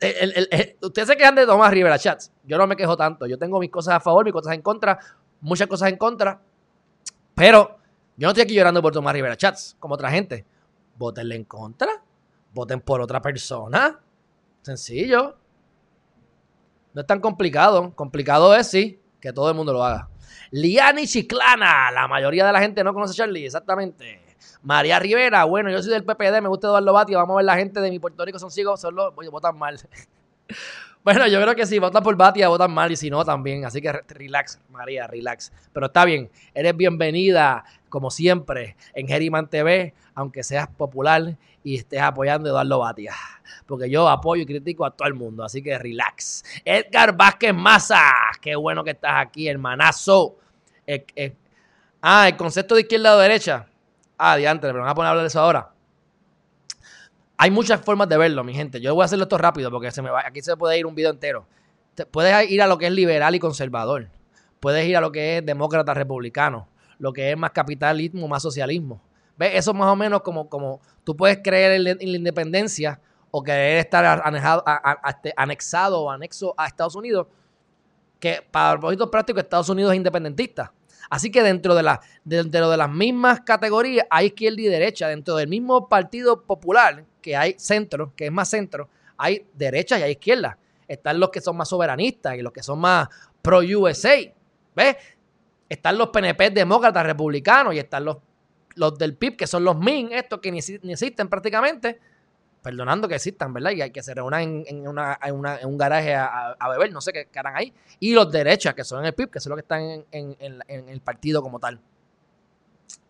ustedes 0.82 1.08
se 1.08 1.16
quejan 1.16 1.34
de 1.34 1.46
Tomás 1.46 1.70
Rivera 1.70 1.98
Chat. 1.98 2.22
Yo 2.44 2.58
no 2.58 2.66
me 2.66 2.74
quejo 2.74 2.96
tanto. 2.96 3.26
Yo 3.26 3.38
tengo 3.38 3.60
mis 3.60 3.70
cosas 3.70 3.94
a 3.94 4.00
favor, 4.00 4.24
mis 4.24 4.32
cosas 4.32 4.54
en 4.54 4.62
contra, 4.62 4.98
muchas 5.40 5.68
cosas 5.68 5.90
en 5.90 5.96
contra. 5.96 6.40
Pero 7.34 7.77
yo 8.18 8.26
no 8.26 8.30
estoy 8.30 8.42
aquí 8.42 8.54
llorando 8.54 8.82
por 8.82 8.92
Tomás 8.92 9.14
Rivera 9.14 9.36
Chats, 9.36 9.76
como 9.78 9.94
otra 9.94 10.10
gente. 10.10 10.44
Votenle 10.96 11.36
en 11.36 11.44
contra. 11.44 12.02
Voten 12.52 12.80
por 12.80 13.00
otra 13.00 13.22
persona. 13.22 14.00
Sencillo. 14.60 15.36
No 16.94 17.00
es 17.00 17.06
tan 17.06 17.20
complicado. 17.20 17.94
Complicado 17.94 18.56
es, 18.56 18.66
sí, 18.66 19.00
que 19.20 19.32
todo 19.32 19.48
el 19.48 19.54
mundo 19.54 19.72
lo 19.72 19.84
haga. 19.84 20.08
Liani 20.50 21.06
Chiclana. 21.06 21.92
La 21.92 22.08
mayoría 22.08 22.44
de 22.44 22.52
la 22.52 22.60
gente 22.60 22.82
no 22.82 22.92
conoce 22.92 23.12
a 23.12 23.24
Charlie, 23.24 23.46
exactamente. 23.46 24.20
María 24.62 24.98
Rivera. 24.98 25.44
Bueno, 25.44 25.70
yo 25.70 25.80
soy 25.80 25.92
del 25.92 26.04
PPD, 26.04 26.42
me 26.42 26.48
gusta 26.48 26.66
Eduardo 26.66 26.92
Batia. 26.92 27.18
Vamos 27.18 27.34
a 27.34 27.36
ver 27.36 27.44
la 27.44 27.54
gente 27.54 27.80
de 27.80 27.88
mi 27.88 28.00
Puerto 28.00 28.24
Rico 28.24 28.40
son 28.40 28.50
ciegos, 28.50 28.80
solo 28.80 29.12
votan 29.12 29.56
mal. 29.56 29.78
Bueno, 31.04 31.26
yo 31.26 31.40
creo 31.40 31.54
que 31.54 31.64
si 31.64 31.78
votas 31.78 32.02
por 32.02 32.16
Batia, 32.16 32.48
votan 32.48 32.70
mal 32.70 32.92
y 32.92 32.96
si 32.96 33.08
no, 33.08 33.24
también. 33.24 33.64
Así 33.64 33.80
que 33.80 33.92
relax, 33.92 34.60
María, 34.68 35.06
relax. 35.06 35.52
Pero 35.72 35.86
está 35.86 36.04
bien, 36.04 36.30
eres 36.52 36.76
bienvenida, 36.76 37.64
como 37.88 38.10
siempre, 38.10 38.76
en 38.94 39.08
Geriman 39.08 39.48
TV, 39.48 39.94
aunque 40.14 40.42
seas 40.42 40.68
popular 40.68 41.36
y 41.62 41.76
estés 41.76 42.00
apoyando 42.00 42.48
a 42.48 42.50
Eduardo 42.50 42.78
Batia. 42.80 43.14
Porque 43.66 43.90
yo 43.90 44.08
apoyo 44.08 44.42
y 44.42 44.46
critico 44.46 44.84
a 44.84 44.90
todo 44.90 45.08
el 45.08 45.14
mundo, 45.14 45.44
así 45.44 45.62
que 45.62 45.78
relax. 45.78 46.44
Edgar 46.64 47.16
Vázquez 47.16 47.54
Maza, 47.54 48.02
qué 48.40 48.56
bueno 48.56 48.84
que 48.84 48.90
estás 48.90 49.12
aquí, 49.16 49.48
hermanazo. 49.48 50.36
Eh, 50.86 51.04
eh, 51.16 51.36
ah, 52.00 52.28
el 52.28 52.36
concepto 52.36 52.74
de 52.74 52.82
izquierda 52.82 53.14
o 53.14 53.18
derecha. 53.18 53.66
Ah, 54.16 54.36
diantre, 54.36 54.70
pero 54.70 54.80
vamos 54.80 54.92
a 54.92 54.94
poner 54.94 55.06
a 55.06 55.10
hablar 55.10 55.22
de 55.24 55.28
eso 55.28 55.40
ahora. 55.40 55.72
Hay 57.36 57.52
muchas 57.52 57.80
formas 57.80 58.08
de 58.08 58.16
verlo, 58.16 58.42
mi 58.42 58.52
gente. 58.52 58.80
Yo 58.80 58.94
voy 58.94 59.02
a 59.02 59.04
hacerlo 59.04 59.24
esto 59.24 59.38
rápido 59.38 59.70
porque 59.70 59.92
se 59.92 60.02
me 60.02 60.10
va, 60.10 60.26
aquí 60.26 60.42
se 60.42 60.56
puede 60.56 60.76
ir 60.76 60.86
un 60.86 60.94
video 60.94 61.10
entero. 61.10 61.46
puedes 62.10 62.50
ir 62.50 62.62
a 62.62 62.66
lo 62.66 62.78
que 62.78 62.86
es 62.86 62.92
liberal 62.92 63.34
y 63.34 63.38
conservador. 63.38 64.08
Puedes 64.58 64.86
ir 64.86 64.96
a 64.96 65.00
lo 65.00 65.12
que 65.12 65.38
es 65.38 65.46
demócrata 65.46 65.94
republicano. 65.94 66.68
Lo 66.98 67.12
que 67.12 67.30
es 67.30 67.36
más 67.36 67.52
capitalismo, 67.52 68.26
más 68.28 68.42
socialismo. 68.42 69.00
¿Ves? 69.36 69.52
Eso 69.54 69.72
más 69.72 69.88
o 69.88 69.96
menos 69.96 70.22
como, 70.22 70.48
como 70.48 70.80
tú 71.04 71.16
puedes 71.16 71.38
creer 71.42 71.72
en, 71.72 71.84
la 71.84 72.18
independencia 72.18 73.00
o 73.30 73.42
querer 73.42 73.78
estar 73.78 74.22
este, 75.06 75.32
anexado 75.36 76.02
o 76.02 76.10
anexo 76.10 76.54
a 76.56 76.66
Estados 76.66 76.96
Unidos, 76.96 77.28
que 78.18 78.42
para 78.50 78.72
propósitos 78.72 79.08
prácticos 79.10 79.42
Estados 79.42 79.68
Unidos 79.68 79.92
es 79.92 79.96
independentista. 79.96 80.72
Así 81.10 81.30
que 81.30 81.42
dentro 81.42 81.74
de, 81.74 81.82
la, 81.82 82.00
dentro 82.24 82.68
de 82.68 82.76
las 82.76 82.90
mismas 82.90 83.40
categorías 83.40 84.06
hay 84.10 84.26
izquierda 84.26 84.60
y 84.60 84.66
derecha. 84.66 85.08
Dentro 85.08 85.36
del 85.36 85.48
mismo 85.48 85.88
Partido 85.88 86.42
Popular, 86.42 87.04
que 87.22 87.36
hay 87.36 87.54
centro, 87.58 88.12
que 88.14 88.26
es 88.26 88.32
más 88.32 88.50
centro, 88.50 88.88
hay 89.16 89.46
derecha 89.54 89.98
y 89.98 90.02
hay 90.02 90.12
izquierda. 90.12 90.58
Están 90.86 91.20
los 91.20 91.30
que 91.30 91.40
son 91.40 91.56
más 91.56 91.68
soberanistas 91.68 92.36
y 92.36 92.42
los 92.42 92.52
que 92.52 92.62
son 92.62 92.80
más 92.80 93.08
pro-USA. 93.42 94.16
¿Ves? 94.74 94.96
Están 95.68 95.98
los 95.98 96.08
PNP 96.08 96.50
demócratas 96.50 97.04
republicanos 97.04 97.74
y 97.74 97.78
están 97.78 98.04
los, 98.04 98.18
los 98.74 98.96
del 98.98 99.14
PIB, 99.14 99.36
que 99.36 99.46
son 99.46 99.64
los 99.64 99.76
MIN, 99.76 100.12
estos 100.12 100.40
que 100.40 100.50
ni, 100.50 100.58
existen 100.58 101.28
prácticamente 101.28 102.00
perdonando 102.62 103.06
que 103.06 103.14
existan, 103.14 103.52
¿verdad? 103.52 103.70
Y 103.70 103.82
hay 103.82 103.90
que 103.90 104.02
se 104.02 104.14
reúnan 104.14 104.64
en, 104.66 104.88
un 104.88 105.78
garaje 105.78 106.14
a, 106.14 106.56
beber, 106.70 106.92
no 106.92 107.00
sé 107.00 107.12
qué, 107.12 107.28
harán 107.38 107.56
ahí. 107.56 107.72
Y 108.00 108.14
los 108.14 108.30
derechas, 108.30 108.74
que 108.74 108.84
son 108.84 109.00
en 109.00 109.06
el 109.06 109.14
PIB, 109.14 109.30
que 109.30 109.40
son 109.40 109.50
los 109.50 109.56
que 109.56 109.62
están 109.62 110.04
en, 110.10 110.62
el 110.68 111.00
partido 111.00 111.40
como 111.40 111.60
tal. 111.60 111.80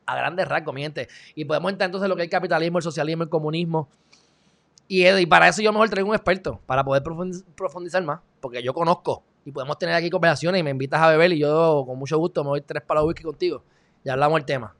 A 0.06 0.16
grandes 0.16 0.46
rasgos, 0.46 0.74
mi. 0.74 0.86
Y 1.34 1.44
podemos 1.44 1.70
entender 1.70 1.86
entonces 1.86 2.08
lo 2.08 2.16
que 2.16 2.22
es 2.22 2.26
el 2.26 2.30
capitalismo, 2.30 2.78
el 2.78 2.84
socialismo, 2.84 3.22
el 3.24 3.28
comunismo. 3.28 3.88
Y, 4.86 5.06
y 5.06 5.26
para 5.26 5.48
eso 5.48 5.60
yo 5.60 5.72
mejor 5.72 5.88
traigo 5.90 6.08
un 6.08 6.14
experto, 6.14 6.60
para 6.66 6.84
poder 6.84 7.02
profundizar 7.54 8.02
más, 8.02 8.20
porque 8.40 8.62
yo 8.62 8.72
conozco 8.72 9.24
y 9.44 9.52
podemos 9.52 9.78
tener 9.78 9.94
aquí 9.94 10.10
conversaciones 10.10 10.60
y 10.60 10.62
me 10.62 10.70
invitas 10.70 11.00
a 11.00 11.08
beber 11.08 11.32
y 11.32 11.38
yo 11.38 11.84
con 11.86 11.98
mucho 11.98 12.18
gusto 12.18 12.44
me 12.44 12.50
voy 12.50 12.60
tres 12.60 12.82
para 12.82 13.02
whisky 13.02 13.22
contigo 13.22 13.62
y 14.04 14.08
hablamos 14.08 14.38
el 14.40 14.44
tema. 14.44 14.74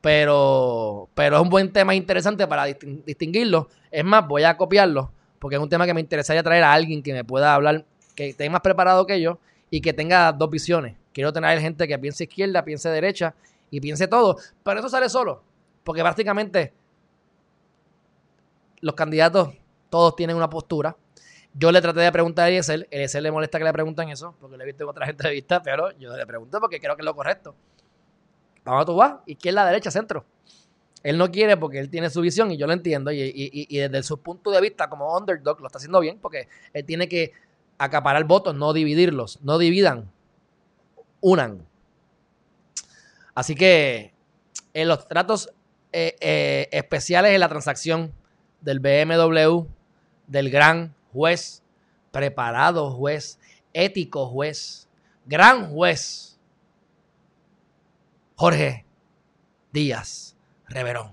Pero, 0.00 1.08
pero 1.14 1.36
es 1.36 1.42
un 1.42 1.48
buen 1.48 1.72
tema 1.72 1.94
interesante 1.94 2.46
para 2.46 2.64
distinguirlo. 2.64 3.68
Es 3.90 4.04
más, 4.04 4.26
voy 4.28 4.44
a 4.44 4.56
copiarlo 4.56 5.10
porque 5.38 5.56
es 5.56 5.62
un 5.62 5.68
tema 5.68 5.86
que 5.86 5.94
me 5.94 6.00
interesaría 6.00 6.42
traer 6.42 6.64
a 6.64 6.72
alguien 6.72 7.02
que 7.02 7.12
me 7.12 7.24
pueda 7.24 7.54
hablar, 7.54 7.84
que 8.14 8.30
esté 8.30 8.48
más 8.48 8.60
preparado 8.60 9.06
que 9.06 9.20
yo 9.20 9.38
y 9.70 9.80
que 9.80 9.92
tenga 9.92 10.32
dos 10.32 10.50
visiones. 10.50 10.96
Quiero 11.12 11.32
tener 11.32 11.58
gente 11.60 11.86
que 11.86 11.98
piense 11.98 12.24
izquierda, 12.24 12.64
piense 12.64 12.88
derecha 12.88 13.34
y 13.70 13.80
piense 13.80 14.08
todo. 14.08 14.36
Pero 14.62 14.80
eso 14.80 14.88
sale 14.88 15.08
solo, 15.08 15.42
porque 15.84 16.02
prácticamente 16.02 16.72
los 18.80 18.94
candidatos 18.94 19.50
todos 19.90 20.16
tienen 20.16 20.36
una 20.36 20.50
postura 20.50 20.96
yo 21.54 21.70
le 21.70 21.80
traté 21.80 22.00
de 22.00 22.10
preguntar 22.10 22.46
a 22.46 22.48
Eliezer, 22.48 22.88
Eliezer 22.90 23.22
le 23.22 23.30
molesta 23.30 23.58
que 23.58 23.64
le 23.64 23.72
pregunten 23.72 24.08
eso, 24.08 24.34
porque 24.40 24.56
le 24.56 24.64
he 24.64 24.66
visto 24.66 24.82
en 24.82 24.90
otras 24.90 25.08
entrevistas, 25.10 25.62
pero 25.64 25.96
yo 25.98 26.16
le 26.16 26.26
pregunto 26.26 26.60
porque 26.60 26.80
creo 26.80 26.96
que 26.96 27.02
es 27.02 27.06
lo 27.06 27.14
correcto. 27.14 27.54
Vamos 28.64 28.82
a 28.82 28.84
tu 28.86 28.96
vas, 28.96 29.14
izquierda, 29.26 29.64
derecha, 29.66 29.90
centro. 29.90 30.24
Él 31.02 31.18
no 31.18 31.30
quiere 31.30 31.56
porque 31.56 31.78
él 31.78 31.90
tiene 31.90 32.08
su 32.08 32.22
visión 32.22 32.50
y 32.50 32.56
yo 32.56 32.66
lo 32.66 32.72
entiendo. 32.72 33.12
Y, 33.12 33.66
desde 33.68 34.02
su 34.02 34.18
punto 34.18 34.50
de 34.50 34.60
vista 34.62 34.88
como 34.88 35.14
underdog 35.16 35.60
lo 35.60 35.66
está 35.66 35.76
haciendo 35.76 36.00
bien 36.00 36.18
porque 36.18 36.48
él 36.72 36.84
tiene 36.86 37.08
que 37.08 37.32
acaparar 37.76 38.24
votos, 38.24 38.54
no 38.54 38.72
dividirlos. 38.72 39.38
No 39.42 39.58
dividan, 39.58 40.10
unan. 41.20 41.66
Así 43.34 43.54
que 43.54 44.14
en 44.72 44.88
los 44.88 45.06
tratos 45.06 45.52
eh, 45.92 46.16
eh, 46.20 46.68
especiales 46.72 47.32
en 47.32 47.40
la 47.40 47.50
transacción 47.50 48.12
del 48.62 48.80
BMW, 48.80 49.66
del 50.26 50.48
Gran 50.48 50.94
juez, 51.14 51.62
preparado 52.10 52.90
juez, 52.90 53.38
ético 53.72 54.26
juez, 54.26 54.88
gran 55.24 55.70
juez, 55.70 56.38
Jorge 58.36 58.84
Díaz 59.72 60.36
Reverón, 60.66 61.12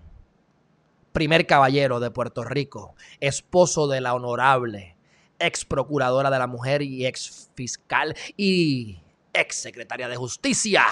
primer 1.13 1.45
caballero 1.45 1.99
de 1.99 2.11
Puerto 2.11 2.43
Rico, 2.43 2.95
esposo 3.19 3.87
de 3.87 4.01
la 4.01 4.15
honorable 4.15 4.97
ex 5.39 5.65
procuradora 5.65 6.29
de 6.29 6.39
la 6.39 6.47
mujer 6.47 6.81
y 6.81 7.05
ex 7.05 7.49
fiscal 7.55 8.15
y 8.37 8.99
ex 9.33 9.55
secretaria 9.55 10.07
de 10.07 10.15
justicia, 10.15 10.83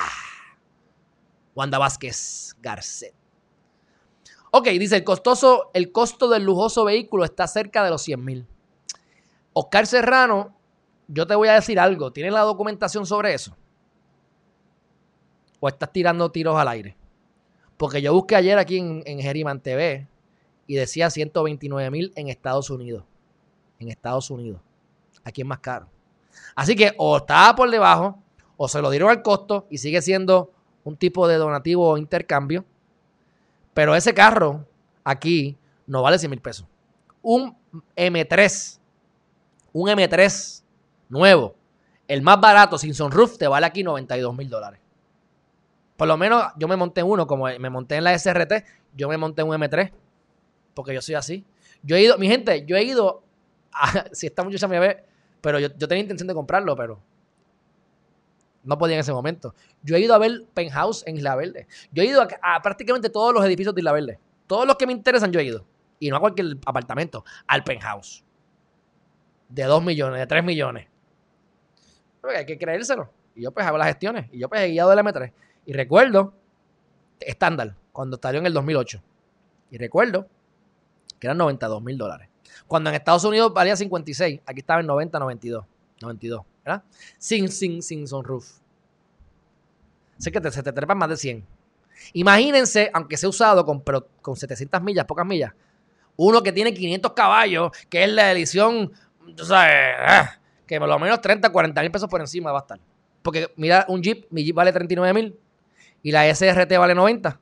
Wanda 1.55 1.77
Vázquez 1.77 2.55
Garcet. 2.61 3.13
Ok, 4.51 4.67
dice 4.69 4.95
el 4.95 5.03
costoso, 5.03 5.69
el 5.73 5.91
costo 5.91 6.29
del 6.29 6.43
lujoso 6.43 6.85
vehículo 6.85 7.23
está 7.23 7.47
cerca 7.47 7.83
de 7.83 7.91
los 7.91 8.01
100 8.01 8.25
mil. 8.25 8.47
Oscar 9.59 9.85
Serrano, 9.87 10.55
yo 11.09 11.27
te 11.27 11.35
voy 11.35 11.49
a 11.49 11.55
decir 11.55 11.81
algo. 11.81 12.13
¿Tienes 12.13 12.31
la 12.31 12.41
documentación 12.41 13.05
sobre 13.05 13.33
eso? 13.33 13.57
¿O 15.59 15.67
estás 15.67 15.91
tirando 15.91 16.31
tiros 16.31 16.57
al 16.57 16.69
aire? 16.69 16.95
Porque 17.75 18.01
yo 18.01 18.13
busqué 18.13 18.37
ayer 18.37 18.57
aquí 18.57 18.77
en, 18.77 19.03
en 19.05 19.19
Geriman 19.19 19.59
TV 19.59 20.07
y 20.65 20.75
decía 20.75 21.09
129 21.09 21.91
mil 21.91 22.13
en 22.15 22.29
Estados 22.29 22.69
Unidos. 22.69 23.03
En 23.79 23.89
Estados 23.89 24.31
Unidos. 24.31 24.61
Aquí 25.25 25.41
es 25.41 25.47
más 25.47 25.59
caro. 25.59 25.89
Así 26.55 26.73
que 26.73 26.93
o 26.97 27.17
estaba 27.17 27.53
por 27.53 27.69
debajo 27.69 28.17
o 28.55 28.69
se 28.69 28.81
lo 28.81 28.89
dieron 28.89 29.09
al 29.09 29.21
costo 29.21 29.67
y 29.69 29.79
sigue 29.79 30.01
siendo 30.01 30.53
un 30.85 30.95
tipo 30.95 31.27
de 31.27 31.35
donativo 31.35 31.89
o 31.89 31.97
intercambio. 31.97 32.63
Pero 33.73 33.93
ese 33.93 34.13
carro 34.13 34.65
aquí 35.03 35.57
no 35.85 36.01
vale 36.01 36.17
100 36.17 36.29
mil 36.29 36.39
pesos. 36.39 36.65
Un 37.21 37.57
M3 37.97 38.78
un 39.73 39.89
M3 39.89 40.63
nuevo, 41.09 41.55
el 42.07 42.21
más 42.21 42.39
barato 42.39 42.77
sin 42.77 42.93
sunroof, 42.93 43.37
te 43.37 43.47
vale 43.47 43.65
aquí 43.65 43.83
92 43.83 44.35
mil 44.35 44.49
dólares. 44.49 44.79
Por 45.95 46.07
lo 46.07 46.17
menos 46.17 46.43
yo 46.57 46.67
me 46.67 46.75
monté 46.75 47.03
uno, 47.03 47.27
como 47.27 47.45
me 47.45 47.69
monté 47.69 47.95
en 47.95 48.03
la 48.03 48.17
SRT, 48.17 48.65
yo 48.95 49.09
me 49.09 49.17
monté 49.17 49.43
un 49.43 49.51
M3, 49.51 49.91
porque 50.73 50.93
yo 50.93 51.01
soy 51.01 51.15
así. 51.15 51.45
Yo 51.83 51.95
he 51.95 52.01
ido, 52.01 52.17
mi 52.17 52.27
gente, 52.27 52.65
yo 52.65 52.75
he 52.75 52.83
ido, 52.83 53.23
si 54.11 54.27
esta 54.27 54.43
muchacha 54.43 54.67
me 54.67 54.79
ve, 54.79 55.03
pero 55.41 55.59
yo, 55.59 55.71
tenía 55.71 56.01
intención 56.01 56.27
de 56.27 56.33
comprarlo, 56.33 56.75
pero 56.75 57.01
no 58.63 58.77
podía 58.77 58.95
en 58.95 59.01
ese 59.01 59.13
momento. 59.13 59.53
Yo 59.83 59.95
he 59.95 59.99
ido 59.99 60.13
a 60.13 60.17
ver 60.17 60.45
Penthouse 60.53 61.03
en 61.07 61.17
Isla 61.17 61.35
Verde. 61.35 61.67
Yo 61.91 62.03
he 62.03 62.07
ido 62.07 62.21
a, 62.21 62.61
prácticamente 62.61 63.09
todos 63.09 63.33
los 63.33 63.43
edificios 63.45 63.73
de 63.73 63.81
Isla 63.81 63.91
Verde. 63.93 64.19
Todos 64.47 64.67
los 64.67 64.75
que 64.75 64.85
me 64.87 64.93
interesan 64.93 65.31
yo 65.31 65.39
he 65.39 65.45
ido. 65.45 65.65
Y 65.99 66.09
no 66.09 66.17
a 66.17 66.19
cualquier 66.19 66.57
apartamento, 66.65 67.23
al 67.47 67.63
Penthouse 67.63 68.23
de 69.49 69.63
2 69.63 69.83
millones, 69.83 70.19
de 70.19 70.27
3 70.27 70.43
millones. 70.43 70.87
Porque 72.21 72.37
hay 72.37 72.45
que 72.45 72.57
creérselo. 72.57 73.09
Y 73.35 73.41
yo 73.43 73.51
pues 73.51 73.65
hago 73.65 73.77
las 73.77 73.87
gestiones. 73.87 74.27
Y 74.31 74.39
yo 74.39 74.49
pues 74.49 74.61
he 74.61 74.69
guiado 74.69 74.93
el 74.93 74.99
M3. 74.99 75.31
Y 75.65 75.73
recuerdo, 75.73 76.33
estándar, 77.19 77.75
cuando 77.91 78.19
salió 78.21 78.39
en 78.39 78.45
el 78.45 78.53
2008. 78.53 79.01
Y 79.71 79.77
recuerdo 79.77 80.27
que 81.19 81.27
eran 81.27 81.37
92 81.37 81.81
mil 81.83 81.97
dólares. 81.97 82.29
Cuando 82.67 82.89
en 82.89 82.95
Estados 82.95 83.23
Unidos 83.23 83.53
valía 83.53 83.75
56, 83.75 84.41
aquí 84.45 84.59
estaba 84.59 84.79
en 84.79 84.87
90, 84.87 85.19
92. 85.19 85.65
92, 86.01 86.45
¿verdad? 86.63 86.83
Sin, 87.17 87.49
sin, 87.49 87.81
sin 87.81 88.07
sunroof. 88.07 88.59
Así 90.17 90.31
que 90.31 90.51
se 90.51 90.63
te 90.63 90.71
trepan 90.71 90.97
más 90.97 91.09
de 91.09 91.17
100. 91.17 91.45
Imagínense, 92.13 92.89
aunque 92.93 93.17
sea 93.17 93.29
usado 93.29 93.65
con, 93.65 93.83
con 94.21 94.35
700 94.35 94.81
millas, 94.81 95.05
pocas 95.05 95.25
millas, 95.25 95.53
uno 96.15 96.43
que 96.43 96.51
tiene 96.51 96.73
500 96.73 97.13
caballos, 97.13 97.71
que 97.89 98.03
es 98.03 98.09
la 98.09 98.31
edición 98.31 98.91
tú 99.35 99.45
sabes, 99.45 99.95
ah, 99.99 100.37
que 100.65 100.79
por 100.79 100.87
lo 100.87 100.99
menos 100.99 101.21
30, 101.21 101.49
40 101.49 101.81
mil 101.81 101.91
pesos 101.91 102.09
por 102.09 102.21
encima 102.21 102.51
va 102.51 102.59
a 102.59 102.61
estar. 102.61 102.79
Porque 103.21 103.51
mira, 103.57 103.85
un 103.87 104.01
Jeep, 104.01 104.27
mi 104.29 104.43
Jeep 104.43 104.55
vale 104.55 104.71
39 104.71 105.13
mil 105.13 105.39
y 106.01 106.11
la 106.11 106.33
SRT 106.33 106.77
vale 106.77 106.95
90. 106.95 107.39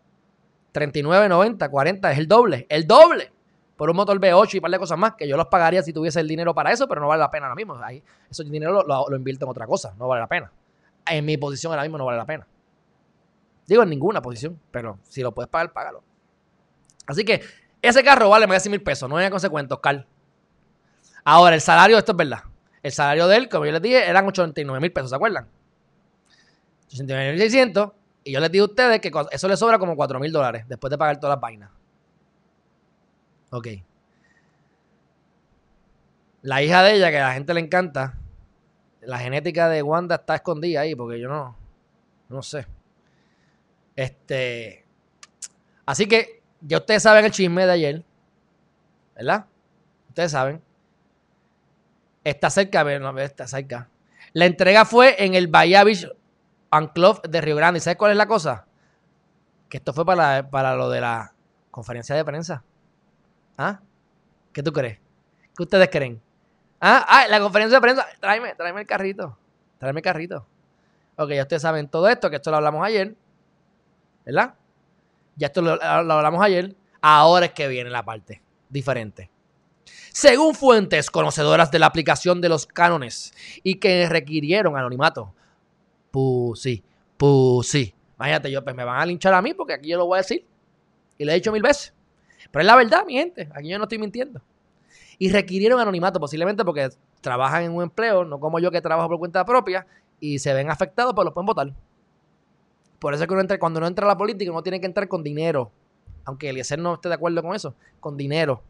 39, 0.72 1.30
90, 1.30 1.70
40, 1.70 2.12
es 2.12 2.18
el 2.18 2.28
doble, 2.28 2.68
el 2.70 2.86
doble. 2.86 3.32
Por 3.76 3.90
un 3.90 3.96
motor 3.96 4.20
V8 4.20 4.56
y 4.56 4.60
par 4.60 4.72
de 4.72 4.80
cosas 4.80 4.98
más, 4.98 5.14
que 5.16 5.28
yo 5.28 5.38
los 5.38 5.48
pagaría 5.48 5.84
si 5.84 5.94
tuviese 5.94 6.20
el 6.20 6.28
dinero 6.28 6.54
para 6.54 6.72
eso, 6.72 6.88
pero 6.88 7.02
no 7.02 7.08
vale 7.08 7.20
la 7.20 7.30
pena 7.30 7.46
ahora 7.46 7.56
mismo. 7.56 7.76
Ahí, 7.84 8.04
ese 8.30 8.44
dinero 8.44 8.84
lo, 8.84 9.16
invierto 9.16 9.46
en 9.46 9.52
otra 9.52 9.68
cosa, 9.68 9.94
no 9.98 10.08
vale 10.08 10.22
la 10.22 10.28
pena. 10.28 10.52
En 11.06 11.26
mi 11.26 11.38
posición 11.38 11.72
ahora 11.72 11.84
mismo 11.84 11.98
no 11.98 12.06
vale 12.06 12.18
la 12.18 12.26
pena. 12.26 12.48
Digo, 13.68 13.84
en 13.84 13.90
ninguna 13.90 14.22
posición, 14.22 14.60
pero 14.72 15.00
si 15.04 15.22
lo 15.22 15.32
puedes 15.32 15.50
pagar, 15.50 15.74
págalo. 15.74 16.04
Así 17.06 17.24
que 17.24 17.42
ese 17.82 18.04
carro 18.04 18.30
vale 18.30 18.48
más 18.48 18.56
de 18.58 18.60
100 18.62 18.72
mil 18.72 18.84
pesos, 18.84 19.10
no 19.10 19.18
hay 19.18 19.30
consecuencia, 19.30 19.76
Oscar. 19.76 20.06
Ahora, 21.30 21.56
el 21.56 21.62
salario, 21.62 21.98
esto 21.98 22.14
es 22.14 22.18
verdad. 22.18 22.42
El 22.82 22.94
salario 22.94 23.28
de 23.28 23.36
él, 23.36 23.50
como 23.50 23.66
yo 23.66 23.74
les 23.74 23.82
dije, 23.82 24.08
eran 24.08 24.26
89 24.26 24.80
mil 24.80 24.94
pesos, 24.94 25.10
¿se 25.10 25.16
acuerdan? 25.18 25.46
89.600. 26.90 27.92
Y 28.24 28.32
yo 28.32 28.40
les 28.40 28.50
dije 28.50 28.62
a 28.62 28.64
ustedes 28.64 29.02
que 29.02 29.12
eso 29.32 29.48
le 29.50 29.58
sobra 29.58 29.78
como 29.78 29.98
4 29.98 30.22
mil 30.22 30.32
dólares 30.32 30.64
después 30.70 30.90
de 30.90 30.98
pagar 30.98 31.20
todas 31.20 31.36
las 31.36 31.42
vainas. 31.42 31.70
Ok. 33.50 33.68
La 36.44 36.64
hija 36.64 36.82
de 36.82 36.94
ella, 36.94 37.12
que 37.12 37.20
a 37.20 37.28
la 37.28 37.34
gente 37.34 37.54
le 37.54 37.60
encanta, 37.60 38.18
la 39.02 39.20
genética 39.20 39.68
de 39.68 39.84
Wanda 39.84 40.16
está 40.16 40.36
escondida 40.36 40.80
ahí, 40.80 40.96
porque 40.96 41.20
yo 41.20 41.28
no, 41.28 41.58
no 42.30 42.42
sé. 42.42 42.66
Este. 43.98 44.86
Así 45.86 46.08
que 46.08 46.42
ya 46.62 46.78
ustedes 46.78 47.04
saben 47.04 47.26
el 47.26 47.32
chisme 47.32 47.66
de 47.66 47.72
ayer, 47.74 48.06
¿verdad? 49.14 49.46
Ustedes 50.08 50.32
saben. 50.32 50.67
Está 52.28 52.50
cerca, 52.50 52.84
ver, 52.84 53.00
no, 53.00 53.18
está 53.20 53.48
cerca. 53.48 53.88
La 54.34 54.46
entrega 54.46 54.84
fue 54.84 55.24
en 55.24 55.34
el 55.34 55.48
Bahía 55.48 55.86
Beach 55.86 56.06
Enclave 56.74 57.22
de 57.30 57.40
Río 57.40 57.56
Grande. 57.56 57.78
¿Y 57.78 57.82
sabes 57.82 57.96
cuál 57.96 58.12
es 58.12 58.18
la 58.18 58.28
cosa? 58.28 58.66
Que 59.70 59.78
esto 59.78 59.94
fue 59.94 60.06
para, 60.06 60.50
para 60.50 60.76
lo 60.76 60.90
de 60.90 61.00
la 61.00 61.34
Conferencia 61.72 62.18
de 62.18 62.26
prensa. 62.26 62.66
¿Ah? 63.58 63.80
¿Qué 64.52 64.62
tú 64.62 64.74
crees? 64.74 65.00
¿Qué 65.56 65.64
ustedes 65.64 65.88
creen? 65.90 66.22
¿Ah? 66.82 67.06
ah 67.08 67.28
la 67.30 67.40
conferencia 67.40 67.78
de 67.78 67.82
prensa. 67.82 68.06
Tráeme, 68.20 68.56
tráeme 68.56 68.82
el 68.82 68.88
carrito. 68.88 69.38
Tráeme 69.78 70.02
el 70.02 70.04
carrito. 70.04 70.46
Ok, 71.16 71.30
ya 71.30 71.44
ustedes 71.44 71.62
saben 71.62 71.88
todo 71.88 72.10
esto, 72.10 72.30
que 72.30 72.36
esto 72.36 72.52
lo 72.52 72.58
hablamos 72.58 72.86
ayer. 72.86 73.16
¿Verdad? 74.26 74.54
Ya 75.38 75.48
esto 75.48 75.62
lo, 75.62 75.78
lo 75.78 76.14
hablamos 76.14 76.44
ayer. 76.44 76.76
Ahora 77.00 77.46
es 77.46 77.54
que 77.54 77.70
viene 77.70 77.90
la 77.90 78.04
parte 78.04 78.42
diferente. 78.68 79.32
Según 80.12 80.56
fuentes 80.56 81.10
conocedoras 81.12 81.72
de 81.72 81.80
la 81.80 81.86
aplicación 81.86 82.42
de 82.42 82.50
los 82.50 82.66
cánones 82.66 83.34
y 83.64 83.76
que 83.76 84.08
requirieron 84.10 84.78
anonimato. 84.78 85.34
Pusi, 86.12 86.84
pusi. 87.18 87.94
Imagínate, 88.18 88.52
yo, 88.52 88.64
pues 88.64 88.76
me 88.76 88.84
van 88.84 89.00
a 89.00 89.06
linchar 89.06 89.34
a 89.34 89.42
mí 89.42 89.54
porque 89.54 89.74
aquí 89.74 89.90
yo 89.90 89.98
lo 89.98 90.06
voy 90.08 90.18
a 90.18 90.22
decir. 90.22 90.46
Y 91.18 91.26
lo 91.26 91.32
he 91.32 91.36
dicho 91.36 91.52
mil 91.52 91.62
veces. 91.62 91.94
Pero 92.52 92.62
es 92.62 92.68
la 92.68 92.76
verdad, 92.76 93.06
mi 93.06 93.14
gente. 93.14 93.50
Aquí 93.54 93.70
yo 93.70 93.78
no 93.78 93.84
estoy 93.84 94.00
mintiendo. 94.00 94.42
Y 95.20 95.32
requirieron 95.32 95.80
anonimato, 95.80 96.20
posiblemente 96.20 96.64
porque 96.64 96.90
trabajan 97.22 97.64
en 97.64 97.72
un 97.72 97.84
empleo, 97.84 98.24
no 98.24 98.40
como 98.40 98.60
yo 98.60 98.72
que 98.72 98.82
trabajo 98.82 99.10
por 99.10 99.20
cuenta 99.20 99.46
propia, 99.46 99.86
y 100.20 100.40
se 100.40 100.54
ven 100.54 100.70
afectados, 100.70 101.14
pues 101.14 101.26
los 101.26 101.34
pueden 101.34 101.48
votar. 101.48 101.74
Por 103.00 103.14
eso 103.14 103.24
es 103.24 103.28
que 103.28 103.34
uno 103.34 103.42
entra, 103.42 103.60
cuando 103.60 103.80
uno 103.80 103.88
entra 103.88 104.06
a 104.06 104.10
la 104.10 104.18
política, 104.18 104.52
uno 104.52 104.64
tiene 104.64 104.80
que 104.80 104.86
entrar 104.86 105.08
con 105.08 105.24
dinero. 105.24 105.72
Aunque 106.26 106.50
Eliezer 106.50 106.80
no 106.80 106.96
esté 106.96 107.10
de 107.10 107.16
acuerdo 107.16 107.42
con 107.42 107.56
eso, 107.56 107.76
con 108.00 108.18
dinero. 108.18 108.62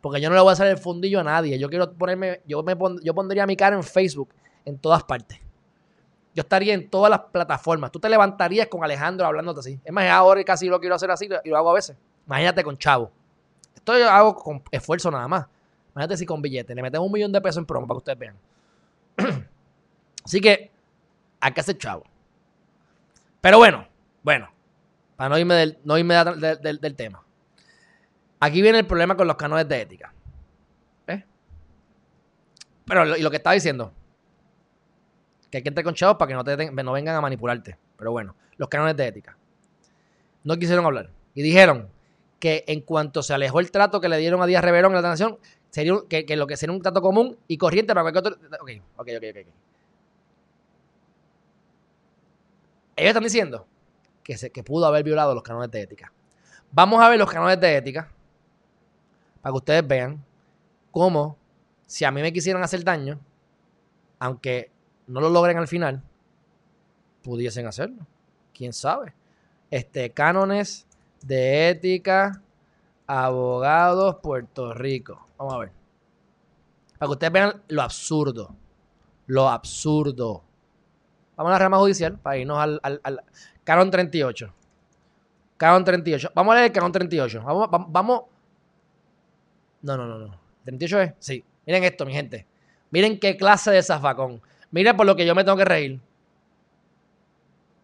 Porque 0.00 0.20
yo 0.20 0.28
no 0.28 0.34
le 0.34 0.40
voy 0.40 0.50
a 0.50 0.52
hacer 0.52 0.66
el 0.68 0.78
fundillo 0.78 1.20
a 1.20 1.24
nadie. 1.24 1.58
Yo 1.58 1.68
quiero 1.68 1.92
ponerme, 1.92 2.40
yo, 2.46 2.62
me 2.62 2.76
yo 3.02 3.14
pondría 3.14 3.46
mi 3.46 3.56
cara 3.56 3.76
en 3.76 3.82
Facebook, 3.82 4.28
en 4.64 4.78
todas 4.78 5.02
partes. 5.04 5.40
Yo 6.34 6.42
estaría 6.42 6.74
en 6.74 6.90
todas 6.90 7.10
las 7.10 7.20
plataformas. 7.20 7.90
Tú 7.90 7.98
te 7.98 8.08
levantarías 8.08 8.68
con 8.68 8.84
Alejandro 8.84 9.26
hablándote 9.26 9.60
así. 9.60 9.80
Es 9.82 9.92
más, 9.92 10.08
ahora 10.10 10.44
casi 10.44 10.68
lo 10.68 10.78
quiero 10.78 10.94
hacer 10.94 11.10
así 11.10 11.28
y 11.44 11.48
lo 11.48 11.56
hago 11.56 11.70
a 11.70 11.74
veces. 11.74 11.96
Imagínate 12.26 12.62
con 12.62 12.76
Chavo. 12.76 13.10
Esto 13.74 13.98
yo 13.98 14.10
hago 14.10 14.36
con 14.36 14.62
esfuerzo 14.70 15.10
nada 15.10 15.26
más. 15.28 15.46
Imagínate 15.92 16.18
si 16.18 16.26
con 16.26 16.42
billetes. 16.42 16.76
Le 16.76 16.82
metemos 16.82 17.06
un 17.06 17.12
millón 17.12 17.32
de 17.32 17.40
pesos 17.40 17.58
en 17.58 17.66
promo 17.66 17.86
para 17.86 17.96
que 17.96 17.98
ustedes 17.98 18.18
vean. 18.18 18.36
así 20.24 20.40
que 20.40 20.70
que 21.54 21.60
hacer 21.60 21.78
Chavo. 21.78 22.04
Pero 23.40 23.58
bueno, 23.58 23.86
bueno. 24.22 24.50
Para 25.16 25.30
no 25.30 25.38
irme 25.38 25.54
del, 25.54 25.78
no 25.84 25.96
irme 25.96 26.14
del 26.14 26.96
tema. 26.96 27.22
Aquí 28.40 28.60
viene 28.60 28.78
el 28.78 28.86
problema 28.86 29.16
con 29.16 29.26
los 29.26 29.36
canones 29.36 29.68
de 29.68 29.80
ética. 29.80 30.12
¿Eh? 31.06 31.24
Pero 32.84 33.16
y 33.16 33.22
lo 33.22 33.30
que 33.30 33.36
estaba 33.36 33.54
diciendo, 33.54 33.92
que 35.50 35.58
hay 35.58 35.62
que 35.62 35.68
entrar 35.68 35.84
con 35.84 35.94
chavos 35.94 36.16
para 36.16 36.28
que 36.28 36.34
no, 36.34 36.44
te, 36.44 36.70
no 36.70 36.92
vengan 36.92 37.16
a 37.16 37.20
manipularte. 37.20 37.78
Pero 37.96 38.12
bueno, 38.12 38.36
los 38.56 38.68
canones 38.68 38.96
de 38.96 39.06
ética. 39.06 39.36
No 40.44 40.56
quisieron 40.58 40.84
hablar. 40.84 41.10
Y 41.34 41.42
dijeron 41.42 41.88
que 42.38 42.64
en 42.66 42.82
cuanto 42.82 43.22
se 43.22 43.32
alejó 43.32 43.60
el 43.60 43.70
trato 43.70 44.00
que 44.00 44.08
le 44.08 44.18
dieron 44.18 44.42
a 44.42 44.46
Díaz 44.46 44.62
Reverón 44.62 44.94
en 44.94 45.02
la 45.02 45.08
nación, 45.08 45.38
sería 45.70 45.94
que, 46.08 46.36
lo 46.36 46.46
que 46.46 46.56
sería 46.56 46.74
un 46.74 46.82
trato 46.82 47.00
común 47.00 47.38
y 47.48 47.56
corriente 47.56 47.94
para 47.94 48.02
cualquier 48.02 48.34
otro. 48.34 48.48
Ok, 48.60 48.70
ok, 48.96 49.08
ok, 49.16 49.24
ok. 49.30 49.52
Ellos 52.96 53.08
están 53.08 53.24
diciendo 53.24 53.66
que, 54.22 54.36
se, 54.36 54.50
que 54.50 54.62
pudo 54.62 54.86
haber 54.86 55.04
violado 55.04 55.34
los 55.34 55.42
canones 55.42 55.70
de 55.70 55.82
ética. 55.82 56.12
Vamos 56.70 57.02
a 57.02 57.08
ver 57.08 57.18
los 57.18 57.30
canones 57.30 57.60
de 57.60 57.76
ética 57.76 58.10
para 59.46 59.52
que 59.52 59.58
ustedes 59.58 59.86
vean 59.86 60.24
cómo, 60.90 61.36
si 61.86 62.04
a 62.04 62.10
mí 62.10 62.20
me 62.20 62.32
quisieran 62.32 62.64
hacer 62.64 62.82
daño, 62.82 63.20
aunque 64.18 64.72
no 65.06 65.20
lo 65.20 65.30
logren 65.30 65.56
al 65.56 65.68
final, 65.68 66.02
pudiesen 67.22 67.64
hacerlo. 67.68 68.04
¿Quién 68.52 68.72
sabe? 68.72 69.14
Este, 69.70 70.10
cánones 70.10 70.84
de 71.22 71.68
ética, 71.68 72.42
abogados, 73.06 74.16
Puerto 74.20 74.74
Rico. 74.74 75.24
Vamos 75.38 75.54
a 75.54 75.58
ver. 75.58 75.72
Para 76.98 77.08
que 77.08 77.12
ustedes 77.12 77.32
vean 77.32 77.62
lo 77.68 77.82
absurdo. 77.82 78.52
Lo 79.26 79.48
absurdo. 79.48 80.42
Vamos 81.36 81.50
a 81.50 81.52
la 81.52 81.58
rama 81.60 81.78
judicial 81.78 82.18
para 82.18 82.36
irnos 82.36 82.58
al, 82.58 82.80
al, 82.82 83.00
al 83.04 83.22
Canon 83.62 83.92
38. 83.92 84.52
Canon 85.56 85.84
38. 85.84 86.32
Vamos 86.34 86.50
a 86.50 86.54
leer 86.56 86.66
el 86.66 86.72
Canon 86.72 86.90
38. 86.90 87.42
Vamos, 87.44 87.68
vamos, 87.92 88.22
no, 89.86 89.96
no, 89.96 90.18
no, 90.18 90.26
no. 90.26 90.40
¿38 90.66 91.02
es? 91.02 91.14
Sí. 91.18 91.44
Miren 91.64 91.84
esto, 91.84 92.04
mi 92.04 92.12
gente. 92.12 92.46
Miren 92.90 93.18
qué 93.18 93.36
clase 93.36 93.70
de 93.70 93.82
zafacón. 93.82 94.40
Miren 94.70 94.96
por 94.96 95.06
lo 95.06 95.14
que 95.14 95.24
yo 95.24 95.34
me 95.34 95.44
tengo 95.44 95.56
que 95.56 95.64
reír. 95.64 96.00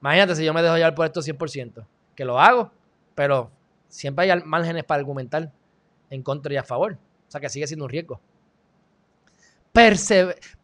Imagínate 0.00 0.34
si 0.34 0.44
yo 0.44 0.53
me 0.53 0.62
dejo 0.62 0.76
llevar 0.76 0.94
por 0.94 1.07
esto 1.07 1.20
100%. 1.20 1.86
Que 2.16 2.24
lo 2.24 2.40
hago, 2.40 2.70
pero 3.14 3.50
siempre 3.88 4.30
hay 4.30 4.42
márgenes 4.44 4.84
para 4.84 4.98
argumentar 4.98 5.53
en 6.11 6.22
contra 6.22 6.53
y 6.53 6.57
a 6.57 6.64
favor. 6.64 6.98
O 7.28 7.30
sea 7.30 7.40
que 7.40 7.48
sigue 7.48 7.66
siendo 7.66 7.84
un 7.84 7.90
riesgo. 7.90 8.20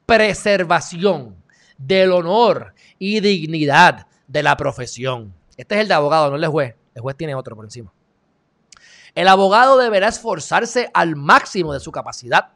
preservación 0.07 1.37
del 1.79 2.13
honor 2.13 2.75
y 2.99 3.21
dignidad 3.21 4.07
de 4.27 4.43
la 4.43 4.57
profesión. 4.57 5.33
Este 5.57 5.77
es 5.77 5.81
el 5.83 5.89
de 5.89 5.95
abogado, 5.95 6.31
no 6.31 6.37
el 6.37 6.43
de 6.43 6.49
juez. 6.49 6.75
El 6.95 7.03
juez 7.03 7.17
tiene 7.17 7.35
otro 7.35 7.55
por 7.55 7.65
encima. 7.65 7.93
El 9.15 9.29
abogado 9.29 9.79
deberá 9.79 10.09
esforzarse 10.09 10.91
al 10.95 11.17
máximo 11.17 11.73
de 11.73 11.81
su 11.81 11.93
capacidad 11.93 12.51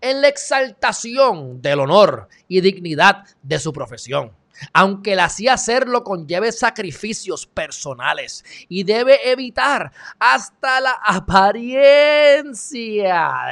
en 0.00 0.20
la 0.22 0.28
exaltación 0.28 1.60
del 1.62 1.80
honor 1.80 2.28
y 2.48 2.60
dignidad 2.60 3.24
de 3.42 3.58
su 3.58 3.72
profesión, 3.72 4.32
aunque 4.72 5.14
el 5.14 5.20
así 5.20 5.48
hacerlo 5.48 6.04
conlleve 6.04 6.52
sacrificios 6.52 7.46
personales 7.46 8.44
y 8.68 8.84
debe 8.84 9.30
evitar 9.30 9.92
hasta 10.18 10.80
la 10.80 10.98
apariencia 11.04 12.54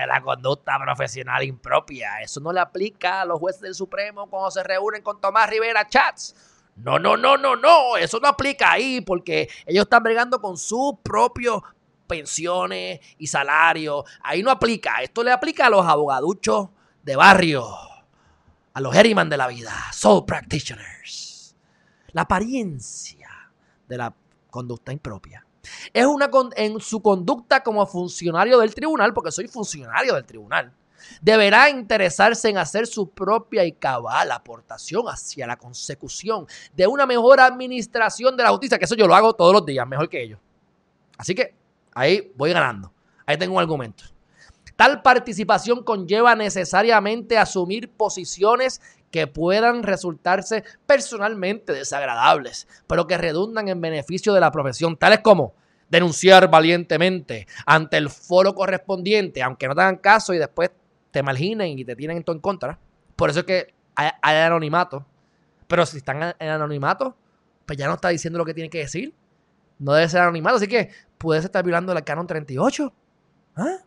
de 0.01 0.07
la 0.07 0.23
conducta 0.23 0.79
profesional 0.79 1.43
impropia. 1.43 2.21
Eso 2.23 2.41
no 2.41 2.53
le 2.53 2.61
aplica 2.61 3.23
a 3.23 3.25
los 3.25 3.39
jueces 3.39 3.63
del 3.63 3.75
Supremo 3.75 4.29
cuando 4.29 4.51
se 4.51 4.63
reúnen 4.63 5.03
con 5.03 5.21
Tomás 5.21 5.51
Rivera 5.51 5.89
Chats. 5.89 6.35
No, 6.77 6.99
no, 6.99 7.17
no, 7.17 7.37
no, 7.37 7.55
no, 7.55 7.97
eso 7.97 8.19
no 8.19 8.27
aplica 8.29 8.73
ahí 8.73 9.01
porque 9.01 9.49
ellos 9.65 9.85
están 9.85 10.03
bregando 10.03 10.41
con 10.41 10.57
su 10.57 10.99
propio 11.05 11.63
pensiones 12.07 13.01
y 13.19 13.27
salarios. 13.27 14.05
Ahí 14.23 14.43
no 14.43 14.51
aplica. 14.51 15.03
Esto 15.03 15.23
le 15.23 15.33
aplica 15.33 15.67
a 15.67 15.71
los 15.71 15.87
abogaduchos 15.87 16.69
de 17.03 17.17
barrio, 17.17 17.67
a 18.73 18.81
los 18.81 18.95
Herriman 18.95 19.29
de 19.29 19.37
la 19.37 19.47
vida, 19.47 19.73
soul 19.93 20.25
practitioners. 20.25 21.57
La 22.13 22.23
apariencia 22.23 23.29
de 23.89 23.99
la 23.99 24.15
conducta 24.51 24.93
impropia. 24.93 25.45
Es 25.93 26.07
una 26.07 26.31
en 26.57 26.81
su 26.81 27.03
conducta 27.03 27.63
como 27.63 27.87
funcionario 27.87 28.59
del 28.59 28.75
tribunal, 28.75 29.13
porque 29.13 29.33
soy 29.33 29.49
funcionario 29.49 30.15
del 30.15 30.25
tribunal, 30.25 30.73
deberá 31.21 31.71
interesarse 31.71 32.49
en 32.49 32.59
hacer 32.59 32.87
su 32.87 33.09
propia 33.09 33.65
y 33.65 33.73
cabal 33.73 34.31
aportación 34.31 35.07
hacia 35.09 35.47
la 35.47 35.57
consecución 35.57 36.47
de 36.75 36.87
una 36.87 37.07
mejor 37.07 37.41
administración 37.41 38.37
de 38.37 38.43
la 38.43 38.51
justicia, 38.51 38.79
que 38.79 38.85
eso 38.85 38.95
yo 38.95 39.07
lo 39.07 39.15
hago 39.15 39.35
todos 39.35 39.53
los 39.53 39.67
días, 39.67 39.87
mejor 39.87 40.09
que 40.09 40.23
ellos. 40.23 40.39
Así 41.17 41.35
que 41.35 41.55
Ahí 41.95 42.33
voy 42.37 42.53
ganando. 42.53 42.93
Ahí 43.25 43.39
tengo 43.39 43.55
un 43.55 43.61
argumento. 43.61 44.05
Tal 44.77 45.03
participación 45.03 45.85
conlleva 45.85 46.35
necesariamente 46.35 47.39
asumir 47.39 47.93
posiciones 47.93 48.81
que 49.11 49.29
puedan 49.29 49.85
resultarse 49.85 50.65
personalmente 50.87 51.73
desagradables, 51.73 52.67
pero 52.89 53.07
que 53.07 53.17
redundan 53.17 53.69
en 53.69 53.81
beneficio 53.81 54.35
de 54.35 54.41
la 54.41 54.51
profesión, 54.51 54.97
tales 54.97 55.21
como 55.21 55.55
denunciar 55.89 56.51
valientemente 56.51 57.47
ante 57.65 57.97
el 57.97 58.11
foro 58.11 58.55
correspondiente, 58.57 59.41
aunque 59.43 59.69
no 59.69 59.77
te 59.77 59.83
hagan 59.83 59.99
caso 59.99 60.35
y 60.35 60.39
después 60.39 60.73
te 61.13 61.23
marginen 61.23 61.79
y 61.79 61.85
te 61.85 61.95
tienen 61.95 62.25
todo 62.25 62.35
en 62.35 62.43
contra. 62.43 62.81
Por 63.15 63.31
eso 63.31 63.41
es 63.41 63.47
que 63.47 63.75
hay, 63.95 64.11
hay 64.21 64.37
anonimato. 64.39 65.07
Pero 65.69 65.87
si 65.87 65.99
están 65.99 66.35
en 66.37 66.49
anonimato, 66.49 67.17
pues 67.65 67.79
ya 67.79 67.87
no 67.87 67.95
está 67.95 68.09
diciendo 68.09 68.39
lo 68.39 68.45
que 68.45 68.55
tiene 68.55 68.69
que 68.69 68.79
decir 68.79 69.15
no 69.79 69.93
debe 69.93 70.09
ser 70.09 70.23
anonimato. 70.23 70.57
Así 70.57 70.67
que 70.67 70.91
puedes 71.25 71.45
estar 71.45 71.65
violando 71.65 71.93
el 71.93 72.05
canon 72.05 72.27
38. 72.27 72.93
¿Ah? 73.57 73.79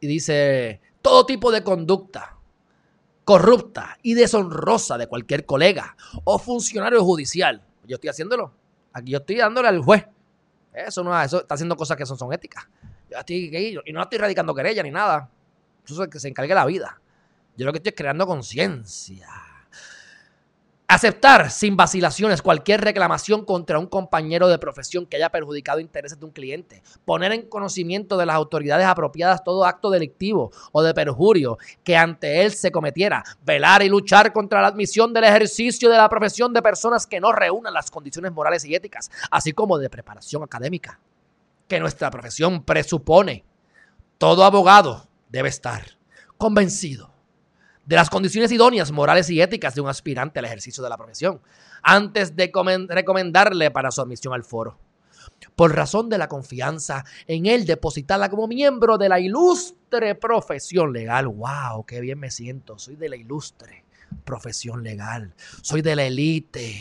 Y 0.00 0.06
dice, 0.06 0.80
todo 1.02 1.26
tipo 1.26 1.50
de 1.50 1.64
conducta 1.64 2.36
corrupta 3.24 3.98
y 4.02 4.14
deshonrosa 4.14 4.96
de 4.96 5.06
cualquier 5.06 5.44
colega 5.44 5.96
o 6.24 6.38
funcionario 6.38 7.04
judicial. 7.04 7.62
Yo 7.84 7.96
estoy 7.96 8.08
haciéndolo. 8.08 8.52
Aquí 8.92 9.12
yo 9.12 9.18
estoy 9.18 9.36
dándole 9.36 9.68
al 9.68 9.80
juez. 9.80 10.06
Eso 10.72 11.02
no 11.02 11.20
eso 11.20 11.40
está 11.40 11.54
haciendo 11.54 11.76
cosas 11.76 11.96
que 11.96 12.06
son, 12.06 12.16
son 12.16 12.32
éticas. 12.32 12.66
Yo 13.10 13.18
estoy 13.18 13.80
y 13.84 13.92
no 13.92 14.02
estoy 14.02 14.18
radicando 14.18 14.54
querella 14.54 14.82
ni 14.82 14.90
nada. 14.90 15.30
Eso 15.84 16.04
es 16.04 16.08
que 16.08 16.20
se 16.20 16.28
encargue 16.28 16.54
la 16.54 16.64
vida. 16.64 17.00
Yo 17.56 17.66
lo 17.66 17.72
que 17.72 17.78
estoy 17.78 17.90
es 17.90 17.96
creando 17.96 18.26
conciencia 18.26 19.28
Aceptar 20.90 21.50
sin 21.50 21.76
vacilaciones 21.76 22.40
cualquier 22.40 22.80
reclamación 22.80 23.44
contra 23.44 23.78
un 23.78 23.88
compañero 23.88 24.48
de 24.48 24.58
profesión 24.58 25.04
que 25.04 25.18
haya 25.18 25.28
perjudicado 25.28 25.80
intereses 25.80 26.18
de 26.18 26.24
un 26.24 26.32
cliente. 26.32 26.82
Poner 27.04 27.30
en 27.32 27.42
conocimiento 27.42 28.16
de 28.16 28.24
las 28.24 28.36
autoridades 28.36 28.86
apropiadas 28.86 29.44
todo 29.44 29.66
acto 29.66 29.90
delictivo 29.90 30.50
o 30.72 30.82
de 30.82 30.94
perjurio 30.94 31.58
que 31.84 31.94
ante 31.94 32.42
él 32.42 32.52
se 32.52 32.72
cometiera. 32.72 33.22
Velar 33.44 33.82
y 33.82 33.90
luchar 33.90 34.32
contra 34.32 34.62
la 34.62 34.68
admisión 34.68 35.12
del 35.12 35.24
ejercicio 35.24 35.90
de 35.90 35.98
la 35.98 36.08
profesión 36.08 36.54
de 36.54 36.62
personas 36.62 37.06
que 37.06 37.20
no 37.20 37.32
reúnan 37.32 37.74
las 37.74 37.90
condiciones 37.90 38.32
morales 38.32 38.64
y 38.64 38.74
éticas, 38.74 39.10
así 39.30 39.52
como 39.52 39.76
de 39.76 39.90
preparación 39.90 40.42
académica. 40.42 40.98
Que 41.68 41.80
nuestra 41.80 42.10
profesión 42.10 42.62
presupone. 42.62 43.44
Todo 44.16 44.42
abogado 44.42 45.06
debe 45.28 45.50
estar 45.50 45.82
convencido 46.38 47.17
de 47.88 47.96
las 47.96 48.10
condiciones 48.10 48.52
idóneas 48.52 48.92
morales 48.92 49.30
y 49.30 49.40
éticas 49.40 49.74
de 49.74 49.80
un 49.80 49.88
aspirante 49.88 50.38
al 50.38 50.44
ejercicio 50.44 50.84
de 50.84 50.90
la 50.90 50.98
profesión, 50.98 51.40
antes 51.82 52.36
de 52.36 52.52
recomendarle 52.86 53.70
para 53.70 53.90
su 53.90 54.02
admisión 54.02 54.34
al 54.34 54.44
foro. 54.44 54.78
Por 55.56 55.74
razón 55.74 56.10
de 56.10 56.18
la 56.18 56.28
confianza 56.28 57.06
en 57.26 57.46
él 57.46 57.64
depositada 57.64 58.28
como 58.28 58.46
miembro 58.46 58.98
de 58.98 59.08
la 59.08 59.20
ilustre 59.20 60.14
profesión 60.14 60.92
legal. 60.92 61.28
¡Wow! 61.28 61.86
¡Qué 61.86 62.02
bien 62.02 62.18
me 62.18 62.30
siento! 62.30 62.78
Soy 62.78 62.96
de 62.96 63.08
la 63.08 63.16
ilustre 63.16 63.86
profesión 64.22 64.82
legal. 64.82 65.34
Soy 65.62 65.80
de 65.80 65.96
la 65.96 66.04
élite. 66.04 66.76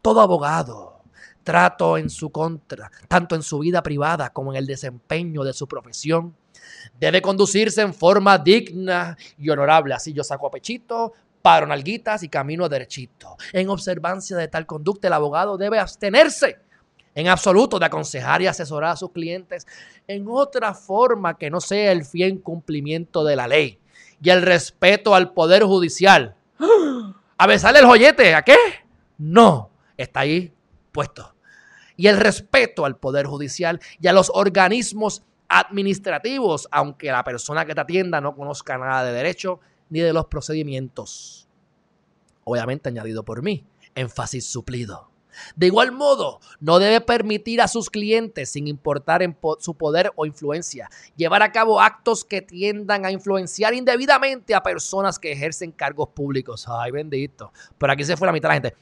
Todo 0.00 0.20
abogado 0.20 1.02
trato 1.42 1.98
en 1.98 2.08
su 2.08 2.30
contra, 2.30 2.92
tanto 3.08 3.34
en 3.34 3.42
su 3.42 3.58
vida 3.58 3.82
privada 3.82 4.30
como 4.30 4.52
en 4.52 4.58
el 4.58 4.66
desempeño 4.66 5.42
de 5.42 5.54
su 5.54 5.66
profesión, 5.66 6.36
Debe 6.98 7.22
conducirse 7.22 7.82
en 7.82 7.94
forma 7.94 8.38
digna 8.38 9.16
y 9.38 9.48
honorable. 9.50 9.94
Así 9.94 10.12
yo 10.12 10.24
saco 10.24 10.46
a 10.46 10.50
pechito, 10.50 11.12
paro 11.42 11.66
nalguitas 11.66 12.22
y 12.22 12.28
camino 12.28 12.68
derechito. 12.68 13.36
En 13.52 13.68
observancia 13.68 14.36
de 14.36 14.48
tal 14.48 14.66
conducta, 14.66 15.08
el 15.08 15.14
abogado 15.14 15.56
debe 15.56 15.78
abstenerse 15.78 16.58
en 17.14 17.28
absoluto 17.28 17.78
de 17.78 17.86
aconsejar 17.86 18.42
y 18.42 18.46
asesorar 18.46 18.92
a 18.92 18.96
sus 18.96 19.10
clientes 19.10 19.66
en 20.06 20.26
otra 20.28 20.74
forma 20.74 21.36
que 21.36 21.50
no 21.50 21.60
sea 21.60 21.92
el 21.92 22.04
fiel 22.04 22.40
cumplimiento 22.40 23.24
de 23.24 23.36
la 23.36 23.48
ley 23.48 23.78
y 24.22 24.30
el 24.30 24.42
respeto 24.42 25.14
al 25.14 25.32
poder 25.32 25.64
judicial. 25.64 26.36
A 27.38 27.46
besarle 27.46 27.78
el 27.78 27.86
joyete, 27.86 28.34
¿a 28.34 28.42
qué? 28.42 28.56
No, 29.16 29.70
está 29.96 30.20
ahí 30.20 30.52
puesto. 30.92 31.34
Y 31.96 32.06
el 32.06 32.18
respeto 32.18 32.84
al 32.84 32.98
poder 32.98 33.26
judicial 33.26 33.80
y 33.98 34.08
a 34.08 34.12
los 34.12 34.30
organismos 34.34 35.22
administrativos, 35.50 36.68
aunque 36.70 37.10
la 37.10 37.24
persona 37.24 37.66
que 37.66 37.74
te 37.74 37.80
atienda 37.80 38.20
no 38.20 38.34
conozca 38.34 38.78
nada 38.78 39.04
de 39.04 39.12
derecho 39.12 39.60
ni 39.90 40.00
de 40.00 40.12
los 40.12 40.26
procedimientos. 40.26 41.48
Obviamente 42.44 42.88
añadido 42.88 43.24
por 43.24 43.42
mí, 43.42 43.66
énfasis 43.94 44.46
suplido. 44.46 45.10
De 45.56 45.66
igual 45.66 45.92
modo, 45.92 46.40
no 46.60 46.78
debe 46.78 47.00
permitir 47.00 47.60
a 47.60 47.68
sus 47.68 47.90
clientes, 47.90 48.50
sin 48.50 48.66
importar 48.66 49.22
su 49.58 49.74
poder 49.74 50.12
o 50.16 50.26
influencia, 50.26 50.88
llevar 51.16 51.42
a 51.42 51.52
cabo 51.52 51.80
actos 51.80 52.24
que 52.24 52.42
tiendan 52.42 53.04
a 53.04 53.10
influenciar 53.10 53.74
indebidamente 53.74 54.54
a 54.54 54.62
personas 54.62 55.18
que 55.18 55.32
ejercen 55.32 55.72
cargos 55.72 56.08
públicos. 56.10 56.66
Ay, 56.68 56.90
bendito. 56.90 57.52
Pero 57.78 57.92
aquí 57.92 58.04
se 58.04 58.16
fue 58.16 58.26
la 58.26 58.32
mitad 58.32 58.48
de 58.48 58.54
la 58.54 58.60
gente. 58.60 58.76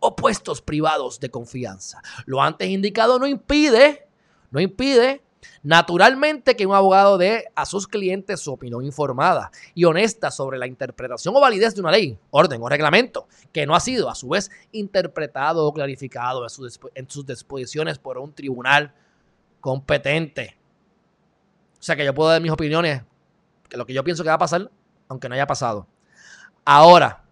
O 0.00 0.14
puestos 0.14 0.60
privados 0.60 1.20
de 1.20 1.30
confianza. 1.30 2.02
Lo 2.26 2.42
antes 2.42 2.68
indicado 2.68 3.18
no 3.18 3.26
impide, 3.26 4.06
no 4.50 4.60
impide 4.60 5.22
Naturalmente 5.62 6.56
que 6.56 6.66
un 6.66 6.74
abogado 6.74 7.18
dé 7.18 7.46
a 7.54 7.64
sus 7.66 7.88
clientes 7.88 8.40
su 8.40 8.52
opinión 8.52 8.84
informada 8.84 9.50
y 9.74 9.84
honesta 9.84 10.30
sobre 10.30 10.58
la 10.58 10.66
interpretación 10.66 11.34
o 11.34 11.40
validez 11.40 11.74
de 11.74 11.80
una 11.80 11.90
ley, 11.90 12.18
orden 12.30 12.62
o 12.62 12.68
reglamento 12.68 13.26
que 13.52 13.66
no 13.66 13.74
ha 13.74 13.80
sido 13.80 14.10
a 14.10 14.14
su 14.14 14.28
vez 14.28 14.50
interpretado 14.72 15.66
o 15.66 15.72
clarificado 15.72 16.44
en 16.94 17.08
sus, 17.08 17.26
disposiciones 17.26 17.98
por 17.98 18.18
un 18.18 18.32
tribunal 18.32 18.92
competente. 19.60 20.56
O 21.78 21.82
sea 21.82 21.96
que 21.96 22.04
yo 22.04 22.14
puedo 22.14 22.30
dar 22.30 22.40
mis 22.40 22.52
opiniones, 22.52 23.02
que 23.68 23.76
lo 23.76 23.86
que 23.86 23.94
yo 23.94 24.04
pienso 24.04 24.22
que 24.22 24.28
va 24.28 24.34
a 24.34 24.38
pasar, 24.38 24.70
aunque 25.08 25.28
no 25.28 25.34
haya 25.34 25.46
pasado. 25.46 25.86
Ahora, 26.64 27.24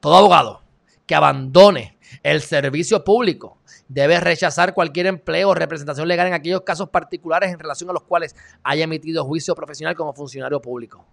todo 0.00 0.16
abogado 0.16 0.62
que 1.06 1.14
abandone 1.14 1.98
el 2.22 2.42
servicio 2.42 3.04
público 3.04 3.58
debe 3.88 4.20
rechazar 4.20 4.74
cualquier 4.74 5.06
empleo 5.06 5.50
o 5.50 5.54
representación 5.54 6.08
legal 6.08 6.26
en 6.26 6.34
aquellos 6.34 6.62
casos 6.62 6.88
particulares 6.88 7.52
en 7.52 7.58
relación 7.58 7.90
a 7.90 7.92
los 7.92 8.02
cuales 8.02 8.34
haya 8.62 8.84
emitido 8.84 9.24
juicio 9.24 9.54
profesional 9.54 9.94
como 9.94 10.12
funcionario 10.12 10.60
público. 10.60 11.04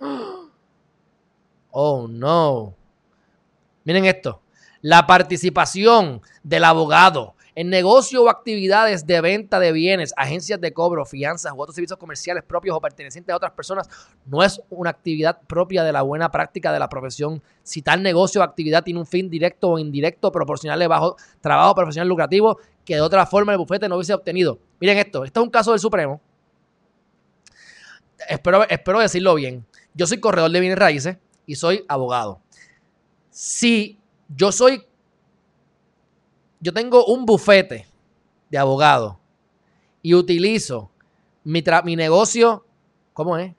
Oh, 1.70 2.08
no. 2.08 2.74
Miren 3.84 4.06
esto. 4.06 4.40
La 4.80 5.06
participación 5.06 6.22
del 6.42 6.64
abogado 6.64 7.34
en 7.58 7.70
negocio 7.70 8.22
o 8.22 8.28
actividades 8.28 9.04
de 9.04 9.20
venta 9.20 9.58
de 9.58 9.72
bienes, 9.72 10.14
agencias 10.16 10.60
de 10.60 10.72
cobro, 10.72 11.04
fianzas 11.04 11.52
u 11.52 11.60
otros 11.60 11.74
servicios 11.74 11.98
comerciales 11.98 12.44
propios 12.44 12.76
o 12.76 12.80
pertenecientes 12.80 13.32
a 13.32 13.36
otras 13.36 13.50
personas 13.50 13.90
no 14.26 14.44
es 14.44 14.62
una 14.70 14.90
actividad 14.90 15.40
propia 15.48 15.82
de 15.82 15.90
la 15.90 16.02
buena 16.02 16.30
práctica 16.30 16.72
de 16.72 16.78
la 16.78 16.88
profesión. 16.88 17.42
Si 17.64 17.82
tal 17.82 18.00
negocio 18.00 18.40
o 18.40 18.44
actividad 18.44 18.84
tiene 18.84 19.00
un 19.00 19.06
fin 19.06 19.28
directo 19.28 19.70
o 19.70 19.78
indirecto 19.80 20.30
proporcional 20.30 20.78
de 20.78 20.86
bajo 20.86 21.16
trabajo 21.40 21.74
profesional 21.74 22.06
lucrativo 22.06 22.60
que 22.84 22.94
de 22.94 23.00
otra 23.00 23.26
forma 23.26 23.50
el 23.50 23.58
bufete 23.58 23.88
no 23.88 23.96
hubiese 23.96 24.14
obtenido. 24.14 24.60
Miren 24.78 24.98
esto, 24.98 25.24
esto 25.24 25.40
es 25.40 25.44
un 25.44 25.50
caso 25.50 25.72
del 25.72 25.80
Supremo. 25.80 26.20
Espero, 28.28 28.68
espero 28.68 29.00
decirlo 29.00 29.34
bien. 29.34 29.66
Yo 29.94 30.06
soy 30.06 30.20
corredor 30.20 30.52
de 30.52 30.60
bienes 30.60 30.78
raíces 30.78 31.16
y 31.44 31.56
soy 31.56 31.84
abogado. 31.88 32.40
Si 33.30 33.98
yo 34.28 34.52
soy 34.52 34.84
yo 36.60 36.72
tengo 36.72 37.04
un 37.06 37.24
bufete 37.24 37.86
de 38.50 38.58
abogado 38.58 39.18
y 40.02 40.14
utilizo 40.14 40.90
mi, 41.44 41.62
mi 41.84 41.96
negocio, 41.96 42.64
¿cómo 43.12 43.36
es? 43.38 43.52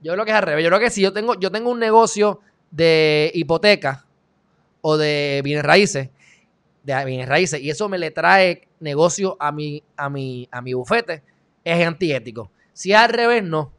Yo 0.00 0.12
creo 0.12 0.24
que 0.24 0.30
es 0.30 0.36
al 0.36 0.42
revés. 0.42 0.64
Yo 0.64 0.70
creo 0.70 0.80
que 0.80 0.90
si 0.90 1.00
yo 1.00 1.12
tengo, 1.12 1.34
yo 1.34 1.50
tengo 1.50 1.70
un 1.70 1.78
negocio 1.78 2.40
de 2.70 3.30
hipoteca 3.34 4.04
o 4.80 4.96
de 4.96 5.40
bienes 5.42 5.64
raíces, 5.64 6.10
de 6.82 7.04
bienes 7.06 7.28
raíces, 7.28 7.60
y 7.60 7.70
eso 7.70 7.88
me 7.88 7.98
le 7.98 8.10
trae 8.10 8.68
negocio 8.80 9.36
a 9.40 9.50
mi, 9.50 9.82
a 9.96 10.10
mi, 10.10 10.46
a 10.50 10.60
mi 10.60 10.74
bufete, 10.74 11.22
es 11.64 11.86
antiético. 11.86 12.50
Si 12.74 12.92
es 12.92 12.98
al 12.98 13.08
revés, 13.08 13.42
no. 13.42 13.72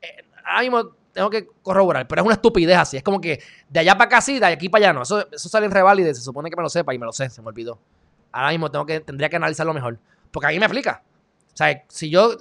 Eh, 0.00 0.24
ahora 0.44 0.62
mismo 0.62 0.96
tengo 1.12 1.30
que 1.30 1.48
corroborar, 1.62 2.06
pero 2.06 2.22
es 2.22 2.26
una 2.26 2.34
estupidez 2.34 2.76
así. 2.76 2.96
Es 2.96 3.02
como 3.02 3.20
que 3.20 3.42
de 3.68 3.80
allá 3.80 3.94
para 3.94 4.06
acá 4.06 4.20
sí, 4.20 4.38
de 4.38 4.46
aquí 4.46 4.68
para 4.68 4.86
allá 4.86 4.92
no. 4.92 5.02
Eso, 5.02 5.26
eso 5.30 5.48
sale 5.48 5.66
en 5.66 5.72
revalide, 5.72 6.14
se 6.14 6.20
supone 6.20 6.50
que 6.50 6.56
me 6.56 6.62
lo 6.62 6.68
sepa 6.68 6.94
y 6.94 6.98
me 6.98 7.06
lo 7.06 7.12
sé, 7.12 7.28
se 7.30 7.42
me 7.42 7.48
olvidó. 7.48 7.78
Ahora 8.32 8.50
mismo 8.50 8.70
tengo 8.70 8.86
que, 8.86 9.00
tendría 9.00 9.28
que 9.28 9.36
analizarlo 9.36 9.74
mejor. 9.74 9.98
Porque 10.30 10.46
ahí 10.46 10.58
me 10.58 10.66
explica. 10.66 11.02
O 11.52 11.56
sea, 11.56 11.84
si 11.88 12.10
yo, 12.10 12.36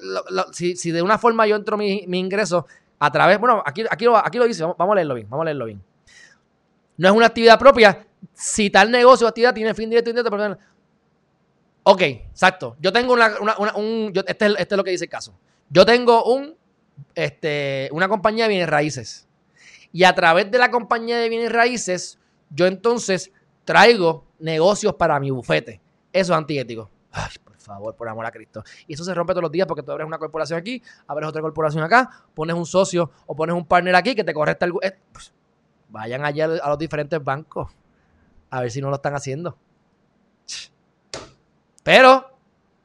si, 0.51 0.75
si, 0.75 0.91
de 0.91 1.01
una 1.01 1.17
forma 1.17 1.47
yo 1.47 1.55
entro 1.55 1.77
mi, 1.77 2.05
mi, 2.07 2.19
ingreso 2.19 2.67
a 2.99 3.11
través, 3.11 3.39
bueno, 3.39 3.63
aquí, 3.65 3.83
aquí, 3.89 4.05
lo, 4.05 4.15
aquí 4.15 4.37
lo 4.37 4.45
dice, 4.45 4.63
vamos, 4.63 4.91
a 4.91 4.95
leerlo 4.95 5.15
bien, 5.15 5.27
vamos 5.29 5.43
a 5.43 5.45
leerlo 5.45 5.65
bien. 5.65 5.81
No 6.97 7.09
es 7.09 7.15
una 7.15 7.25
actividad 7.25 7.57
propia. 7.57 8.05
Si 8.33 8.69
tal 8.69 8.91
negocio 8.91 9.25
o 9.25 9.29
actividad 9.29 9.53
tiene 9.53 9.73
fin 9.73 9.89
directo, 9.89 10.09
indirecto, 10.09 10.29
perdón. 10.29 10.57
Ok, 11.83 12.01
exacto. 12.01 12.75
Yo 12.79 12.91
tengo 12.91 13.13
una, 13.13 13.39
una, 13.39 13.75
un, 13.75 14.11
este, 14.13 14.45
es, 14.45 14.51
este 14.57 14.75
es 14.75 14.77
lo 14.77 14.83
que 14.83 14.91
dice 14.91 15.05
el 15.05 15.09
caso. 15.09 15.33
Yo 15.69 15.85
tengo 15.85 16.23
un, 16.25 16.55
este, 17.15 17.89
una 17.91 18.07
compañía 18.07 18.45
de 18.45 18.49
bienes 18.49 18.69
raíces. 18.69 19.27
Y 19.91 20.03
a 20.03 20.13
través 20.13 20.51
de 20.51 20.57
la 20.57 20.69
compañía 20.69 21.17
de 21.17 21.29
bienes 21.29 21.51
raíces, 21.51 22.19
yo 22.49 22.67
entonces 22.67 23.31
traigo 23.65 24.25
negocios 24.39 24.95
para 24.95 25.19
mi 25.19 25.31
bufete. 25.31 25.81
Eso 26.13 26.33
es 26.33 26.37
antiético. 26.37 26.89
Ay, 27.11 27.29
por 27.43 27.57
favor, 27.57 27.95
por 27.95 28.07
amor 28.07 28.25
a 28.25 28.31
Cristo. 28.31 28.63
Y 28.87 28.93
eso 28.93 29.03
se 29.03 29.13
rompe 29.13 29.33
todos 29.33 29.43
los 29.43 29.51
días 29.51 29.67
porque 29.67 29.83
tú 29.83 29.91
abres 29.91 30.07
una 30.07 30.17
corporación 30.17 30.59
aquí, 30.59 30.81
abres 31.07 31.29
otra 31.29 31.41
corporación 31.41 31.83
acá, 31.83 32.09
pones 32.33 32.55
un 32.55 32.65
socio 32.65 33.11
o 33.25 33.35
pones 33.35 33.55
un 33.55 33.65
partner 33.65 33.95
aquí 33.95 34.15
que 34.15 34.23
te 34.23 34.33
correcta 34.33 34.65
el... 34.65 34.73
Eh, 34.81 34.97
pues, 35.11 35.33
vayan 35.89 36.23
allá 36.23 36.45
a 36.45 36.69
los 36.69 36.77
diferentes 36.77 37.23
bancos 37.23 37.71
a 38.49 38.61
ver 38.61 38.71
si 38.71 38.81
no 38.81 38.89
lo 38.89 38.95
están 38.95 39.15
haciendo. 39.15 39.57
Pero 41.83 42.31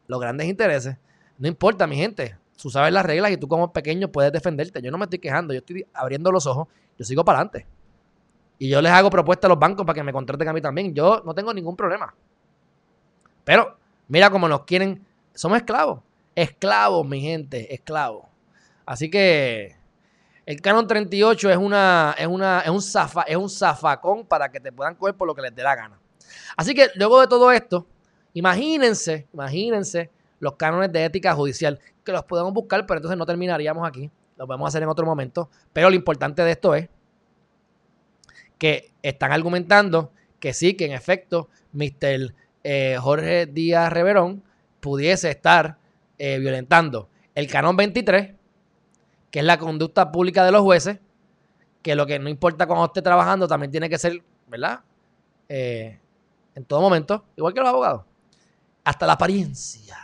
los 0.06 0.20
grandes 0.20 0.46
intereses, 0.46 0.96
no 1.38 1.48
importa, 1.48 1.86
mi 1.86 1.96
gente. 1.96 2.36
Tú 2.64 2.70
sabes 2.70 2.94
las 2.94 3.04
reglas 3.04 3.30
y 3.30 3.36
tú 3.36 3.46
como 3.46 3.70
pequeño 3.74 4.08
puedes 4.08 4.32
defenderte. 4.32 4.80
Yo 4.80 4.90
no 4.90 4.96
me 4.96 5.04
estoy 5.04 5.18
quejando, 5.18 5.52
yo 5.52 5.58
estoy 5.58 5.86
abriendo 5.92 6.32
los 6.32 6.46
ojos, 6.46 6.66
yo 6.98 7.04
sigo 7.04 7.22
para 7.22 7.40
adelante. 7.40 7.66
Y 8.58 8.70
yo 8.70 8.80
les 8.80 8.90
hago 8.90 9.10
propuestas 9.10 9.48
a 9.48 9.50
los 9.50 9.58
bancos 9.58 9.84
para 9.84 9.92
que 9.92 10.02
me 10.02 10.14
contraten 10.14 10.48
a 10.48 10.52
mí 10.54 10.62
también. 10.62 10.94
Yo 10.94 11.22
no 11.26 11.34
tengo 11.34 11.52
ningún 11.52 11.76
problema. 11.76 12.14
Pero 13.44 13.76
mira 14.08 14.30
cómo 14.30 14.48
nos 14.48 14.64
quieren. 14.64 15.04
Somos 15.34 15.58
esclavos. 15.58 16.00
Esclavos, 16.34 17.06
mi 17.06 17.20
gente, 17.20 17.74
esclavos. 17.74 18.24
Así 18.86 19.10
que 19.10 19.76
el 20.46 20.62
Canon 20.62 20.86
38 20.86 21.50
es, 21.50 21.56
una, 21.58 22.14
es, 22.16 22.26
una, 22.26 22.60
es, 22.60 22.70
un 22.70 22.80
zafa, 22.80 23.24
es 23.24 23.36
un 23.36 23.50
zafacón 23.50 24.24
para 24.24 24.50
que 24.50 24.58
te 24.58 24.72
puedan 24.72 24.94
coger 24.94 25.14
por 25.16 25.28
lo 25.28 25.34
que 25.34 25.42
les 25.42 25.54
dé 25.54 25.62
la 25.62 25.76
gana. 25.76 26.00
Así 26.56 26.72
que 26.72 26.88
luego 26.94 27.20
de 27.20 27.26
todo 27.26 27.52
esto, 27.52 27.86
imagínense, 28.32 29.28
imagínense 29.34 30.10
los 30.40 30.54
cánones 30.54 30.90
de 30.90 31.04
ética 31.04 31.34
judicial, 31.34 31.78
que 32.04 32.12
los 32.12 32.24
podemos 32.24 32.52
buscar, 32.52 32.86
pero 32.86 32.98
entonces 32.98 33.18
no 33.18 33.26
terminaríamos 33.26 33.86
aquí. 33.86 34.10
Lo 34.36 34.46
podemos 34.46 34.68
hacer 34.68 34.82
en 34.82 34.88
otro 34.88 35.06
momento. 35.06 35.48
Pero 35.72 35.90
lo 35.90 35.96
importante 35.96 36.42
de 36.42 36.50
esto 36.50 36.74
es 36.74 36.88
que 38.58 38.92
están 39.02 39.32
argumentando 39.32 40.12
que 40.38 40.52
sí, 40.52 40.74
que 40.74 40.86
en 40.86 40.92
efecto, 40.92 41.48
Mr. 41.72 42.34
Eh, 42.62 42.96
Jorge 43.00 43.46
Díaz 43.46 43.92
Reverón 43.92 44.42
pudiese 44.80 45.30
estar 45.30 45.78
eh, 46.18 46.38
violentando 46.38 47.08
el 47.34 47.46
canon 47.48 47.76
23, 47.76 48.34
que 49.30 49.38
es 49.38 49.44
la 49.44 49.58
conducta 49.58 50.12
pública 50.12 50.44
de 50.44 50.52
los 50.52 50.62
jueces, 50.62 50.98
que 51.82 51.94
lo 51.94 52.06
que 52.06 52.18
no 52.18 52.28
importa 52.28 52.66
cuando 52.66 52.86
esté 52.86 53.02
trabajando 53.02 53.48
también 53.48 53.70
tiene 53.70 53.88
que 53.90 53.98
ser, 53.98 54.22
¿verdad? 54.46 54.80
Eh, 55.48 55.98
en 56.54 56.64
todo 56.64 56.80
momento, 56.80 57.24
igual 57.36 57.52
que 57.52 57.60
los 57.60 57.68
abogados. 57.68 58.02
Hasta 58.84 59.06
la 59.06 59.14
apariencia. 59.14 60.03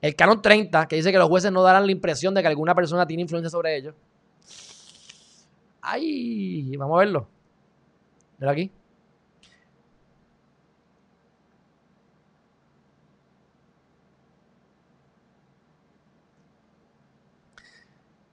El 0.00 0.16
canon 0.16 0.40
30, 0.40 0.88
que 0.88 0.96
dice 0.96 1.12
que 1.12 1.18
los 1.18 1.28
jueces 1.28 1.52
no 1.52 1.62
darán 1.62 1.86
la 1.86 1.92
impresión 1.92 2.34
de 2.34 2.42
que 2.42 2.48
alguna 2.48 2.74
persona 2.74 3.06
tiene 3.06 3.22
influencia 3.22 3.50
sobre 3.50 3.76
ellos. 3.76 3.94
Ay, 5.80 6.76
vamos 6.76 6.96
a 6.96 6.98
verlo. 7.00 7.28
Mira 8.38 8.52
aquí. 8.52 8.70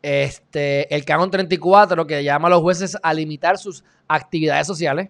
Este, 0.01 0.93
el 0.95 1.03
canon 1.03 1.29
34 1.29 2.07
que 2.07 2.23
llama 2.23 2.47
a 2.47 2.51
los 2.51 2.61
jueces 2.61 2.97
a 3.03 3.13
limitar 3.13 3.57
sus 3.57 3.83
actividades 4.07 4.65
sociales, 4.65 5.09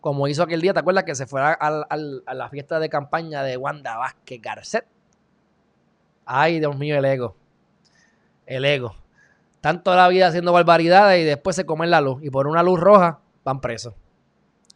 como 0.00 0.28
hizo 0.28 0.42
aquel 0.42 0.60
día, 0.60 0.72
¿te 0.72 0.80
acuerdas? 0.80 1.04
Que 1.04 1.14
se 1.14 1.26
fuera 1.26 1.52
a 1.52 2.34
la 2.34 2.48
fiesta 2.48 2.78
de 2.78 2.88
campaña 2.88 3.42
de 3.42 3.56
Wanda 3.56 3.96
Vázquez 3.96 4.40
Garcet. 4.40 4.86
Ay, 6.32 6.60
Dios 6.60 6.78
mío, 6.78 6.96
el 6.96 7.04
ego. 7.04 7.34
El 8.46 8.64
ego. 8.64 8.94
Tanto 9.60 9.92
la 9.96 10.06
vida 10.06 10.28
haciendo 10.28 10.52
barbaridades 10.52 11.20
y 11.20 11.24
después 11.24 11.56
se 11.56 11.66
comen 11.66 11.90
la 11.90 12.00
luz. 12.00 12.22
Y 12.22 12.30
por 12.30 12.46
una 12.46 12.62
luz 12.62 12.78
roja 12.78 13.18
van 13.42 13.60
presos. 13.60 13.94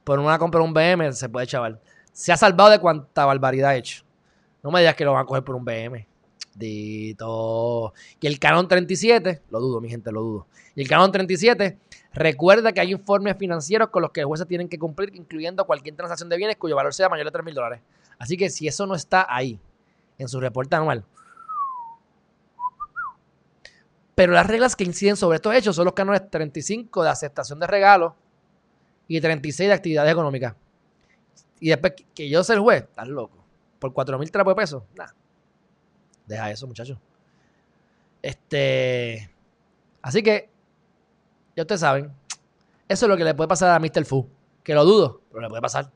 Por 0.03 0.19
una 0.19 0.37
compra 0.37 0.63
un 0.63 0.75
BM 0.75 1.13
se 1.13 1.29
puede 1.29 1.47
chaval. 1.47 1.81
Se 2.13 2.33
ha 2.33 2.37
salvado 2.37 2.71
de 2.71 2.81
cuánta 2.81 3.25
barbaridad 3.25 3.71
ha 3.71 3.77
hecho. 3.77 4.05
No 4.65 4.73
me 4.73 4.81
digas 4.81 4.97
que 4.97 5.05
lo 5.05 5.13
van 5.13 5.23
a 5.23 5.27
coger 5.27 5.45
por 5.45 5.55
un 5.55 5.65
BM. 5.65 6.09
Dito. 6.57 7.95
Y 8.21 8.27
el 8.27 8.41
canon 8.41 8.67
37, 8.67 9.43
lo 9.51 9.61
dudo, 9.61 9.81
mi 9.81 9.89
gente, 9.89 10.11
lo 10.11 10.23
dudo. 10.23 10.47
Y 10.75 10.83
el 10.83 10.89
canon 10.89 11.13
37 11.13 11.79
recuerda 12.15 12.73
que 12.73 12.81
hay 12.81 12.91
informes 12.91 13.37
financieros 13.37 13.91
con 13.91 14.03
los 14.03 14.11
que 14.11 14.23
los 14.23 14.29
jueces 14.29 14.49
tienen 14.49 14.69
que 14.69 14.81
cumplir, 14.81 15.15
incluyendo 15.15 15.65
cualquier 15.67 15.95
transacción 15.95 16.29
de 16.29 16.37
bienes 16.37 16.57
cuyo 16.57 16.75
valor 16.75 16.93
sea 16.93 17.09
mayor 17.09 17.27
de 17.27 17.31
3 17.31 17.45
mil 17.45 17.55
dólares. 17.55 17.81
Así 18.19 18.37
que 18.37 18.51
si 18.51 18.67
eso 18.67 18.87
no 18.87 18.97
está 18.97 19.25
ahí, 19.29 19.61
en 20.19 20.27
su 20.27 20.41
reporte 20.41 20.75
anual. 20.75 21.05
Pero 24.15 24.33
las 24.33 24.47
reglas 24.47 24.77
que 24.77 24.85
inciden 24.85 25.17
sobre 25.17 25.37
estos 25.37 25.55
hechos 25.55 25.77
son 25.77 25.87
los 25.87 25.95
canones 25.95 26.31
35 26.31 27.03
de 27.03 27.11
aceptación 27.11 27.59
de 27.59 27.67
regalos 27.67 28.13
y 29.09 29.21
36 29.21 29.69
de 29.69 29.75
actividades 29.75 30.13
económicas. 30.13 30.55
Y 31.61 31.69
después 31.69 31.95
que 32.15 32.29
yo 32.29 32.45
sea 32.45 32.57
el 32.57 32.61
juez, 32.61 32.83
estás 32.83 33.09
loco. 33.09 33.45
Por 33.79 33.93
4 33.93 34.19
mil 34.19 34.31
trapos 34.31 34.53
de 34.53 34.61
pesos, 34.61 34.83
nada. 34.95 35.15
Deja 36.27 36.51
eso, 36.51 36.67
muchachos. 36.67 36.99
Este. 38.23 39.31
Así 40.01 40.23
que, 40.23 40.49
ya 41.57 41.63
ustedes 41.63 41.81
saben, 41.81 42.13
eso 42.89 43.07
es 43.07 43.09
lo 43.09 43.17
que 43.17 43.25
le 43.25 43.35
puede 43.35 43.49
pasar 43.49 43.71
a 43.71 43.79
Mr. 43.79 44.05
Fu. 44.05 44.29
Que 44.63 44.75
lo 44.75 44.85
dudo, 44.85 45.21
pero 45.31 45.43
le 45.43 45.49
puede 45.49 45.63
pasar. 45.63 45.91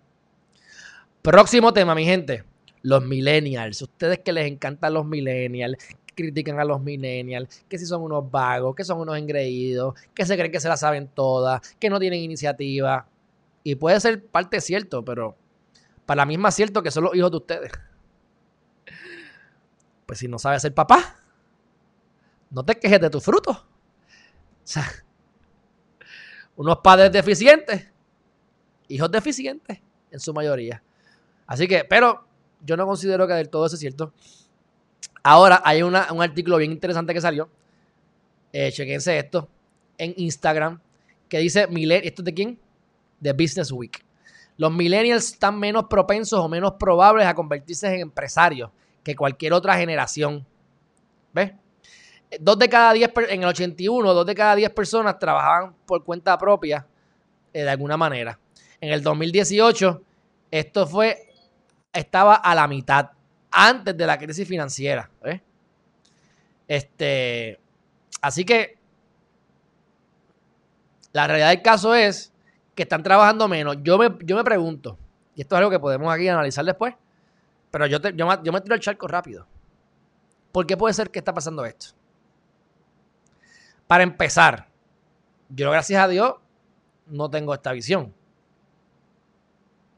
Próximo 1.23 1.73
tema, 1.73 1.95
mi 1.95 2.05
gente. 2.05 2.45
Los 2.83 3.05
millennials. 3.05 3.83
Ustedes 3.83 4.21
que 4.21 4.33
les 4.33 4.51
encantan 4.51 4.95
los 4.95 5.07
millennials, 5.07 5.77
critican 6.19 6.59
a 6.59 6.65
los 6.65 6.81
millennials, 6.81 7.65
que 7.69 7.79
si 7.79 7.87
son 7.87 8.03
unos 8.03 8.31
vagos, 8.31 8.75
que 8.75 8.85
son 8.85 9.01
unos 9.01 9.17
engreídos, 9.17 9.95
que 10.15 10.27
se 10.27 10.37
creen 10.37 10.51
que 10.51 10.61
se 10.61 10.69
la 10.69 10.77
saben 10.77 11.09
todas, 11.09 11.61
que 11.79 11.89
no 11.89 11.99
tienen 11.99 12.21
iniciativa. 12.21 13.07
Y 13.63 13.77
puede 13.77 14.01
ser 14.01 14.27
parte 14.27 14.61
cierto, 14.61 15.05
pero 15.05 15.37
para 16.07 16.27
mí 16.27 16.37
es 16.47 16.55
cierto 16.55 16.83
que 16.83 16.91
son 16.91 17.05
los 17.05 17.15
hijos 17.15 17.31
de 17.31 17.37
ustedes. 17.37 17.73
Pues 20.07 20.19
si 20.19 20.27
no 20.27 20.39
sabes 20.39 20.63
ser 20.63 20.75
papá, 20.75 21.17
no 22.51 22.65
te 22.65 22.79
quejes 22.79 23.01
de 23.01 23.11
tus 23.11 23.23
frutos. 23.23 23.57
O 23.57 23.67
sea, 24.65 24.87
unos 26.57 26.79
padres 26.79 27.13
deficientes, 27.13 27.87
hijos 28.89 29.11
deficientes 29.11 29.81
en 30.11 30.19
su 30.19 30.33
mayoría. 30.35 30.83
Así 31.47 31.69
que, 31.69 31.85
pero 31.85 32.27
yo 32.65 32.77
no 32.77 32.87
considero 32.87 33.27
que 33.27 33.35
del 33.35 33.49
todo 33.49 33.67
eso 33.67 33.77
es 33.77 33.81
cierto. 33.81 34.13
Ahora 35.31 35.61
hay 35.63 35.83
un 35.83 35.95
artículo 35.95 36.57
bien 36.57 36.73
interesante 36.73 37.13
que 37.13 37.21
salió. 37.21 37.51
Eh, 38.51 38.73
chequense 38.73 39.19
esto 39.19 39.47
en 39.99 40.15
Instagram 40.17 40.81
que 41.29 41.39
dice, 41.39 41.69
¿esto 42.03 42.23
de 42.23 42.33
quién? 42.33 42.59
De 43.21 43.35
Business 43.35 43.71
Week. 43.71 44.03
Los 44.57 44.73
millennials 44.73 45.33
están 45.33 45.59
menos 45.59 45.85
propensos 45.85 46.39
o 46.39 46.49
menos 46.49 46.73
probables 46.79 47.27
a 47.27 47.35
convertirse 47.35 47.95
en 47.95 48.01
empresarios 48.01 48.71
que 49.05 49.15
cualquier 49.15 49.53
otra 49.53 49.77
generación. 49.77 50.47
¿Ves? 51.35 51.53
Dos 52.41 52.59
de 52.59 52.71
cada 52.71 52.95
diez, 52.95 53.11
en 53.29 53.43
el 53.43 53.49
81, 53.49 54.15
dos 54.15 54.25
de 54.25 54.35
cada 54.35 54.55
diez 54.55 54.71
personas 54.71 55.19
trabajaban 55.19 55.75
por 55.85 56.05
cuenta 56.05 56.39
propia 56.39 56.87
eh, 57.53 57.65
de 57.65 57.69
alguna 57.71 57.99
manera. 57.99 58.39
En 58.81 58.93
el 58.93 59.03
2018, 59.03 60.03
esto 60.51 60.87
fue, 60.87 61.35
estaba 61.93 62.37
a 62.37 62.55
la 62.55 62.67
mitad, 62.67 63.11
antes 63.51 63.97
de 63.97 64.07
la 64.07 64.19
crisis 64.19 64.47
financiera. 64.47 65.11
¿ves? 65.23 65.41
Este, 66.67 67.59
así 68.21 68.45
que 68.45 68.79
la 71.13 71.27
realidad 71.27 71.49
del 71.49 71.63
caso 71.63 71.95
es 71.95 72.33
que 72.75 72.83
están 72.83 73.03
trabajando 73.03 73.49
menos. 73.49 73.79
Yo 73.83 73.99
me, 73.99 74.17
yo 74.25 74.37
me 74.37 74.45
pregunto, 74.45 74.99
y 75.35 75.41
esto 75.41 75.55
es 75.55 75.59
algo 75.59 75.71
que 75.71 75.81
podemos 75.81 76.13
aquí 76.13 76.29
analizar 76.29 76.65
después, 76.65 76.95
pero 77.71 77.87
yo, 77.87 77.99
yo, 78.01 78.53
me 78.53 78.61
tiro 78.61 78.75
el 78.75 78.81
charco 78.81 79.09
rápido. 79.09 79.47
¿Por 80.53 80.67
qué 80.67 80.77
puede 80.77 80.95
ser 80.95 81.11
que 81.11 81.19
está 81.19 81.35
pasando 81.35 81.65
esto? 81.65 81.89
Para 83.87 84.03
empezar, 84.03 84.69
yo 85.49 85.71
gracias 85.71 86.03
a 86.03 86.09
Dios 86.09 86.35
no 87.07 87.31
tengo 87.31 87.55
esta 87.55 87.73
visión. 87.73 88.15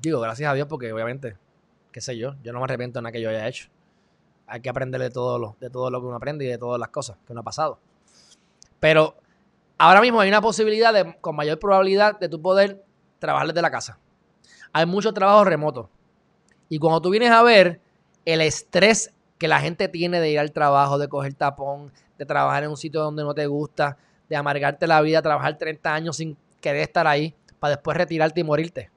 Digo, 0.01 0.21
gracias 0.21 0.51
a 0.51 0.55
Dios 0.55 0.67
porque 0.69 0.93
obviamente, 0.93 1.37
qué 1.93 2.01
sé 2.01 2.17
yo, 2.17 2.35
yo 2.43 2.53
no 2.53 2.59
me 2.59 2.65
arrepiento 2.65 2.99
de 2.99 3.03
nada 3.03 3.13
que 3.13 3.21
yo 3.21 3.31
haya 3.31 3.47
hecho. 3.47 3.69
Hay 4.47 4.61
que 4.61 4.69
aprender 4.69 5.01
de 5.01 5.11
todo 5.11 5.39
lo, 5.39 5.57
de 5.61 5.71
todo 5.71 5.91
lo 5.91 6.01
que 6.01 6.07
uno 6.07 6.17
aprende 6.17 6.45
y 6.45 6.49
de 6.49 6.59
todas 6.59 6.79
las 6.79 6.89
cosas 6.89 7.17
que 7.27 7.33
uno 7.33 7.41
ha 7.41 7.45
pasado. 7.45 7.79
Pero 8.81 9.17
ahora 9.79 10.01
mismo 10.01 10.21
hay 10.21 10.29
una 10.29 10.41
posibilidad 10.41 10.93
de, 10.93 11.17
con 11.21 11.37
mayor 11.37 11.59
probabilidad 11.59 12.19
de 12.19 12.29
tu 12.29 12.41
poder 12.41 12.83
trabajar 13.19 13.49
desde 13.49 13.63
la 13.63 13.71
casa. 13.71 13.99
Hay 14.73 14.87
mucho 14.87 15.13
trabajo 15.13 15.45
remoto. 15.45 15.91
Y 16.69 16.79
cuando 16.79 17.03
tú 17.03 17.11
vienes 17.11 17.31
a 17.31 17.43
ver 17.43 17.81
el 18.25 18.41
estrés 18.41 19.13
que 19.39 19.49
la 19.49 19.61
gente 19.61 19.89
tiene 19.89 20.21
de 20.21 20.31
ir 20.31 20.39
al 20.39 20.53
trabajo, 20.53 20.99
de 20.99 21.09
coger 21.09 21.35
tapón, 21.35 21.93
de 22.19 22.27
trabajar 22.27 22.65
en 22.65 22.71
un 22.71 22.77
sitio 22.77 23.01
donde 23.01 23.23
no 23.23 23.35
te 23.35 23.47
gusta, 23.47 23.97
de 24.29 24.37
amargarte 24.37 24.87
la 24.87 25.01
vida, 25.01 25.23
trabajar 25.23 25.57
30 25.57 25.95
años 25.95 26.17
sin 26.17 26.37
querer 26.61 26.83
estar 26.83 27.07
ahí, 27.07 27.35
para 27.59 27.77
después 27.77 27.97
retirarte 27.97 28.41
y 28.41 28.45
morirte. 28.45 28.91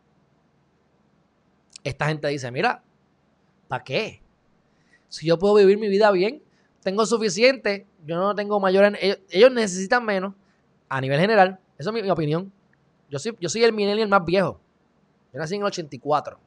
Esta 1.83 2.07
gente 2.07 2.27
dice, 2.27 2.49
mira, 2.51 2.83
¿para 3.67 3.83
qué? 3.83 4.21
Si 5.09 5.27
yo 5.27 5.37
puedo 5.37 5.55
vivir 5.55 5.77
mi 5.77 5.89
vida 5.89 6.11
bien, 6.11 6.41
tengo 6.81 7.05
suficiente, 7.05 7.87
yo 8.05 8.17
no 8.17 8.35
tengo 8.35 8.59
mayor... 8.59 8.97
Ellos, 9.29 9.51
necesitan 9.51 10.05
menos 10.05 10.33
a 10.89 11.01
nivel 11.01 11.19
general. 11.19 11.59
Esa 11.77 11.89
es 11.89 12.03
mi, 12.03 12.09
opinión. 12.09 12.51
Yo 13.09 13.19
soy, 13.19 13.37
yo 13.39 13.49
soy 13.49 13.63
el 13.63 13.73
millennial 13.73 14.07
más 14.07 14.25
viejo. 14.25 14.59
Yo 15.33 15.39
nací 15.39 15.55
en 15.55 15.61
el 15.61 15.67
84 15.67 16.39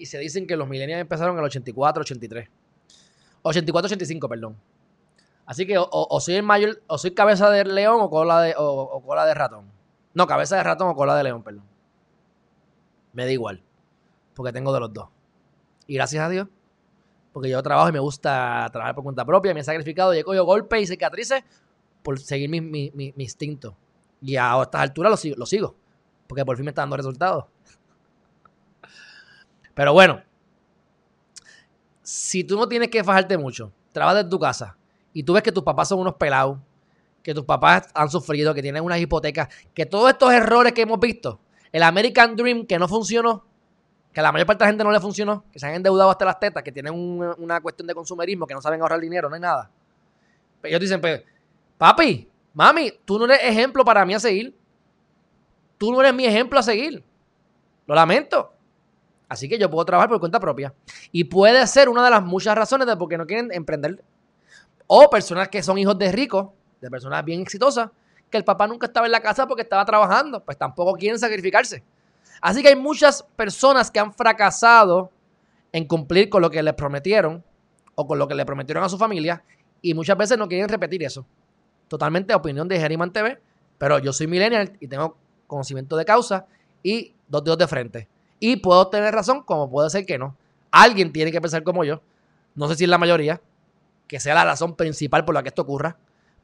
y 0.00 0.06
se 0.06 0.18
dicen 0.18 0.46
que 0.46 0.56
los 0.56 0.66
millennials 0.66 1.02
empezaron 1.02 1.34
en 1.34 1.40
el 1.40 1.44
84, 1.44 2.00
83. 2.00 2.48
84, 3.42 3.86
85, 3.86 4.28
perdón. 4.30 4.56
Así 5.44 5.66
que 5.66 5.76
o, 5.78 6.20
soy 6.20 6.36
el 6.36 6.42
mayor, 6.42 6.80
o 6.86 6.96
soy 6.96 7.10
cabeza 7.10 7.50
de 7.50 7.64
león 7.64 8.00
o 8.00 8.08
cola 8.08 8.40
de, 8.40 8.54
o, 8.56 9.02
cola 9.04 9.26
de 9.26 9.34
ratón. 9.34 9.66
No, 10.14 10.26
cabeza 10.26 10.56
de 10.56 10.62
ratón 10.62 10.88
o 10.88 10.94
cola 10.94 11.14
de 11.16 11.24
león, 11.24 11.42
perdón. 11.42 11.64
Me 13.12 13.26
da 13.26 13.32
igual. 13.32 13.62
Porque 14.40 14.54
tengo 14.54 14.72
de 14.72 14.80
los 14.80 14.90
dos. 14.90 15.06
Y 15.86 15.96
gracias 15.96 16.24
a 16.24 16.30
Dios. 16.30 16.48
Porque 17.30 17.50
yo 17.50 17.62
trabajo 17.62 17.90
y 17.90 17.92
me 17.92 17.98
gusta 17.98 18.66
trabajar 18.72 18.94
por 18.94 19.04
cuenta 19.04 19.22
propia. 19.22 19.52
Me 19.52 19.60
he 19.60 19.64
sacrificado 19.64 20.14
y 20.14 20.18
he 20.20 20.24
cogido 20.24 20.46
golpes 20.46 20.80
y 20.80 20.86
cicatrices 20.86 21.44
por 22.02 22.18
seguir 22.18 22.48
mi, 22.48 22.62
mi, 22.62 23.12
instinto. 23.18 23.76
Y 24.22 24.36
a 24.36 24.58
estas 24.62 24.80
alturas 24.80 25.10
lo 25.26 25.36
lo 25.36 25.44
sigo. 25.44 25.76
Porque 26.26 26.42
por 26.42 26.56
fin 26.56 26.64
me 26.64 26.70
está 26.70 26.80
dando 26.80 26.96
resultados. 26.96 27.44
Pero 29.74 29.92
bueno, 29.92 30.22
si 32.02 32.42
tú 32.42 32.56
no 32.56 32.66
tienes 32.66 32.88
que 32.88 33.04
fajarte 33.04 33.36
mucho, 33.36 33.74
trabajas 33.92 34.22
en 34.22 34.30
tu 34.30 34.38
casa 34.38 34.78
y 35.12 35.22
tú 35.22 35.34
ves 35.34 35.42
que 35.42 35.52
tus 35.52 35.64
papás 35.64 35.88
son 35.88 35.98
unos 35.98 36.14
pelados, 36.14 36.58
que 37.22 37.34
tus 37.34 37.44
papás 37.44 37.90
han 37.92 38.08
sufrido, 38.08 38.54
que 38.54 38.62
tienen 38.62 38.82
unas 38.82 39.00
hipotecas, 39.00 39.48
que 39.74 39.84
todos 39.84 40.08
estos 40.08 40.32
errores 40.32 40.72
que 40.72 40.80
hemos 40.80 40.98
visto, 40.98 41.42
el 41.72 41.82
American 41.82 42.36
Dream 42.36 42.64
que 42.64 42.78
no 42.78 42.88
funcionó, 42.88 43.49
que 44.12 44.20
a 44.20 44.22
la 44.22 44.32
mayor 44.32 44.46
parte 44.46 44.64
de 44.64 44.66
la 44.66 44.70
gente 44.72 44.84
no 44.84 44.90
le 44.90 45.00
funcionó, 45.00 45.44
que 45.52 45.58
se 45.58 45.66
han 45.66 45.74
endeudado 45.74 46.10
hasta 46.10 46.24
las 46.24 46.40
tetas, 46.40 46.62
que 46.62 46.72
tienen 46.72 46.92
una, 46.94 47.60
cuestión 47.60 47.86
de 47.86 47.94
consumerismo, 47.94 48.46
que 48.46 48.54
no 48.54 48.60
saben 48.60 48.80
ahorrar 48.82 49.00
dinero, 49.00 49.28
no 49.28 49.34
hay 49.36 49.40
nada. 49.40 49.70
Pero 50.60 50.70
ellos 50.70 50.80
dicen, 50.80 51.00
pues, 51.00 51.22
papi, 51.78 52.28
mami, 52.52 52.92
tú 53.04 53.18
no 53.18 53.26
eres 53.26 53.40
ejemplo 53.42 53.84
para 53.84 54.04
mí 54.04 54.14
a 54.14 54.20
seguir. 54.20 54.54
tú 55.78 55.92
no 55.92 56.00
eres 56.00 56.12
mi 56.12 56.26
ejemplo 56.26 56.58
a 56.58 56.62
seguir. 56.62 57.02
Lo 57.86 57.94
lamento. 57.94 58.52
Así 59.28 59.48
que 59.48 59.58
yo 59.58 59.70
puedo 59.70 59.84
trabajar 59.84 60.08
por 60.08 60.18
cuenta 60.18 60.40
propia. 60.40 60.74
Y 61.12 61.24
puede 61.24 61.64
ser 61.68 61.88
una 61.88 62.04
de 62.04 62.10
las 62.10 62.22
muchas 62.22 62.56
razones 62.56 62.86
de 62.86 62.96
por 62.96 63.08
qué 63.08 63.16
no 63.16 63.26
quieren 63.26 63.52
emprender. 63.52 64.02
O 64.88 65.08
personas 65.08 65.48
que 65.48 65.62
son 65.62 65.78
hijos 65.78 65.96
de 65.96 66.10
ricos, 66.10 66.48
de 66.80 66.90
personas 66.90 67.24
bien 67.24 67.40
exitosas, 67.40 67.90
que 68.28 68.36
el 68.36 68.44
papá 68.44 68.66
nunca 68.66 68.86
estaba 68.86 69.06
en 69.06 69.12
la 69.12 69.20
casa 69.20 69.46
porque 69.46 69.62
estaba 69.62 69.84
trabajando, 69.84 70.44
pues 70.44 70.58
tampoco 70.58 70.94
quieren 70.94 71.18
sacrificarse. 71.18 71.84
Así 72.40 72.62
que 72.62 72.68
hay 72.68 72.76
muchas 72.76 73.22
personas 73.36 73.90
que 73.90 74.00
han 74.00 74.12
fracasado 74.12 75.10
en 75.72 75.86
cumplir 75.86 76.28
con 76.28 76.42
lo 76.42 76.50
que 76.50 76.62
les 76.62 76.74
prometieron 76.74 77.44
o 77.94 78.06
con 78.06 78.18
lo 78.18 78.26
que 78.26 78.34
le 78.34 78.46
prometieron 78.46 78.82
a 78.82 78.88
su 78.88 78.98
familia 78.98 79.44
y 79.82 79.94
muchas 79.94 80.16
veces 80.16 80.38
no 80.38 80.48
quieren 80.48 80.68
repetir 80.68 81.02
eso. 81.02 81.26
Totalmente 81.88 82.34
opinión 82.34 82.68
de 82.68 82.78
Geriman 82.78 83.12
TV, 83.12 83.40
pero 83.78 83.98
yo 83.98 84.12
soy 84.12 84.26
millennial 84.26 84.76
y 84.80 84.88
tengo 84.88 85.16
conocimiento 85.46 85.96
de 85.96 86.04
causa 86.04 86.46
y 86.82 87.14
dos 87.28 87.44
dedos 87.44 87.58
de 87.58 87.66
frente. 87.66 88.08
Y 88.38 88.56
puedo 88.56 88.88
tener 88.88 89.14
razón 89.14 89.42
como 89.42 89.70
puede 89.70 89.90
ser 89.90 90.06
que 90.06 90.18
no. 90.18 90.36
Alguien 90.70 91.12
tiene 91.12 91.32
que 91.32 91.40
pensar 91.40 91.62
como 91.62 91.84
yo. 91.84 92.00
No 92.54 92.68
sé 92.68 92.76
si 92.76 92.84
es 92.84 92.90
la 92.90 92.98
mayoría, 92.98 93.40
que 94.06 94.20
sea 94.20 94.34
la 94.34 94.44
razón 94.44 94.76
principal 94.76 95.24
por 95.24 95.34
la 95.34 95.42
que 95.42 95.48
esto 95.48 95.62
ocurra, 95.62 95.96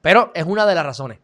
pero 0.02 0.30
es 0.34 0.44
una 0.44 0.66
de 0.66 0.74
las 0.74 0.84
razones. 0.84 1.18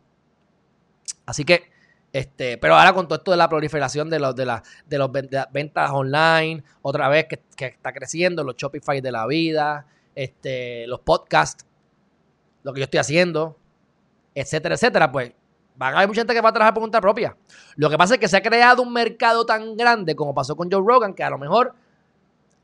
Así 1.27 1.45
que, 1.45 1.72
este, 2.13 2.59
pero 2.59 2.75
ahora 2.75 2.93
con 2.93 3.09
todo 3.09 3.19
esto 3.19 3.31
de 3.31 3.39
la 3.39 3.49
proliferación 3.49 4.11
de 4.11 4.19
los 4.19 4.37
de, 4.37 4.61
de 4.87 4.99
los 4.99 5.11
ventas 5.11 5.91
online, 5.91 6.63
otra 6.83 7.09
vez 7.09 7.27
que, 7.27 7.67
está 7.67 7.93
creciendo, 7.93 8.45
los 8.45 8.57
Shopify 8.57 9.01
de 9.01 9.11
la 9.11 9.27
vida, 9.27 9.87
este, 10.15 10.87
los 10.89 11.01
podcasts, 11.01 11.65
lo 12.63 12.75
que 12.75 12.81
yo 12.81 12.85
estoy 12.85 13.01
haciendo, 13.01 13.57
etcétera, 14.35 14.75
etcétera, 14.75 15.11
pues 15.11 15.33
van 15.75 15.95
a 15.95 15.97
haber 15.99 16.09
mucha 16.09 16.21
gente 16.21 16.35
que 16.35 16.41
va 16.43 16.51
a 16.51 16.53
trabajar 16.53 16.75
por 16.75 16.83
cuenta 16.83 17.01
propia. 17.01 17.35
Lo 17.77 17.89
que 17.89 17.97
pasa 17.97 18.15
es 18.15 18.21
que 18.21 18.29
se 18.29 18.37
ha 18.37 18.43
creado 18.43 18.83
un 18.83 18.93
mercado 18.93 19.47
tan 19.47 19.75
grande 19.75 20.15
como 20.15 20.35
pasó 20.35 20.55
con 20.55 20.71
Joe 20.71 20.83
Rogan, 20.87 21.15
que 21.15 21.25
a 21.25 21.31
lo 21.31 21.39
mejor 21.39 21.75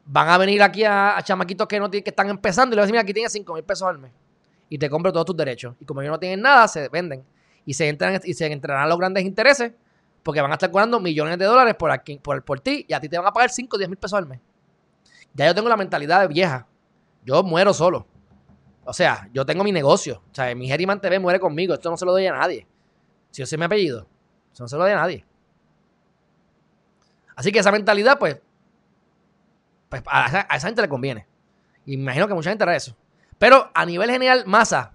van 0.04 0.28
a 0.28 0.36
venir 0.36 0.62
aquí 0.62 0.84
a, 0.84 1.18
chamaquitos 1.24 1.66
que, 1.66 1.80
no, 1.80 1.90
que 1.90 2.02
están 2.04 2.28
empezando 2.28 2.74
y 2.74 2.76
le 2.76 2.80
van 2.80 2.82
a 2.82 2.86
decir, 2.86 2.92
mira, 2.92 3.02
aquí 3.02 3.14
tienes 3.14 3.32
5 3.32 3.54
mil 3.54 3.64
pesos 3.64 3.88
al 3.88 3.98
mes 3.98 4.12
y 4.68 4.76
te 4.76 4.90
compro 4.90 5.10
todos 5.10 5.24
tus 5.24 5.36
derechos. 5.36 5.74
Y 5.80 5.86
como 5.86 6.02
ellos 6.02 6.12
no 6.12 6.18
tienen 6.18 6.42
nada, 6.42 6.68
se 6.68 6.88
venden 6.90 7.24
y 7.68 7.74
se 7.74 7.86
entran 7.86 8.18
y 8.24 8.32
se 8.32 8.50
entrarán 8.50 8.88
los 8.88 8.96
grandes 8.96 9.26
intereses 9.26 9.74
porque 10.22 10.40
van 10.40 10.50
a 10.50 10.54
estar 10.54 10.70
cobrando 10.70 10.98
millones 11.00 11.38
de 11.38 11.44
dólares 11.44 11.74
por, 11.74 11.90
aquí, 11.90 12.18
por, 12.18 12.42
por 12.42 12.60
ti 12.60 12.86
y 12.88 12.94
a 12.94 13.00
ti 13.00 13.10
te 13.10 13.18
van 13.18 13.26
a 13.26 13.30
pagar 13.30 13.50
5 13.50 13.76
o 13.76 13.78
10 13.78 13.90
mil 13.90 13.98
pesos 13.98 14.18
al 14.18 14.26
mes. 14.26 14.40
Ya 15.34 15.44
yo 15.44 15.54
tengo 15.54 15.68
la 15.68 15.76
mentalidad 15.76 16.22
de 16.22 16.28
vieja. 16.28 16.66
Yo 17.26 17.42
muero 17.42 17.74
solo. 17.74 18.06
O 18.86 18.94
sea, 18.94 19.28
yo 19.34 19.44
tengo 19.44 19.64
mi 19.64 19.70
negocio. 19.70 20.22
O 20.30 20.34
sea, 20.34 20.54
mi 20.54 20.66
Geriman 20.66 20.98
TV 20.98 21.18
muere 21.18 21.38
conmigo. 21.38 21.74
Esto 21.74 21.90
no 21.90 21.98
se 21.98 22.06
lo 22.06 22.12
doy 22.12 22.26
a 22.26 22.32
nadie. 22.32 22.66
Si 23.32 23.42
yo 23.42 23.46
sé 23.46 23.58
mi 23.58 23.64
apellido, 23.64 24.06
eso 24.50 24.64
no 24.64 24.68
se 24.68 24.76
lo 24.76 24.84
doy 24.84 24.92
a 24.92 24.96
nadie. 24.96 25.26
Así 27.36 27.52
que 27.52 27.58
esa 27.58 27.70
mentalidad, 27.70 28.18
pues, 28.18 28.40
pues 29.90 30.02
a, 30.06 30.56
esa, 30.56 30.66
gente 30.68 30.80
le 30.80 30.88
conviene. 30.88 31.26
Y 31.84 31.98
me 31.98 32.04
imagino 32.04 32.28
que 32.28 32.32
mucha 32.32 32.48
gente 32.48 32.64
hará 32.64 32.74
eso. 32.74 32.96
Pero 33.38 33.70
a 33.74 33.84
nivel 33.84 34.10
general, 34.10 34.44
masa. 34.46 34.94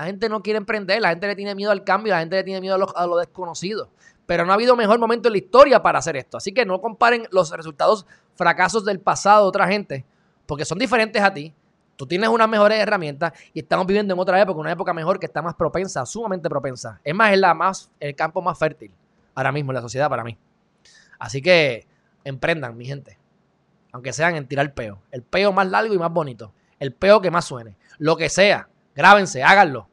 La 0.00 0.06
gente 0.06 0.30
no 0.30 0.42
quiere 0.42 0.56
emprender, 0.56 1.02
la 1.02 1.10
gente 1.10 1.26
le 1.26 1.36
tiene 1.36 1.54
miedo 1.54 1.70
al 1.70 1.84
cambio, 1.84 2.14
la 2.14 2.20
gente 2.20 2.34
le 2.36 2.42
tiene 2.42 2.62
miedo 2.62 2.74
a 2.96 3.06
lo, 3.06 3.18
desconocido. 3.18 3.90
Pero 4.24 4.46
no 4.46 4.52
ha 4.52 4.54
habido 4.54 4.74
mejor 4.74 4.98
momento 4.98 5.28
en 5.28 5.32
la 5.32 5.38
historia 5.38 5.82
para 5.82 5.98
hacer 5.98 6.16
esto. 6.16 6.38
Así 6.38 6.52
que 6.52 6.64
no 6.64 6.80
comparen 6.80 7.28
los 7.30 7.50
resultados, 7.50 8.06
fracasos 8.34 8.86
del 8.86 8.98
pasado 8.98 9.42
de 9.42 9.48
otra 9.50 9.66
gente, 9.66 10.06
porque 10.46 10.64
son 10.64 10.78
diferentes 10.78 11.22
a 11.22 11.34
ti. 11.34 11.52
Tú 11.96 12.06
tienes 12.06 12.30
unas 12.30 12.48
mejores 12.48 12.80
herramientas 12.80 13.34
y 13.52 13.60
estamos 13.60 13.86
viviendo 13.86 14.14
en 14.14 14.20
otra 14.20 14.40
época, 14.40 14.58
una 14.58 14.72
época 14.72 14.94
mejor 14.94 15.20
que 15.20 15.26
está 15.26 15.42
más 15.42 15.54
propensa, 15.54 16.06
sumamente 16.06 16.48
propensa. 16.48 16.98
Es 17.04 17.14
más, 17.14 17.34
es 17.34 17.38
la 17.38 17.52
más, 17.52 17.90
el 18.00 18.16
campo 18.16 18.40
más 18.40 18.58
fértil 18.58 18.90
ahora 19.34 19.52
mismo 19.52 19.70
en 19.72 19.74
la 19.74 19.82
sociedad 19.82 20.08
para 20.08 20.24
mí. 20.24 20.38
Así 21.18 21.42
que 21.42 21.86
emprendan, 22.24 22.74
mi 22.74 22.86
gente. 22.86 23.18
Aunque 23.92 24.14
sean 24.14 24.36
en 24.36 24.46
tirar 24.46 24.72
peo. 24.72 25.02
El 25.10 25.22
peo 25.22 25.52
más 25.52 25.68
largo 25.68 25.92
y 25.92 25.98
más 25.98 26.10
bonito. 26.10 26.54
El 26.78 26.94
peo 26.94 27.20
que 27.20 27.30
más 27.30 27.44
suene. 27.44 27.76
Lo 27.98 28.16
que 28.16 28.30
sea. 28.30 28.66
Grábense, 28.94 29.42
háganlo. 29.42 29.89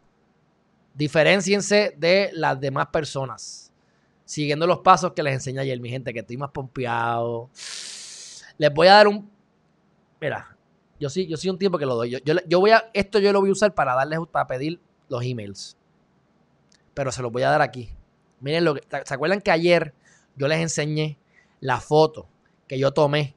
Diferenciense 0.97 1.93
de 1.95 2.31
las 2.33 2.59
demás 2.59 2.87
personas. 2.87 3.71
Siguiendo 4.25 4.65
los 4.65 4.79
pasos 4.79 5.13
que 5.13 5.21
les 5.21 5.35
enseñé 5.35 5.59
ayer, 5.59 5.79
mi 5.79 5.89
gente, 5.89 6.11
que 6.11 6.21
estoy 6.21 6.37
más 6.37 6.49
pompeado. 6.49 7.51
Les 8.57 8.73
voy 8.73 8.87
a 8.87 8.93
dar 8.93 9.07
un. 9.07 9.29
Mira, 10.19 10.57
yo 10.99 11.07
sí, 11.11 11.27
yo 11.27 11.37
sí 11.37 11.49
un 11.51 11.59
tiempo 11.59 11.77
que 11.77 11.85
lo 11.85 11.95
doy. 11.95 12.19
Yo, 12.47 12.59
voy 12.59 12.71
a, 12.71 12.89
esto 12.93 13.19
yo 13.19 13.31
lo 13.31 13.41
voy 13.41 13.49
a 13.49 13.51
usar 13.51 13.75
para 13.75 13.93
darles, 13.93 14.19
para 14.31 14.47
pedir 14.47 14.81
los 15.07 15.23
emails. 15.23 15.77
Pero 16.95 17.11
se 17.11 17.21
los 17.21 17.31
voy 17.31 17.43
a 17.43 17.51
dar 17.51 17.61
aquí. 17.61 17.91
Miren 18.39 18.65
lo 18.65 18.73
que, 18.73 18.81
¿se 19.05 19.13
acuerdan 19.13 19.39
que 19.41 19.51
ayer 19.51 19.93
yo 20.35 20.47
les 20.47 20.59
enseñé 20.59 21.19
la 21.59 21.79
foto 21.79 22.27
que 22.67 22.79
yo 22.79 22.91
tomé? 22.91 23.35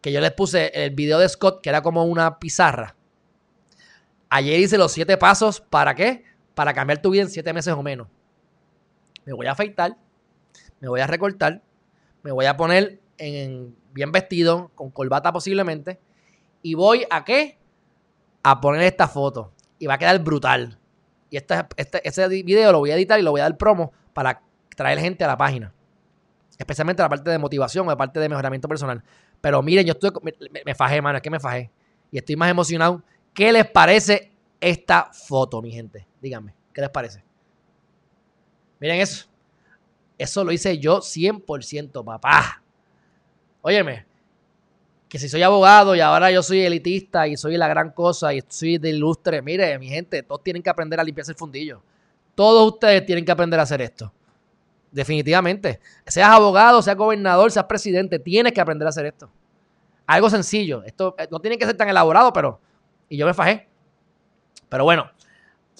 Que 0.00 0.12
yo 0.12 0.20
les 0.20 0.30
puse 0.30 0.70
el 0.72 0.90
video 0.90 1.18
de 1.18 1.28
Scott, 1.28 1.60
que 1.60 1.68
era 1.68 1.82
como 1.82 2.04
una 2.04 2.38
pizarra. 2.38 2.94
Ayer 4.28 4.60
hice 4.60 4.78
los 4.78 4.92
siete 4.92 5.16
pasos. 5.16 5.60
¿Para 5.60 5.96
qué? 5.96 6.24
Para 6.54 6.72
cambiar 6.72 7.00
tu 7.00 7.10
vida 7.10 7.22
en 7.22 7.30
siete 7.30 7.52
meses 7.52 7.72
o 7.74 7.82
menos. 7.82 8.08
Me 9.24 9.32
voy 9.32 9.46
a 9.46 9.52
afeitar. 9.52 9.96
Me 10.80 10.88
voy 10.88 11.00
a 11.00 11.06
recortar. 11.06 11.62
Me 12.22 12.32
voy 12.32 12.46
a 12.46 12.56
poner 12.56 13.00
en, 13.18 13.76
bien 13.92 14.12
vestido, 14.12 14.70
con 14.74 14.90
corbata 14.90 15.32
posiblemente 15.32 15.98
y 16.64 16.74
voy 16.74 17.04
a 17.10 17.24
qué? 17.24 17.58
A 18.42 18.58
poner 18.58 18.80
esta 18.82 19.06
foto. 19.06 19.52
Y 19.78 19.86
va 19.86 19.94
a 19.94 19.98
quedar 19.98 20.18
brutal. 20.20 20.78
Y 21.28 21.36
este, 21.36 21.62
ese 22.02 22.26
video 22.42 22.72
lo 22.72 22.78
voy 22.78 22.90
a 22.90 22.96
editar 22.96 23.20
y 23.20 23.22
lo 23.22 23.32
voy 23.32 23.40
a 23.40 23.44
dar 23.44 23.58
promo 23.58 23.92
para 24.14 24.40
traer 24.74 24.98
gente 24.98 25.22
a 25.24 25.26
la 25.26 25.36
página. 25.36 25.74
Especialmente 26.56 27.02
la 27.02 27.10
parte 27.10 27.30
de 27.30 27.38
motivación 27.38 27.86
o 27.86 27.90
la 27.90 27.98
parte 27.98 28.18
de 28.18 28.30
mejoramiento 28.30 28.66
personal. 28.66 29.04
Pero 29.42 29.62
miren, 29.62 29.84
yo 29.84 29.92
estoy. 29.92 30.10
Me, 30.64 30.74
fajé, 30.74 31.02
mano, 31.02 31.18
es 31.18 31.22
que 31.22 31.28
me 31.28 31.38
fajé. 31.38 31.70
Y 32.10 32.16
estoy 32.16 32.34
más 32.36 32.48
emocionado. 32.48 33.02
¿Qué 33.34 33.52
les 33.52 33.66
parece 33.66 34.32
esta 34.64 35.10
foto, 35.12 35.60
mi 35.60 35.70
gente? 35.70 36.06
Díganme, 36.20 36.54
¿qué 36.72 36.80
les 36.80 36.90
parece? 36.90 37.22
Miren 38.80 39.00
eso. 39.00 39.26
Eso 40.16 40.44
lo 40.44 40.52
hice 40.52 40.78
yo 40.78 41.00
100%, 41.00 42.04
papá. 42.04 42.62
Óyeme, 43.62 44.06
que 45.08 45.18
si 45.18 45.28
soy 45.28 45.42
abogado 45.42 45.94
y 45.94 46.00
ahora 46.00 46.30
yo 46.30 46.42
soy 46.42 46.60
elitista 46.60 47.26
y 47.26 47.36
soy 47.36 47.56
la 47.56 47.68
gran 47.68 47.90
cosa 47.90 48.34
y 48.34 48.42
soy 48.48 48.78
de 48.78 48.90
ilustre, 48.90 49.42
mire, 49.42 49.78
mi 49.78 49.88
gente, 49.88 50.22
todos 50.22 50.42
tienen 50.42 50.62
que 50.62 50.70
aprender 50.70 50.98
a 51.00 51.04
limpiarse 51.04 51.32
el 51.32 51.38
fundillo. 51.38 51.82
Todos 52.34 52.72
ustedes 52.72 53.06
tienen 53.06 53.24
que 53.24 53.32
aprender 53.32 53.60
a 53.60 53.64
hacer 53.64 53.80
esto. 53.80 54.12
Definitivamente. 54.90 55.80
Seas 56.06 56.30
abogado, 56.30 56.82
seas 56.82 56.96
gobernador, 56.96 57.50
seas 57.50 57.64
presidente, 57.66 58.18
tienes 58.18 58.52
que 58.52 58.60
aprender 58.60 58.86
a 58.86 58.90
hacer 58.90 59.06
esto. 59.06 59.30
Algo 60.06 60.28
sencillo. 60.30 60.82
Esto 60.84 61.14
eh, 61.18 61.26
no 61.30 61.40
tiene 61.40 61.58
que 61.58 61.66
ser 61.66 61.76
tan 61.76 61.88
elaborado, 61.88 62.32
pero. 62.32 62.60
Y 63.08 63.16
yo 63.16 63.26
me 63.26 63.34
fajé. 63.34 63.68
Pero 64.68 64.84
bueno, 64.84 65.10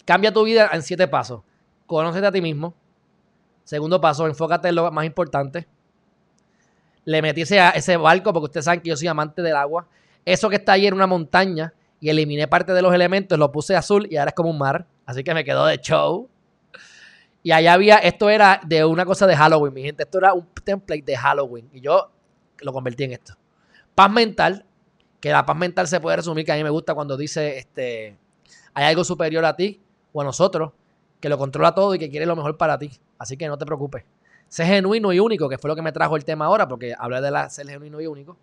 cambia 0.05 0.33
tu 0.33 0.45
vida 0.45 0.71
en 0.73 0.83
siete 0.83 1.09
pasos. 1.09 1.43
Conócete 1.87 2.27
a 2.27 2.33
ti 2.33 2.41
mismo. 2.41 2.75
Segundo 3.65 4.01
paso, 4.01 4.27
enfócate 4.27 4.69
en 4.69 4.75
lo 4.75 4.91
más 4.91 5.05
importante 5.05 5.67
le 7.05 7.23
metí 7.23 7.43
ese, 7.43 7.61
ese 7.75 7.97
barco, 7.97 8.33
porque 8.33 8.45
ustedes 8.45 8.65
saben 8.65 8.81
que 8.81 8.89
yo 8.89 8.97
soy 8.97 9.09
amante 9.09 9.43
del 9.43 9.57
agua. 9.57 9.87
Eso 10.25 10.49
que 10.49 10.57
está 10.57 10.73
ahí 10.73 10.87
en 10.87 10.95
una 10.95 11.07
montaña 11.07 11.75
y 12.01 12.09
eliminé 12.09 12.49
parte 12.49 12.73
de 12.73 12.83
los 12.83 12.95
elementos, 12.95 13.39
lo 13.39 13.53
puse 13.53 13.77
azul 13.77 14.07
y 14.11 14.17
ahora 14.17 14.31
es 14.31 14.35
como 14.35 14.51
un 14.51 14.59
mar. 14.59 14.87
Así 15.07 15.23
que 15.23 15.35
me 15.35 15.45
quedó 15.45 15.67
de 15.67 15.79
show. 15.79 16.29
Y 17.43 17.53
allá 17.53 17.75
había, 17.75 17.99
esto 17.99 18.31
era 18.31 18.61
de 18.67 18.85
una 18.85 19.05
cosa 19.05 19.27
de 19.27 19.37
Halloween, 19.37 19.75
mi 19.75 19.83
gente. 19.83 20.03
Esto 20.05 20.19
era 20.19 20.33
un 20.33 20.47
template 20.65 21.03
de 21.03 21.17
Halloween. 21.17 21.69
Y 21.73 21.81
yo 21.81 22.11
lo 22.61 22.73
convertí 22.73 23.05
en 23.05 23.13
esto. 23.13 23.35
Paz 23.95 24.11
mental, 24.11 24.65
que 25.21 25.31
la 25.31 25.45
paz 25.45 25.57
mental 25.57 25.87
se 25.87 26.01
puede 26.01 26.17
resumir, 26.17 26.47
que 26.47 26.53
a 26.53 26.57
mí 26.57 26.65
me 26.65 26.71
gusta 26.71 26.95
cuando 26.95 27.19
dice, 27.19 27.59
este, 27.59 28.17
hay 28.75 28.85
algo 28.85 29.05
superior 29.05 29.45
a 29.45 29.57
ti 29.57 29.81
o 30.13 30.21
a 30.21 30.25
nosotros, 30.25 30.73
que 31.21 31.29
lo 31.29 31.39
controla 31.39 31.75
todo 31.75 31.95
y 31.95 31.99
que 31.99 32.11
quiere 32.11 32.27
lo 32.27 32.37
mejor 32.37 32.57
para 32.57 32.79
ti. 32.79 32.91
Así 33.19 33.37
que 33.37 33.49
no 33.49 33.57
te 33.57 33.65
preocupes. 33.65 34.05
Sé 34.49 34.67
genuino 34.67 35.13
y 35.13 35.19
único, 35.19 35.49
que 35.49 35.59
fue 35.59 35.69
lo 35.69 35.77
que 35.77 35.83
me 35.83 35.93
trajo 35.93 36.17
el 36.17 36.25
tema 36.25 36.47
ahora, 36.47 36.69
porque 36.69 36.95
hablé 36.99 37.21
de 37.21 37.31
la, 37.31 37.49
ser 37.49 37.67
genuino 37.67 38.01
y 38.01 38.07
único. 38.07 38.37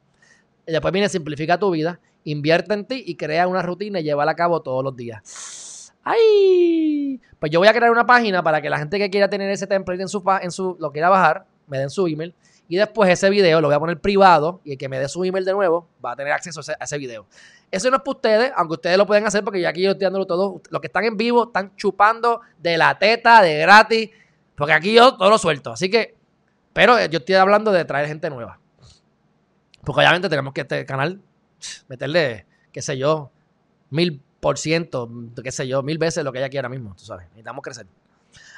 Y 0.66 0.72
después 0.72 0.92
viene 0.92 1.10
simplifica 1.10 1.60
tu 1.60 1.72
vida, 1.72 2.00
invierte 2.24 2.74
en 2.74 2.86
ti 2.86 3.04
y 3.06 3.16
crea 3.16 3.48
una 3.48 3.62
rutina 3.62 4.00
y 4.00 4.04
llévala 4.04 4.32
a 4.32 4.36
cabo 4.36 4.62
todos 4.62 4.84
los 4.84 4.96
días. 4.96 5.94
¡Ay! 6.04 7.20
Pues 7.40 7.52
yo 7.52 7.60
voy 7.60 7.68
a 7.68 7.74
crear 7.74 7.92
una 7.92 8.06
página 8.06 8.42
para 8.44 8.62
que 8.62 8.70
la 8.70 8.80
gente 8.80 8.98
que 8.98 9.10
quiera 9.10 9.30
tener 9.30 9.50
ese 9.52 9.68
template 9.68 10.02
en 10.02 10.08
su, 10.08 10.24
en 10.42 10.52
su 10.52 10.76
lo 10.80 10.92
quiera 10.92 11.10
bajar, 11.10 11.46
me 11.68 11.78
den 11.78 11.90
su 11.90 12.08
email. 12.08 12.34
Y 12.72 12.78
después 12.78 13.10
ese 13.10 13.30
video 13.30 13.60
lo 13.60 13.68
voy 13.68 13.76
a 13.76 13.80
poner 13.82 14.00
privado 14.00 14.62
y 14.64 14.72
el 14.72 14.78
que 14.78 14.88
me 14.88 14.98
dé 14.98 15.10
su 15.10 15.26
email 15.26 15.44
de 15.44 15.52
nuevo 15.52 15.90
va 16.04 16.14
a 16.14 16.16
tener 16.16 16.32
acceso 16.32 16.62
a 16.62 16.86
ese, 16.86 16.98
video. 16.98 17.28
Eso 17.70 17.90
no 17.90 17.98
es 17.98 18.02
para 18.02 18.16
ustedes, 18.16 18.52
aunque 18.56 18.76
ustedes 18.76 18.98
lo 18.98 19.06
pueden 19.06 19.28
hacer 19.28 19.44
porque 19.44 19.60
ya 19.60 19.68
aquí 19.68 19.82
yo 19.82 19.92
estoy 19.92 20.06
dándolo 20.06 20.26
todo. 20.26 20.62
Los 20.70 20.80
que 20.80 20.88
están 20.88 21.04
en 21.04 21.18
vivo 21.18 21.48
están 21.48 21.76
chupando 21.76 22.40
de 22.60 22.78
la 22.78 22.98
teta, 22.98 23.42
de 23.42 23.58
gratis. 23.58 24.12
Porque 24.56 24.72
aquí 24.72 24.94
yo 24.94 25.18
todo 25.18 25.30
lo 25.30 25.38
suelto. 25.38 25.74
Así 25.74 25.90
que, 25.90 26.16
pero 26.72 26.98
yo 27.08 27.18
estoy 27.20 27.36
hablando 27.36 27.74
de 27.74 27.84
traer 27.84 28.08
gente 28.08 28.30
nueva. 28.30 28.58
Porque 29.84 30.00
obviamente 30.00 30.30
tenemos 30.30 30.54
que 30.54 30.62
este 30.62 30.86
canal 30.86 31.22
meterle, 31.90 32.46
qué 32.72 32.82
sé 32.82 32.98
yo, 32.98 33.32
mil 33.90 34.22
por 34.40 34.58
ciento, 34.58 35.12
qué 35.44 35.52
sé 35.52 35.68
yo, 35.68 35.84
mil 35.84 35.98
veces 35.98 36.24
lo 36.24 36.32
que 36.32 36.38
hay 36.38 36.46
aquí 36.46 36.56
ahora 36.56 36.70
mismo, 36.70 36.96
tú 36.96 37.04
sabes. 37.04 37.26
Necesitamos 37.32 37.64
crecer. 37.64 37.88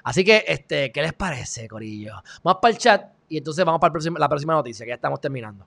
Así 0.03 0.23
que, 0.23 0.45
este, 0.47 0.91
¿qué 0.91 1.01
les 1.01 1.13
parece, 1.13 1.67
Corillo? 1.67 2.21
Vamos 2.43 2.59
para 2.61 2.71
el 2.71 2.77
chat 2.77 3.13
y 3.33 3.37
entonces 3.37 3.65
vamos 3.65 3.81
para 3.81 3.91
la 4.19 4.29
próxima 4.29 4.53
noticia, 4.53 4.85
que 4.85 4.89
ya 4.89 4.95
estamos 4.95 5.19
terminando. 5.19 5.65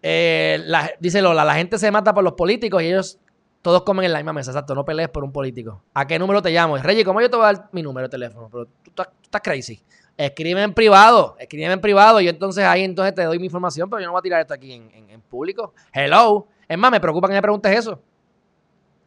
Eh, 0.00 0.64
dice 0.98 1.20
Lola, 1.20 1.44
la 1.44 1.54
gente 1.54 1.76
se 1.76 1.90
mata 1.90 2.14
por 2.14 2.24
los 2.24 2.32
políticos 2.32 2.82
y 2.82 2.86
ellos 2.86 3.18
todos 3.60 3.82
comen 3.82 4.06
en 4.06 4.12
la 4.14 4.20
misma 4.20 4.32
mesa. 4.32 4.52
Exacto, 4.52 4.74
no 4.74 4.86
pelees 4.86 5.10
por 5.10 5.22
un 5.22 5.30
político. 5.30 5.82
¿A 5.92 6.06
qué 6.06 6.18
número 6.18 6.40
te 6.40 6.50
llamo? 6.50 6.78
Reggie, 6.78 7.04
¿cómo 7.04 7.20
yo 7.20 7.28
te 7.28 7.36
voy 7.36 7.44
a 7.44 7.52
dar 7.52 7.68
mi 7.72 7.82
número 7.82 8.06
de 8.06 8.10
teléfono? 8.10 8.48
Pero 8.50 8.64
tú 8.82 9.02
estás, 9.22 9.42
crazy. 9.42 9.84
Escribe 10.16 10.62
en 10.62 10.72
privado, 10.72 11.36
escribe 11.38 11.70
en 11.70 11.80
privado 11.82 12.18
y 12.22 12.28
entonces 12.28 12.64
ahí 12.64 12.84
entonces 12.84 13.14
te 13.14 13.24
doy 13.24 13.38
mi 13.38 13.46
información, 13.46 13.90
pero 13.90 14.00
yo 14.00 14.06
no 14.06 14.12
voy 14.12 14.20
a 14.20 14.22
tirar 14.22 14.40
esto 14.40 14.54
aquí 14.54 14.72
en, 14.72 15.20
público. 15.28 15.74
Hello. 15.92 16.48
Es 16.66 16.78
más, 16.78 16.90
me 16.90 17.00
preocupa 17.00 17.28
que 17.28 17.34
me 17.34 17.42
preguntes 17.42 17.78
eso. 17.78 18.00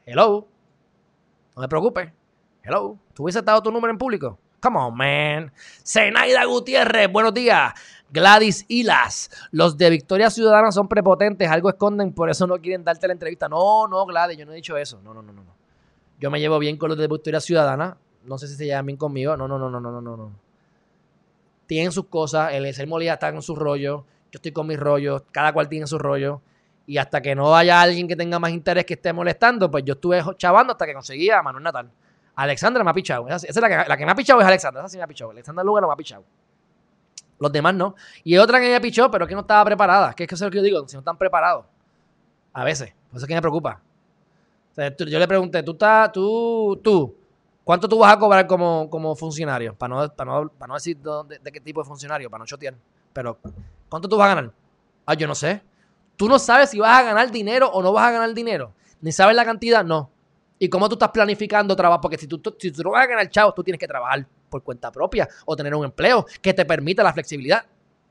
Hello. 0.06 0.48
No 1.56 1.64
me 1.64 1.68
preocupes. 1.68 2.12
Hello. 2.62 2.96
¿Tú 3.16 3.24
hubieses 3.24 3.44
dado 3.44 3.64
tu 3.64 3.72
número 3.72 3.92
en 3.92 3.98
público? 3.98 4.38
Come 4.66 4.80
on, 4.80 4.98
man. 4.98 5.52
Zenaida 5.86 6.44
Gutiérrez, 6.46 7.12
buenos 7.12 7.36
días. 7.36 7.72
Gladys 8.10 8.66
Hilas, 8.68 9.30
los 9.52 9.78
de 9.78 9.92
Victoria 9.92 10.32
Ciudadana 10.32 10.72
son 10.72 10.88
prepotentes, 10.88 11.48
algo 11.52 11.70
esconden, 11.70 12.12
por 12.12 12.32
eso 12.32 12.48
no 12.48 12.60
quieren 12.60 12.84
darte 12.84 13.06
la 13.06 13.14
entrevista. 13.14 13.48
No, 13.48 13.88
no, 13.88 14.08
Gladys, 14.08 14.40
yo 14.40 14.46
no 14.48 14.54
he 14.54 14.56
dicho 14.56 14.76
eso. 14.76 15.00
No, 15.04 15.14
no, 15.14 15.22
no, 15.22 15.34
no. 15.34 15.44
Yo 16.20 16.32
me 16.32 16.40
llevo 16.40 16.58
bien 16.58 16.78
con 16.78 16.90
los 16.90 16.98
de 16.98 17.08
Victoria 17.08 17.40
Ciudadana. 17.40 17.96
No 18.24 18.40
sé 18.40 18.48
si 18.48 18.56
se 18.56 18.66
llevan 18.66 18.88
bien 18.88 18.98
conmigo. 18.98 19.38
No, 19.38 19.48
no, 19.48 19.60
no, 19.60 19.70
no, 19.70 19.80
no, 19.80 20.02
no, 20.02 20.02
no. 20.02 20.32
Tienen 21.68 21.92
sus 21.92 22.08
cosas. 22.08 22.52
El 22.54 22.66
Ezer 22.66 22.88
Molina 22.88 23.14
está 23.14 23.28
en 23.28 23.44
su 23.44 23.56
rollo. 23.56 24.04
Yo 24.32 24.38
estoy 24.38 24.52
con 24.52 24.66
mis 24.66 24.80
rollos. 24.80 25.22
Cada 25.32 25.54
cual 25.54 25.70
tiene 25.70 25.86
su 25.86 26.00
rollo. 26.00 26.42
Y 26.88 26.98
hasta 26.98 27.22
que 27.22 27.36
no 27.36 27.56
haya 27.56 27.80
alguien 27.80 28.08
que 28.08 28.16
tenga 28.16 28.40
más 28.40 28.50
interés 28.50 28.84
que 28.84 28.96
esté 28.96 29.14
molestando, 29.14 29.70
pues 29.70 29.84
yo 29.86 29.94
estuve 29.94 30.24
chavando 30.38 30.74
hasta 30.74 30.88
que 30.88 30.96
conseguía 30.96 31.38
a 31.38 31.44
Manuel 31.44 31.64
Natal. 31.66 31.92
Alexandra 32.36 32.84
me 32.84 32.90
ha 32.90 32.94
pichado. 32.94 33.28
Esa, 33.28 33.48
es 33.48 33.56
la 33.56 33.70
que, 33.70 33.90
la 33.90 33.98
que 33.98 34.06
me 34.06 34.12
ha 34.12 34.16
pichado 34.16 34.42
es 34.42 34.48
Alexandra. 34.48 34.82
Esa 34.82 34.90
sí 34.90 34.98
me 34.98 35.04
ha 35.04 35.08
pichado. 35.08 35.32
Alexandra 35.32 35.64
Lugar 35.64 35.82
no 35.82 35.88
me 35.88 35.94
ha 35.94 35.98
pichado. 35.98 36.24
Los 37.40 37.52
demás 37.52 37.76
no. 37.76 37.96
Y 38.24 38.38
otra 38.38 38.60
que 38.60 38.68
ella 38.68 38.82
pichó, 38.82 39.10
pero 39.12 39.28
que 39.28 39.34
no 39.34 39.42
estaba 39.42 39.64
preparada. 39.66 40.14
Que 40.14 40.24
es 40.24 40.30
que 40.30 40.36
eso 40.36 40.46
es 40.46 40.48
lo 40.48 40.52
que 40.52 40.58
yo 40.58 40.64
digo, 40.64 40.88
si 40.88 40.96
no 40.96 41.00
están 41.00 41.18
preparados. 41.18 41.66
A 42.54 42.64
veces. 42.64 42.94
Por 43.10 43.18
eso 43.18 43.26
es 43.26 43.28
que 43.28 43.36
me 43.36 43.42
preocupa. 43.42 43.82
yo 44.76 45.20
le 45.20 45.28
pregunté, 45.28 45.64
tú 45.64 45.72
estás, 45.72 46.12
tú, 46.12 46.80
tú, 46.84 47.16
¿cuánto 47.64 47.88
tú 47.88 48.00
vas 48.00 48.14
a 48.14 48.20
cobrar 48.20 48.48
como, 48.48 48.90
como 48.90 49.16
funcionario? 49.16 49.76
Para 49.76 49.96
no, 49.96 50.14
para 50.14 50.32
no, 50.32 50.50
para 50.50 50.68
no 50.68 50.74
decir 50.76 50.98
de, 50.98 51.40
de, 51.40 51.52
qué 51.52 51.60
tipo 51.60 51.82
de 51.82 51.88
funcionario, 51.88 52.30
para 52.30 52.40
no 52.40 52.46
chotear. 52.46 52.76
Pero, 53.14 53.38
¿cuánto 53.90 54.08
tú 54.08 54.18
vas 54.18 54.26
a 54.26 54.36
ganar? 54.36 54.52
Ah, 55.06 55.14
yo 55.14 55.28
no 55.28 55.36
sé. 55.36 55.62
Tú 56.16 56.30
no 56.30 56.40
sabes 56.40 56.70
si 56.70 56.80
vas 56.80 57.00
a 57.00 57.04
ganar 57.04 57.32
dinero 57.32 57.70
o 57.70 57.82
no 57.82 57.92
vas 57.92 58.08
a 58.08 58.12
ganar 58.12 58.34
dinero. 58.34 58.74
Ni 59.02 59.12
sabes 59.12 59.36
la 59.36 59.46
cantidad, 59.46 59.84
no. 59.84 60.10
¿Y 60.58 60.70
cómo 60.70 60.88
tú 60.88 60.96
estás 60.96 61.10
planificando 61.10 61.76
trabajo? 61.76 62.02
Porque 62.02 62.18
si 62.18 62.28
tú, 62.28 62.42
si 62.58 62.72
tú 62.72 62.84
no 62.84 62.92
vas 62.92 63.04
a 63.04 63.08
ganar 63.08 63.30
chavos, 63.30 63.54
tú 63.54 63.64
tienes 63.64 63.80
que 63.80 63.88
trabajar 63.88 64.26
por 64.50 64.64
cuenta 64.64 64.92
propia 64.92 65.28
o 65.46 65.56
tener 65.56 65.76
un 65.76 65.86
empleo 65.86 66.26
que 66.42 66.54
te 66.54 66.66
permita 66.66 67.04
la 67.04 67.12
flexibilidad. 67.12 67.66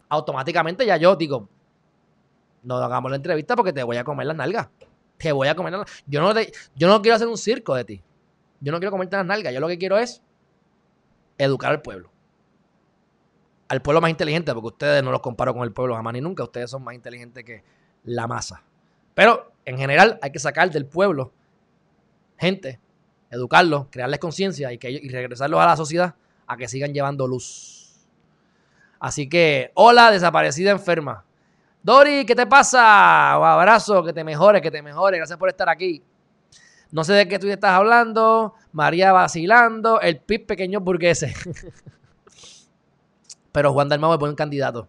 Automáticamente 0.08 0.84
ya 0.84 0.96
yo 0.98 1.16
digo, 1.16 1.48
no 2.62 2.76
hagamos 2.76 3.10
la 3.10 3.16
entrevista 3.16 3.56
porque 3.56 3.72
te 3.72 3.82
voy 3.82 3.96
a 3.96 4.04
comer 4.04 4.26
las 4.26 4.36
nalgas. 4.36 4.68
Te 5.16 5.32
voy 5.32 5.48
a 5.48 5.54
comer 5.54 5.72
las 5.72 5.80
nalgas. 5.80 6.04
Yo 6.06 6.20
no, 6.20 6.32
yo 6.74 6.88
no 6.88 7.00
quiero 7.00 7.16
hacer 7.16 7.28
un 7.28 7.38
circo 7.38 7.74
de 7.74 7.84
ti. 7.84 8.02
Yo 8.60 8.72
no 8.72 8.78
quiero 8.78 8.90
comerte 8.90 9.16
las 9.16 9.26
nalgas. 9.26 9.54
Yo 9.54 9.60
lo 9.60 9.68
que 9.68 9.78
quiero 9.78 9.96
es 9.96 10.22
educar 11.38 11.70
al 11.70 11.80
pueblo. 11.80 12.10
Al 13.68 13.80
pueblo 13.80 14.02
más 14.02 14.10
inteligente, 14.10 14.52
porque 14.52 14.68
ustedes 14.68 15.02
no 15.02 15.10
los 15.10 15.20
comparo 15.20 15.54
con 15.54 15.62
el 15.62 15.72
pueblo 15.72 15.94
jamás 15.94 16.12
ni 16.12 16.20
nunca. 16.20 16.42
Ustedes 16.42 16.70
son 16.70 16.84
más 16.84 16.94
inteligentes 16.94 17.42
que 17.42 17.64
la 18.04 18.26
masa. 18.26 18.62
Pero 19.14 19.52
en 19.64 19.78
general 19.78 20.18
hay 20.20 20.30
que 20.30 20.38
sacar 20.38 20.70
del 20.70 20.84
pueblo 20.84 21.32
gente, 22.44 22.80
educarlos, 23.30 23.86
crearles 23.90 24.20
conciencia 24.20 24.72
y, 24.72 24.78
y 24.80 25.08
regresarlos 25.08 25.60
a 25.60 25.66
la 25.66 25.76
sociedad 25.76 26.14
a 26.46 26.56
que 26.56 26.68
sigan 26.68 26.92
llevando 26.92 27.26
luz. 27.26 28.06
Así 29.00 29.28
que, 29.28 29.70
hola, 29.74 30.10
desaparecida 30.10 30.70
enferma. 30.70 31.24
Dori, 31.82 32.24
¿qué 32.24 32.34
te 32.34 32.46
pasa? 32.46 33.34
Abrazo, 33.34 34.02
que 34.02 34.14
te 34.14 34.24
mejore, 34.24 34.62
que 34.62 34.70
te 34.70 34.80
mejore. 34.80 35.18
Gracias 35.18 35.38
por 35.38 35.50
estar 35.50 35.68
aquí. 35.68 36.02
No 36.90 37.04
sé 37.04 37.12
de 37.12 37.28
qué 37.28 37.38
tú 37.38 37.46
estás 37.48 37.72
hablando. 37.72 38.54
María 38.72 39.12
vacilando. 39.12 40.00
El 40.00 40.20
PIB 40.20 40.46
pequeño 40.46 40.80
burgueses. 40.80 41.34
Pero 43.52 43.74
Juan 43.74 43.90
Dalmau 43.90 44.14
es 44.14 44.18
buen 44.18 44.34
candidato. 44.34 44.88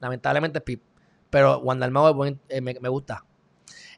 Lamentablemente 0.00 0.62
es. 0.66 0.78
Pero 1.28 1.60
Juan 1.60 1.78
Dalmau 1.78 2.08
es 2.08 2.14
buen, 2.14 2.40
eh, 2.48 2.62
me, 2.62 2.88
gusta. 2.88 3.24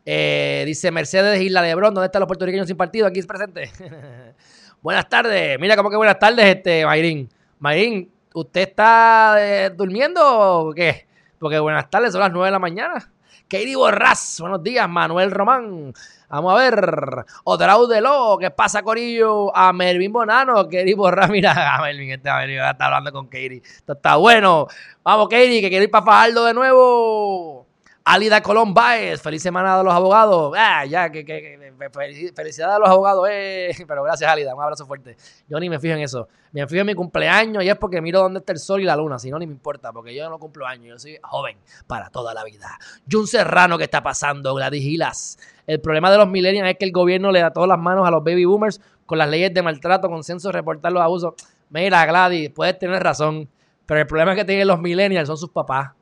Eh, 0.06 0.64
dice 0.66 0.90
Mercedes 0.90 1.40
Isla 1.40 1.62
de 1.62 1.74
Bron, 1.74 1.94
¿dónde 1.94 2.06
están 2.06 2.20
los 2.20 2.26
puertorriqueños 2.26 2.66
sin 2.66 2.76
partido? 2.76 3.06
Aquí 3.06 3.20
es 3.20 3.26
presente. 3.26 3.70
Buenas 4.82 5.08
tardes. 5.08 5.58
Mira, 5.58 5.76
como 5.76 5.88
que 5.88 5.96
buenas 5.96 6.18
tardes, 6.18 6.56
este, 6.56 6.84
Mayrín. 6.84 7.30
Mayrín, 7.58 8.12
¿usted 8.34 8.60
está 8.68 9.36
eh, 9.38 9.70
durmiendo 9.70 10.20
o 10.22 10.74
qué? 10.74 11.06
Porque 11.38 11.58
buenas 11.58 11.88
tardes, 11.88 12.12
son 12.12 12.20
las 12.20 12.30
9 12.30 12.48
de 12.48 12.52
la 12.52 12.58
mañana. 12.58 13.10
Katie 13.48 13.76
Borras, 13.76 14.38
buenos 14.40 14.62
días, 14.62 14.88
Manuel 14.88 15.30
Román. 15.30 15.94
Vamos 16.28 16.52
a 16.52 16.56
ver. 16.56 17.24
Otra 17.44 17.76
de 17.88 18.00
Lo, 18.00 18.36
¿qué 18.38 18.50
pasa, 18.50 18.82
Corillo? 18.82 19.56
A 19.56 19.72
Melvin 19.72 20.12
Bonano, 20.12 20.64
Katie 20.64 20.94
Borras, 20.94 21.30
mira, 21.30 21.76
a 21.76 21.82
Melvin, 21.82 22.10
este 22.10 22.28
está 22.28 22.86
hablando 22.86 23.12
con 23.12 23.26
Katie. 23.26 23.62
Esto 23.64 23.94
está 23.94 24.16
bueno. 24.16 24.66
Vamos, 25.02 25.28
Katie, 25.28 25.60
que 25.60 25.68
quiero 25.68 25.84
ir 25.84 25.90
para 25.90 26.04
Fajardo 26.04 26.44
de 26.44 26.54
nuevo. 26.54 27.63
Alida 28.06 28.42
Colón 28.42 28.74
feliz 29.18 29.42
semana 29.42 29.78
de 29.78 29.84
los 29.84 29.94
abogados. 29.94 30.52
Ah, 30.58 30.84
ya, 30.84 31.10
que, 31.10 31.24
que, 31.24 31.72
felicidades 31.90 32.76
a 32.76 32.78
los 32.78 32.88
abogados. 32.90 33.26
Eh. 33.30 33.74
Pero 33.88 34.02
gracias, 34.02 34.30
Alida, 34.30 34.54
un 34.54 34.62
abrazo 34.62 34.84
fuerte. 34.84 35.16
Yo 35.48 35.58
ni 35.58 35.70
me 35.70 35.80
fijo 35.80 35.94
en 35.94 36.02
eso. 36.02 36.28
Me 36.52 36.66
fijo 36.66 36.82
en 36.82 36.86
mi 36.88 36.94
cumpleaños 36.94 37.64
y 37.64 37.70
es 37.70 37.76
porque 37.76 38.02
miro 38.02 38.20
dónde 38.20 38.40
está 38.40 38.52
el 38.52 38.58
sol 38.58 38.82
y 38.82 38.84
la 38.84 38.94
luna. 38.94 39.18
Si 39.18 39.30
no, 39.30 39.38
ni 39.38 39.46
me 39.46 39.54
importa, 39.54 39.90
porque 39.90 40.14
yo 40.14 40.28
no 40.28 40.38
cumplo 40.38 40.66
años. 40.66 40.86
Yo 40.86 40.98
soy 40.98 41.18
joven 41.22 41.56
para 41.86 42.10
toda 42.10 42.34
la 42.34 42.44
vida. 42.44 42.78
Jun 43.10 43.26
Serrano, 43.26 43.78
¿qué 43.78 43.84
está 43.84 44.02
pasando? 44.02 44.54
Gladys 44.54 44.82
Gilas. 44.82 45.38
El 45.66 45.80
problema 45.80 46.10
de 46.10 46.18
los 46.18 46.28
millennials 46.28 46.72
es 46.72 46.76
que 46.76 46.84
el 46.84 46.92
gobierno 46.92 47.32
le 47.32 47.40
da 47.40 47.54
todas 47.54 47.68
las 47.70 47.78
manos 47.78 48.06
a 48.06 48.10
los 48.10 48.22
baby 48.22 48.44
boomers 48.44 48.82
con 49.06 49.16
las 49.16 49.30
leyes 49.30 49.54
de 49.54 49.62
maltrato, 49.62 50.10
consenso, 50.10 50.52
reportar 50.52 50.92
los 50.92 51.02
abusos. 51.02 51.32
Mira, 51.70 52.04
Gladys, 52.04 52.50
puedes 52.50 52.78
tener 52.78 53.02
razón. 53.02 53.48
Pero 53.86 54.00
el 54.00 54.06
problema 54.06 54.34
que 54.34 54.44
tienen 54.44 54.68
los 54.68 54.78
millennials 54.78 55.26
son 55.26 55.38
sus 55.38 55.48
papás. 55.48 55.92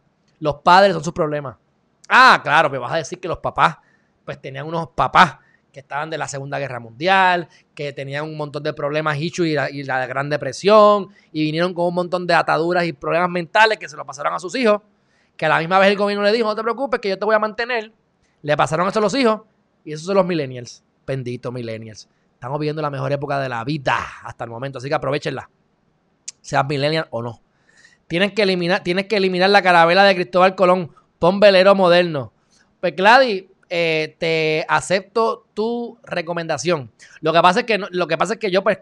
Los 0.41 0.57
padres 0.57 0.95
son 0.95 1.05
sus 1.05 1.13
problemas. 1.13 1.57
Ah, 2.09 2.41
claro, 2.43 2.69
me 2.71 2.79
vas 2.79 2.93
a 2.93 2.97
decir 2.97 3.21
que 3.21 3.29
los 3.29 3.39
papás, 3.39 3.79
pues 4.25 4.41
tenían 4.41 4.67
unos 4.67 4.89
papás 4.89 5.39
que 5.73 5.81
estaban 5.81 6.11
de 6.11 6.19
la 6.19 6.29
Segunda 6.29 6.59
Guerra 6.59 6.79
Mundial, 6.79 7.49
que 7.75 7.93
tenían 7.93 8.25
un 8.25 8.37
montón 8.37 8.63
de 8.63 8.75
problemas 8.75 9.19
y 9.19 9.31
la, 9.55 9.71
y 9.71 9.83
la 9.83 10.07
Gran 10.07 10.29
Depresión, 10.29 11.09
y 11.33 11.45
vinieron 11.45 11.73
con 11.73 11.87
un 11.87 11.95
montón 11.95 12.27
de 12.27 12.35
ataduras 12.35 12.85
y 12.85 12.93
problemas 12.93 13.31
mentales 13.31 13.79
que 13.79 13.89
se 13.89 13.97
lo 13.97 14.05
pasaron 14.05 14.35
a 14.35 14.39
sus 14.39 14.55
hijos, 14.55 14.83
que 15.37 15.47
a 15.47 15.49
la 15.49 15.59
misma 15.59 15.79
vez 15.79 15.91
el 15.91 15.97
gobierno 15.97 16.23
le 16.23 16.33
dijo, 16.33 16.47
no 16.47 16.55
te 16.55 16.63
preocupes, 16.63 17.01
que 17.01 17.09
yo 17.09 17.19
te 17.19 17.25
voy 17.25 17.35
a 17.35 17.39
mantener. 17.39 17.93
Le 18.43 18.57
pasaron 18.57 18.87
eso 18.87 18.99
a 18.99 19.03
los 19.03 19.15
hijos, 19.15 19.41
y 19.85 19.93
esos 19.95 20.07
son 20.07 20.17
los 20.17 20.27
millennials. 20.27 20.85
Bendito 21.07 21.51
millennials. 21.51 22.09
Estamos 22.35 22.59
viviendo 22.59 22.83
la 22.83 22.91
mejor 22.91 23.11
época 23.13 23.39
de 23.39 23.49
la 23.49 23.65
vida 23.65 23.97
hasta 24.25 24.45
el 24.45 24.51
momento, 24.51 24.79
así 24.79 24.89
que 24.89 24.95
aprovechenla. 24.95 25.49
Seas 26.41 26.67
millennial 26.67 27.07
o 27.11 27.23
no. 27.23 27.41
Tienes 28.09 28.33
que 28.33 28.43
eliminar, 28.43 28.83
tienes 28.83 29.07
que 29.07 29.17
eliminar 29.17 29.49
la 29.49 29.63
carabela 29.63 30.05
de 30.05 30.15
Cristóbal 30.15 30.55
Colón 30.55 30.91
Pon 31.23 31.39
velero 31.39 31.77
moderno. 31.77 32.33
Pues 32.81 32.97
Gladys, 32.97 33.45
eh, 33.71 34.17
te 34.19 34.67
acepto 34.69 35.47
tu 35.55 35.97
recomendación. 36.03 36.91
Lo 37.21 37.33
que 37.33 37.41
pasa 37.41 37.61
es 37.61 37.67
que, 37.67 37.79
lo 37.79 38.09
que, 38.09 38.19
pasa 38.19 38.33
es 38.33 38.41
que 38.41 38.51
yo, 38.51 38.65
pues, 38.65 38.81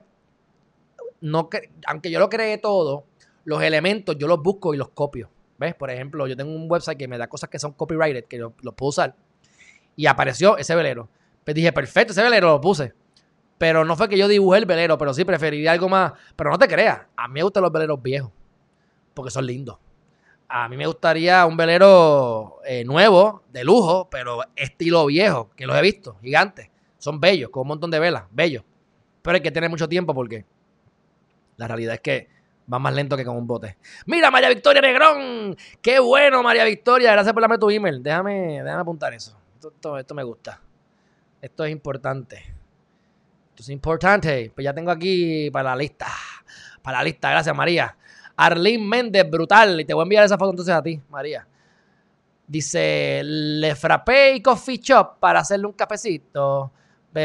no, 1.20 1.50
aunque 1.86 2.10
yo 2.10 2.18
lo 2.18 2.30
creé 2.30 2.56
todo, 2.56 3.04
los 3.44 3.62
elementos 3.62 4.16
yo 4.16 4.26
los 4.26 4.42
busco 4.42 4.72
y 4.72 4.78
los 4.78 4.88
copio. 4.88 5.28
¿Ves? 5.58 5.74
Por 5.74 5.90
ejemplo, 5.90 6.26
yo 6.26 6.34
tengo 6.34 6.50
un 6.50 6.64
website 6.66 6.96
que 6.96 7.08
me 7.08 7.18
da 7.18 7.26
cosas 7.26 7.50
que 7.50 7.58
son 7.58 7.72
copyrighted, 7.72 8.24
que 8.24 8.38
los 8.38 8.52
lo 8.62 8.72
puedo 8.72 8.88
usar. 8.88 9.14
Y 9.94 10.06
apareció 10.06 10.56
ese 10.56 10.74
velero. 10.74 11.10
Pues 11.44 11.54
dije, 11.54 11.74
perfecto, 11.74 12.14
ese 12.14 12.22
velero 12.22 12.48
lo 12.52 12.60
puse. 12.62 12.94
Pero 13.58 13.84
no 13.84 13.96
fue 13.96 14.08
que 14.08 14.16
yo 14.16 14.28
dibujé 14.28 14.60
el 14.60 14.64
velero, 14.64 14.96
pero 14.96 15.12
sí 15.12 15.26
preferiría 15.26 15.72
algo 15.72 15.90
más. 15.90 16.14
Pero 16.36 16.48
no 16.48 16.58
te 16.58 16.68
creas, 16.68 17.02
a 17.14 17.28
mí 17.28 17.34
me 17.34 17.42
gustan 17.42 17.64
los 17.64 17.70
veleros 17.70 18.00
viejos. 18.00 18.32
Porque 19.12 19.30
son 19.30 19.44
lindos. 19.44 19.76
A 20.52 20.68
mí 20.68 20.76
me 20.76 20.86
gustaría 20.86 21.46
un 21.46 21.56
velero 21.56 22.58
eh, 22.64 22.84
nuevo, 22.84 23.44
de 23.52 23.62
lujo, 23.62 24.08
pero 24.10 24.40
estilo 24.56 25.06
viejo, 25.06 25.50
que 25.54 25.64
los 25.64 25.76
he 25.76 25.80
visto, 25.80 26.16
gigantes. 26.20 26.68
Son 26.98 27.20
bellos, 27.20 27.50
con 27.50 27.62
un 27.62 27.68
montón 27.68 27.90
de 27.90 28.00
velas, 28.00 28.24
bellos. 28.32 28.64
Pero 29.22 29.36
hay 29.36 29.42
que 29.42 29.52
tener 29.52 29.70
mucho 29.70 29.88
tiempo 29.88 30.12
porque 30.12 30.44
la 31.56 31.68
realidad 31.68 31.94
es 31.94 32.00
que 32.00 32.28
va 32.72 32.78
más 32.78 32.94
lento 32.94 33.16
que 33.16 33.24
con 33.24 33.36
un 33.36 33.46
bote. 33.46 33.76
Mira, 34.06 34.30
María 34.30 34.48
Victoria 34.48 34.82
Negrón. 34.82 35.56
Qué 35.80 36.00
bueno, 36.00 36.42
María 36.42 36.64
Victoria. 36.64 37.12
Gracias 37.12 37.32
por 37.32 37.42
darme 37.42 37.58
tu 37.58 37.70
email. 37.70 38.02
Déjame, 38.02 38.62
déjame 38.62 38.80
apuntar 38.80 39.14
eso. 39.14 39.36
Esto, 39.54 39.98
esto, 39.98 40.14
me 40.14 40.22
gusta. 40.22 40.60
Esto 41.40 41.64
es 41.64 41.70
importante. 41.70 42.38
Esto 43.50 43.62
es 43.62 43.68
importante. 43.68 44.50
Pues 44.54 44.64
ya 44.64 44.74
tengo 44.74 44.90
aquí 44.90 45.50
para 45.50 45.70
la 45.70 45.76
lista. 45.76 46.06
Para 46.82 46.98
la 46.98 47.04
lista. 47.04 47.30
Gracias, 47.30 47.54
María. 47.54 47.96
Arlene 48.40 48.86
Méndez, 48.86 49.28
brutal. 49.30 49.80
Y 49.80 49.84
te 49.84 49.92
voy 49.92 50.02
a 50.02 50.04
enviar 50.04 50.24
esa 50.24 50.38
foto 50.38 50.50
entonces 50.50 50.74
a 50.74 50.82
ti, 50.82 51.00
María. 51.10 51.46
Dice, 52.46 53.20
le 53.24 53.74
frappé 53.74 54.34
y 54.34 54.42
coffee 54.42 54.78
shop 54.78 55.18
para 55.20 55.40
hacerle 55.40 55.66
un 55.66 55.72
cafecito. 55.72 56.72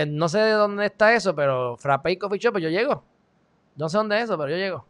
No 0.08 0.30
sé 0.30 0.40
de 0.40 0.52
dónde 0.52 0.86
está 0.86 1.14
eso, 1.14 1.34
pero 1.34 1.78
frappé 1.78 2.12
y 2.12 2.18
coffee 2.18 2.40
shop, 2.40 2.54
pues 2.54 2.64
yo 2.64 2.70
llego. 2.70 3.04
No 3.76 3.88
sé 3.90 3.98
dónde 3.98 4.18
es 4.18 4.26
eso, 4.26 4.38
pero 4.38 4.50
yo 4.50 4.58
llego. 4.58 4.86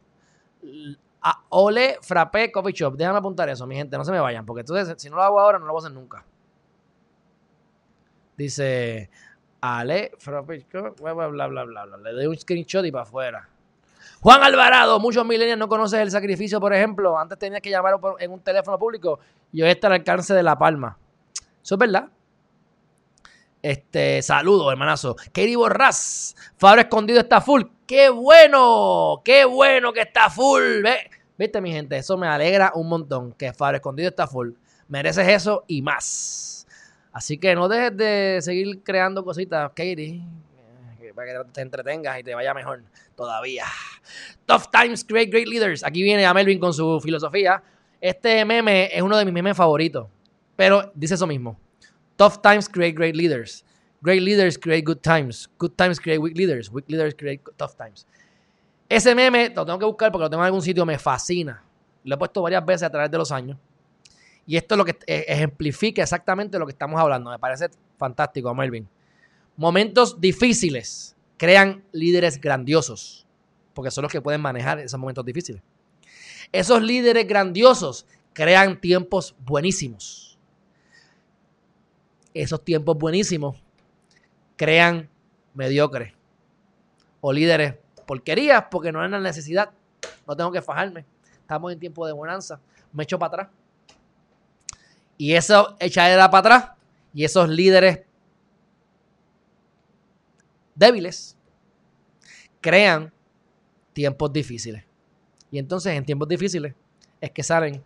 A 1.22 1.44
Ole 1.50 1.98
Frappé 2.02 2.52
Coffee 2.52 2.74
Shop. 2.74 2.96
Déjame 2.96 3.18
apuntar 3.18 3.50
eso, 3.50 3.66
mi 3.66 3.76
gente. 3.76 3.98
No 3.98 4.06
se 4.06 4.12
me 4.12 4.20
vayan, 4.20 4.46
porque 4.46 4.62
entonces, 4.62 4.96
si 5.02 5.10
no 5.10 5.16
lo 5.16 5.24
hago 5.24 5.40
ahora, 5.40 5.58
no 5.58 5.66
lo 5.66 5.74
voy 5.74 5.80
a 5.80 5.86
hacer 5.86 5.92
nunca. 5.92 6.24
Dice 8.38 9.10
Ale 9.62 10.12
Frappé 10.20 10.66
bla, 11.00 11.14
bla, 11.14 11.28
bla, 11.28 11.48
bla, 11.48 11.86
bla. 11.86 11.98
Le 11.98 12.12
doy 12.14 12.28
un 12.28 12.38
screenshot 12.38 12.86
y 12.86 12.92
para 12.92 13.04
afuera. 13.04 13.50
Juan 14.26 14.44
Alvarado, 14.44 15.00
muchos 15.00 15.24
millennials 15.24 15.60
no 15.60 15.68
conocen 15.68 16.00
el 16.00 16.10
sacrificio, 16.10 16.60
por 16.60 16.74
ejemplo. 16.74 17.16
Antes 17.16 17.38
tenías 17.38 17.62
que 17.62 17.70
llamar 17.70 17.94
en 18.18 18.32
un 18.32 18.40
teléfono 18.40 18.80
público 18.80 19.20
y 19.54 19.62
hoy 19.62 19.70
está 19.70 19.86
al 19.86 19.94
alcance 19.94 20.34
de 20.34 20.42
la 20.42 20.58
palma. 20.58 20.98
Eso 21.64 21.76
es 21.76 21.78
verdad. 21.78 22.08
Este, 23.62 24.24
saludos, 24.24 24.72
hermanazo. 24.72 25.16
Katie 25.26 25.56
Borras, 25.56 26.36
Fabro 26.58 26.82
Escondido 26.82 27.20
está 27.20 27.40
full. 27.40 27.66
¡Qué 27.86 28.10
bueno! 28.10 29.22
¡Qué 29.24 29.46
bueno 29.46 29.94
que 29.94 30.02
está 30.02 30.32
full! 30.32 30.82
¿Ve? 30.82 31.08
Viste, 31.38 31.62
mi 31.62 31.72
gente, 31.72 31.96
eso 31.96 32.18
me 32.18 32.26
alegra 32.26 32.72
un 32.74 32.90
montón. 32.90 33.32
Que 33.34 33.54
Fabro 33.54 33.78
Escondido 33.78 34.10
está 34.10 34.26
full. 34.26 34.54
Mereces 34.88 35.28
eso 35.28 35.66
y 35.68 35.84
más. 35.84 36.66
Así 37.14 37.38
que 37.38 37.54
no 37.54 37.68
dejes 37.68 37.96
de 37.96 38.40
seguir 38.42 38.82
creando 38.82 39.24
cositas, 39.24 39.72
Katie 39.76 40.24
para 41.16 41.44
que 41.44 41.52
te 41.52 41.62
entretengas 41.62 42.20
y 42.20 42.24
te 42.24 42.36
vaya 42.36 42.54
mejor 42.54 42.84
todavía. 43.16 43.66
Tough 44.46 44.64
Times 44.72 45.04
Create 45.04 45.32
Great 45.32 45.48
Leaders. 45.48 45.84
Aquí 45.84 46.04
viene 46.04 46.26
a 46.26 46.34
Melvin 46.34 46.60
con 46.60 46.74
su 46.74 47.00
filosofía. 47.02 47.62
Este 48.02 48.44
meme 48.46 48.90
es 48.94 49.02
uno 49.02 49.18
de 49.18 49.26
mis 49.26 49.34
memes 49.34 49.56
favoritos, 49.58 50.08
pero 50.56 50.92
dice 50.94 51.16
eso 51.16 51.28
mismo. 51.28 51.60
Tough 52.16 52.42
Times 52.42 52.70
Create 52.70 52.94
Great 52.94 53.16
Leaders. 53.16 53.66
Great 54.02 54.22
Leaders 54.22 54.58
Create 54.58 54.84
Good 54.84 55.00
Times. 55.00 55.50
Good 55.58 55.72
Times 55.72 56.00
Create 56.00 56.20
Weak 56.20 56.38
Leaders. 56.38 56.70
Weak 56.72 56.86
Leaders 56.88 57.16
Create 57.18 57.42
Tough 57.58 57.76
Times. 57.76 58.06
Ese 58.88 59.16
meme 59.16 59.52
lo 59.56 59.66
tengo 59.66 59.80
que 59.80 59.86
buscar 59.86 60.12
porque 60.12 60.24
lo 60.24 60.30
tengo 60.30 60.44
en 60.44 60.48
algún 60.48 60.62
sitio, 60.62 60.86
me 60.86 61.00
fascina. 61.00 61.64
Lo 62.04 62.16
he 62.16 62.18
puesto 62.18 62.42
varias 62.42 62.64
veces 62.66 62.84
a 62.84 62.90
través 62.90 63.10
de 63.10 63.18
los 63.18 63.32
años. 63.32 63.58
Y 64.46 64.58
esto 64.58 64.76
es 64.76 64.78
lo 64.78 64.86
que 64.86 64.98
eh, 65.08 65.26
ejemplifica 65.28 66.04
exactamente 66.04 66.60
lo 66.60 66.66
que 66.66 66.72
estamos 66.72 67.00
hablando. 67.00 67.32
Me 67.32 67.40
parece 67.40 67.70
fantástico, 67.98 68.54
Melvin. 68.54 68.88
Momentos 69.58 70.22
difíciles 70.22 71.16
crean 71.38 71.84
líderes 71.92 72.40
grandiosos, 72.40 73.25
porque 73.76 73.92
son 73.92 74.02
los 74.04 74.12
que 74.12 74.22
pueden 74.22 74.42
manejar 74.42 74.80
esos 74.80 75.00
momentos 75.00 75.24
difíciles. 75.24 75.62
Esos 76.52 76.82
líderes 76.82 77.28
grandiosos 77.28 78.08
crean 78.34 78.80
tiempos 78.80 79.36
buenísimos. 79.40 80.40
Esos 82.34 82.64
tiempos 82.64 82.98
buenísimos 82.98 83.62
crean 84.56 85.10
mediocres 85.54 86.14
o 87.22 87.34
líderes 87.34 87.76
porquerías 88.08 88.66
porque 88.72 88.92
no 88.92 89.02
hay 89.02 89.10
la 89.10 89.20
necesidad. 89.20 89.72
No 90.26 90.36
tengo 90.36 90.52
que 90.52 90.62
fajarme. 90.62 91.06
Estamos 91.42 91.72
en 91.74 91.80
tiempo 91.80 92.08
de 92.08 92.14
bonanza. 92.14 92.60
Me 92.94 93.04
echo 93.04 93.20
para 93.20 93.44
atrás. 93.44 93.50
Y 95.18 95.34
eso 95.34 95.76
echadera 95.80 96.30
para 96.30 96.40
atrás 96.40 96.72
y 97.14 97.24
esos 97.24 97.50
líderes 97.50 98.02
débiles 100.76 101.38
crean 102.60 103.14
tiempos 103.96 104.32
difíciles. 104.34 104.84
Y 105.50 105.58
entonces 105.58 105.94
en 105.94 106.06
tiempos 106.06 106.28
difíciles 106.28 106.76
es 107.22 107.32
que 107.32 107.42
salen 107.42 107.82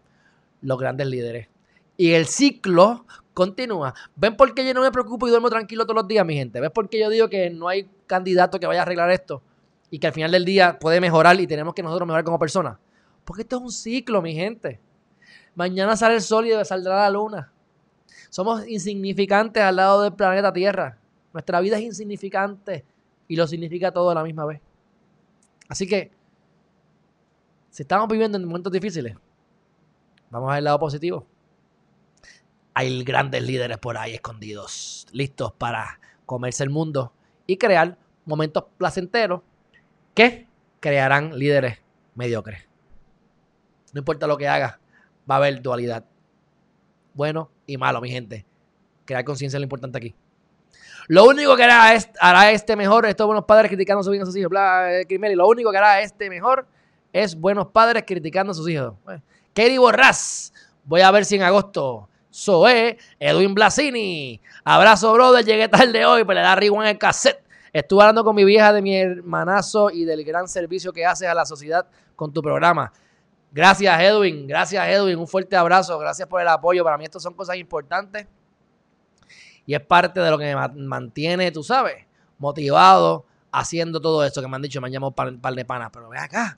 los 0.62 0.78
grandes 0.78 1.07
líderes. 1.07 1.47
Y 1.95 2.12
el 2.12 2.26
ciclo 2.26 3.05
continúa. 3.34 3.93
¿Ven 4.16 4.36
por 4.36 4.53
qué 4.55 4.66
yo 4.66 4.74
no 4.74 4.82
me 4.82 4.91
preocupo 4.91 5.28
y 5.28 5.30
duermo 5.30 5.49
tranquilo 5.49 5.86
todos 5.86 5.97
los 5.97 6.07
días, 6.07 6.26
mi 6.26 6.34
gente? 6.34 6.60
¿Ves 6.60 6.72
por 6.72 6.89
qué 6.89 6.99
yo 6.99 7.10
digo 7.10 7.30
que 7.30 7.51
no 7.51 7.68
hay 7.68 7.88
candidato 8.07 8.60
que 8.60 8.66
vaya 8.66 8.80
a 8.80 8.84
arreglar 8.84 9.12
esto? 9.12 9.43
Y 9.91 9.99
que 9.99 10.07
al 10.07 10.14
final 10.14 10.32
del 10.32 10.45
día 10.45 10.80
puede 10.80 10.99
mejorar 10.99 11.39
y 11.39 11.45
tenemos 11.45 11.76
que 11.76 11.84
nosotros 11.84 12.07
mejorar 12.07 12.24
como 12.24 12.39
personas. 12.39 12.78
Porque 13.24 13.43
esto 13.43 13.57
es 13.57 13.62
un 13.62 13.72
ciclo, 13.72 14.22
mi 14.22 14.34
gente. 14.34 14.80
Mañana 15.53 15.95
sale 15.95 16.16
el 16.16 16.22
sol 16.22 16.47
y 16.47 16.66
saldrá 16.66 17.03
la 17.03 17.10
luna. 17.12 17.51
Somos 18.32 18.68
insignificantes 18.68 19.62
al 19.62 19.76
lado 19.76 20.01
del 20.01 20.14
planeta 20.14 20.51
Tierra. 20.51 20.97
Nuestra 21.34 21.62
vida 21.62 21.78
es 21.78 21.84
insignificante 21.84 22.84
y 23.28 23.36
lo 23.36 23.45
significa 23.45 23.91
todo 23.91 24.10
a 24.10 24.16
la 24.16 24.24
misma 24.24 24.45
vez. 24.45 24.62
Así 25.70 25.88
que, 25.88 26.11
si 27.70 27.84
estamos 27.84 28.07
viviendo 28.09 28.38
en 28.38 28.45
momentos 28.45 28.74
difíciles, 28.74 29.15
vamos 30.32 30.51
al 30.51 30.63
lado 30.63 30.80
positivo. 30.80 31.28
Hay 32.74 33.03
grandes 33.03 33.43
líderes 33.43 33.78
por 33.78 33.97
ahí 33.97 34.15
escondidos, 34.15 35.07
listos 35.11 35.53
para 35.53 35.99
comerse 36.26 36.63
el 36.63 36.72
mundo 36.72 37.13
y 37.45 37.57
crear 37.57 37.97
momentos 38.26 38.65
placenteros 38.78 39.41
que 40.15 40.47
crearán 40.80 41.38
líderes 41.38 41.80
mediocres. 42.15 42.67
No 43.93 43.99
importa 43.99 44.28
lo 44.28 44.38
que 44.38 44.47
haga, 44.47 44.80
va 45.30 45.36
a 45.36 45.38
haber 45.38 45.61
dualidad. 45.61 46.05
Bueno 47.13 47.51
y 47.67 47.78
malo, 47.78 48.01
mi 48.01 48.09
gente. 48.09 48.45
Crear 49.05 49.24
conciencia 49.24 49.57
es 49.57 49.61
lo 49.61 49.65
importante 49.65 49.97
aquí. 49.97 50.15
Lo 51.10 51.26
único 51.26 51.55
que 51.55 51.64
hará, 51.64 51.97
hará 52.20 52.51
este 52.51 52.76
mejor, 52.76 53.07
estos 53.07 53.26
buenos 53.26 53.45
padres 53.45 53.72
criticando 53.72 54.01
a 54.01 54.03
sus 54.03 54.14
hijos, 54.14 54.30
a 54.30 54.32
sus 54.32 54.36
hijos, 54.38 54.51
lo 54.51 55.47
único 55.47 55.72
que 55.72 55.78
hará 55.80 56.01
este 56.01 56.30
mejor 56.30 56.68
es 57.12 57.34
buenos 57.36 57.66
padres 57.70 58.03
criticando 58.05 58.51
a 58.51 58.53
sus 58.53 58.70
hijos. 58.70 58.93
Katie 59.55 59.80
Borras, 59.80 60.53
voy 60.84 61.01
a 61.01 61.10
ver 61.10 61.26
si 61.26 61.38
en 61.38 61.41
agosto. 61.41 62.07
Zoe, 62.32 62.99
Edwin 63.20 63.55
Blasini, 63.55 64.39
abrazo 64.64 65.12
brother, 65.14 65.43
llegué 65.43 65.68
tarde 65.68 66.05
hoy, 66.05 66.24
pero 66.26 66.36
le 66.36 66.41
da 66.41 66.55
rigo 66.55 66.80
en 66.80 66.89
el 66.89 66.99
cassette. 66.99 67.43
Estuve 67.74 68.03
hablando 68.03 68.24
con 68.24 68.36
mi 68.36 68.45
vieja 68.45 68.72
de 68.72 68.84
mi 68.84 68.95
hermanazo 68.95 69.89
y 69.89 70.05
del 70.05 70.24
gran 70.24 70.47
servicio 70.47 70.93
que 70.93 71.07
haces 71.07 71.28
a 71.28 71.34
la 71.34 71.47
sociedad 71.47 71.88
con 72.16 72.32
tu 72.32 72.43
programa. 72.43 72.93
Gracias 73.51 73.99
Edwin, 73.99 74.45
gracias 74.45 74.88
Edwin, 74.88 75.18
un 75.18 75.28
fuerte 75.28 75.55
abrazo, 75.55 75.97
gracias 75.97 76.28
por 76.28 76.39
el 76.39 76.47
apoyo. 76.47 76.84
Para 76.84 76.99
mí 76.99 77.05
esto 77.05 77.20
son 77.20 77.34
cosas 77.34 77.55
importantes 77.57 78.28
y 79.70 79.76
es 79.76 79.82
parte 79.82 80.20
de 80.20 80.32
lo 80.32 80.39
que 80.39 80.55
me 80.55 80.67
mantiene, 80.88 81.51
tú 81.51 81.61
sabes, 81.61 82.03
motivado 82.39 83.24
haciendo 83.51 84.01
todo 84.01 84.26
esto 84.26 84.41
que 84.41 84.47
me 84.47 84.55
han 84.55 84.63
dicho, 84.63 84.82
me 84.82 84.88
han 84.88 84.93
llamado 84.93 85.13
un 85.30 85.39
par, 85.39 85.53
de 85.53 85.63
panas. 85.63 85.91
Pero 85.93 86.09
ve 86.09 86.17
acá. 86.17 86.57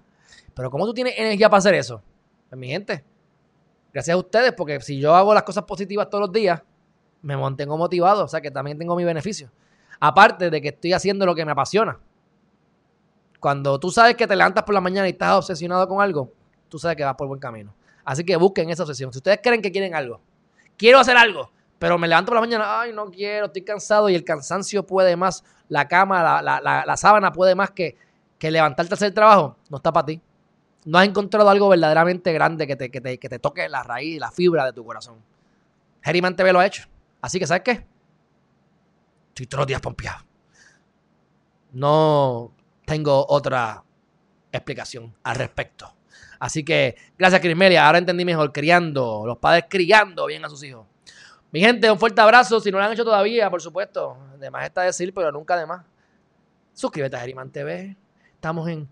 Pero 0.53 0.71
¿cómo 0.71 0.85
tú 0.85 0.93
tienes 0.93 1.15
energía 1.17 1.49
para 1.49 1.57
hacer 1.57 1.73
eso? 1.73 2.01
Pues 2.47 2.57
mi 2.57 2.69
gente, 2.69 3.03
gracias 3.91 4.15
a 4.15 4.17
ustedes, 4.17 4.53
porque 4.53 4.79
si 4.79 4.97
yo 4.97 5.13
hago 5.13 5.33
las 5.33 5.43
cosas 5.43 5.65
positivas 5.65 6.09
todos 6.09 6.21
los 6.21 6.31
días, 6.31 6.61
me 7.21 7.35
mantengo 7.35 7.77
motivado, 7.77 8.23
o 8.23 8.27
sea 8.29 8.39
que 8.39 8.49
también 8.49 8.79
tengo 8.79 8.95
mi 8.95 9.03
beneficio. 9.03 9.51
Aparte 9.99 10.49
de 10.49 10.61
que 10.61 10.69
estoy 10.69 10.93
haciendo 10.93 11.25
lo 11.25 11.35
que 11.35 11.43
me 11.43 11.51
apasiona. 11.51 11.99
Cuando 13.41 13.77
tú 13.77 13.91
sabes 13.91 14.15
que 14.15 14.25
te 14.25 14.37
levantas 14.37 14.63
por 14.63 14.73
la 14.73 14.79
mañana 14.79 15.09
y 15.09 15.11
estás 15.11 15.35
obsesionado 15.35 15.85
con 15.85 16.01
algo, 16.01 16.31
tú 16.69 16.79
sabes 16.79 16.95
que 16.95 17.03
vas 17.03 17.15
por 17.15 17.27
buen 17.27 17.41
camino. 17.41 17.73
Así 18.05 18.23
que 18.23 18.37
busquen 18.37 18.69
esa 18.69 18.83
obsesión. 18.83 19.11
Si 19.11 19.19
ustedes 19.19 19.41
creen 19.43 19.61
que 19.61 19.69
quieren 19.69 19.95
algo, 19.95 20.21
quiero 20.77 20.97
hacer 20.97 21.17
algo, 21.17 21.51
pero 21.81 21.97
me 21.97 22.07
levanto 22.07 22.29
por 22.29 22.35
la 22.35 22.41
mañana, 22.41 22.79
ay, 22.81 22.93
no 22.93 23.09
quiero, 23.09 23.47
estoy 23.47 23.63
cansado 23.63 24.07
y 24.07 24.13
el 24.13 24.23
cansancio 24.23 24.85
puede 24.85 25.15
más, 25.15 25.43
la 25.67 25.87
cama, 25.87 26.39
la, 26.39 26.95
sábana 26.95 27.31
puede 27.31 27.55
más 27.55 27.71
que, 27.71 27.97
que 28.37 28.51
levantarte 28.51 28.93
a 28.93 28.95
hacer 28.95 29.07
el 29.07 29.13
trabajo, 29.15 29.57
no 29.67 29.77
está 29.77 29.91
para 29.91 30.05
ti. 30.05 30.21
No 30.85 30.99
has 30.99 31.07
encontrado 31.07 31.49
algo 31.49 31.69
verdaderamente 31.69 32.31
grande 32.33 32.67
que 32.67 32.75
te, 32.75 32.91
que 32.91 33.01
te, 33.01 33.39
toque 33.39 33.67
la 33.67 33.81
raíz, 33.81 34.19
la 34.19 34.29
fibra 34.29 34.63
de 34.65 34.73
tu 34.73 34.85
corazón. 34.85 35.23
Geriman 36.03 36.35
TV 36.35 36.53
lo 36.53 36.59
ha 36.59 36.67
hecho. 36.67 36.83
Así 37.19 37.39
que, 37.39 37.47
¿sabes 37.47 37.63
qué? 37.63 37.83
Estoy 39.29 39.47
todos 39.47 39.61
los 39.61 39.67
días 39.67 39.81
pompeado. 39.81 40.23
No 41.71 42.53
tengo 42.85 43.25
otra 43.27 43.83
explicación 44.51 45.15
al 45.23 45.35
respecto. 45.35 45.91
Así 46.39 46.63
que, 46.63 46.95
gracias, 47.17 47.41
Crismelia. 47.41 47.87
Ahora 47.87 47.97
entendí 47.97 48.23
mejor. 48.23 48.51
Criando, 48.51 49.23
los 49.25 49.39
padres 49.39 49.65
criando 49.67 50.27
bien 50.27 50.45
a 50.45 50.49
sus 50.49 50.63
hijos. 50.63 50.85
Mi 51.51 51.59
gente, 51.59 51.91
un 51.91 51.99
fuerte 51.99 52.21
abrazo. 52.21 52.59
Si 52.59 52.71
no 52.71 52.77
lo 52.77 52.83
han 52.85 52.93
hecho 52.93 53.03
todavía, 53.03 53.49
por 53.49 53.61
supuesto. 53.61 54.17
De 54.39 54.49
más 54.49 54.65
está 54.65 54.83
decir, 54.83 55.13
pero 55.13 55.31
nunca 55.31 55.57
de 55.57 55.65
más. 55.65 55.85
Suscríbete 56.73 57.17
a 57.17 57.19
Geriman 57.19 57.51
TV. 57.51 57.97
Estamos 58.33 58.67
en 58.69 58.87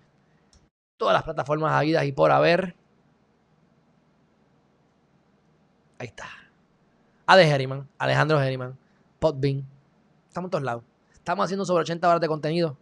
todas 0.98 1.14
las 1.14 1.24
plataformas 1.24 1.72
habidas 1.72 2.04
y 2.04 2.12
por 2.12 2.32
haber. 2.32 2.76
Ahí 5.98 6.08
está. 6.08 6.28
Ade 7.26 7.46
Geriman, 7.46 7.88
Alejandro 7.98 8.40
Geriman, 8.40 8.78
Podbean. 9.20 9.66
Estamos 10.28 10.48
en 10.48 10.52
todos 10.52 10.64
lados. 10.64 10.84
Estamos 11.14 11.46
haciendo 11.46 11.66
sobre 11.66 11.82
80 11.82 12.08
horas 12.08 12.22
de 12.22 12.28
contenido. 12.28 12.78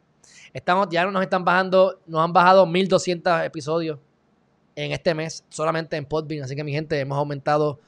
Estamos, 0.53 0.88
ya 0.89 1.05
nos 1.05 1.21
están 1.21 1.43
bajando, 1.43 1.99
nos 2.07 2.21
han 2.21 2.34
bajado 2.34 2.65
1200 2.65 3.43
episodios 3.43 3.99
en 4.75 4.91
este 4.91 5.13
mes 5.13 5.43
solamente 5.49 5.97
en 5.97 6.05
Podbean. 6.05 6.43
Así 6.43 6.55
que 6.55 6.63
mi 6.63 6.71
gente, 6.71 6.99
hemos 6.99 7.17
aumentado 7.17 7.80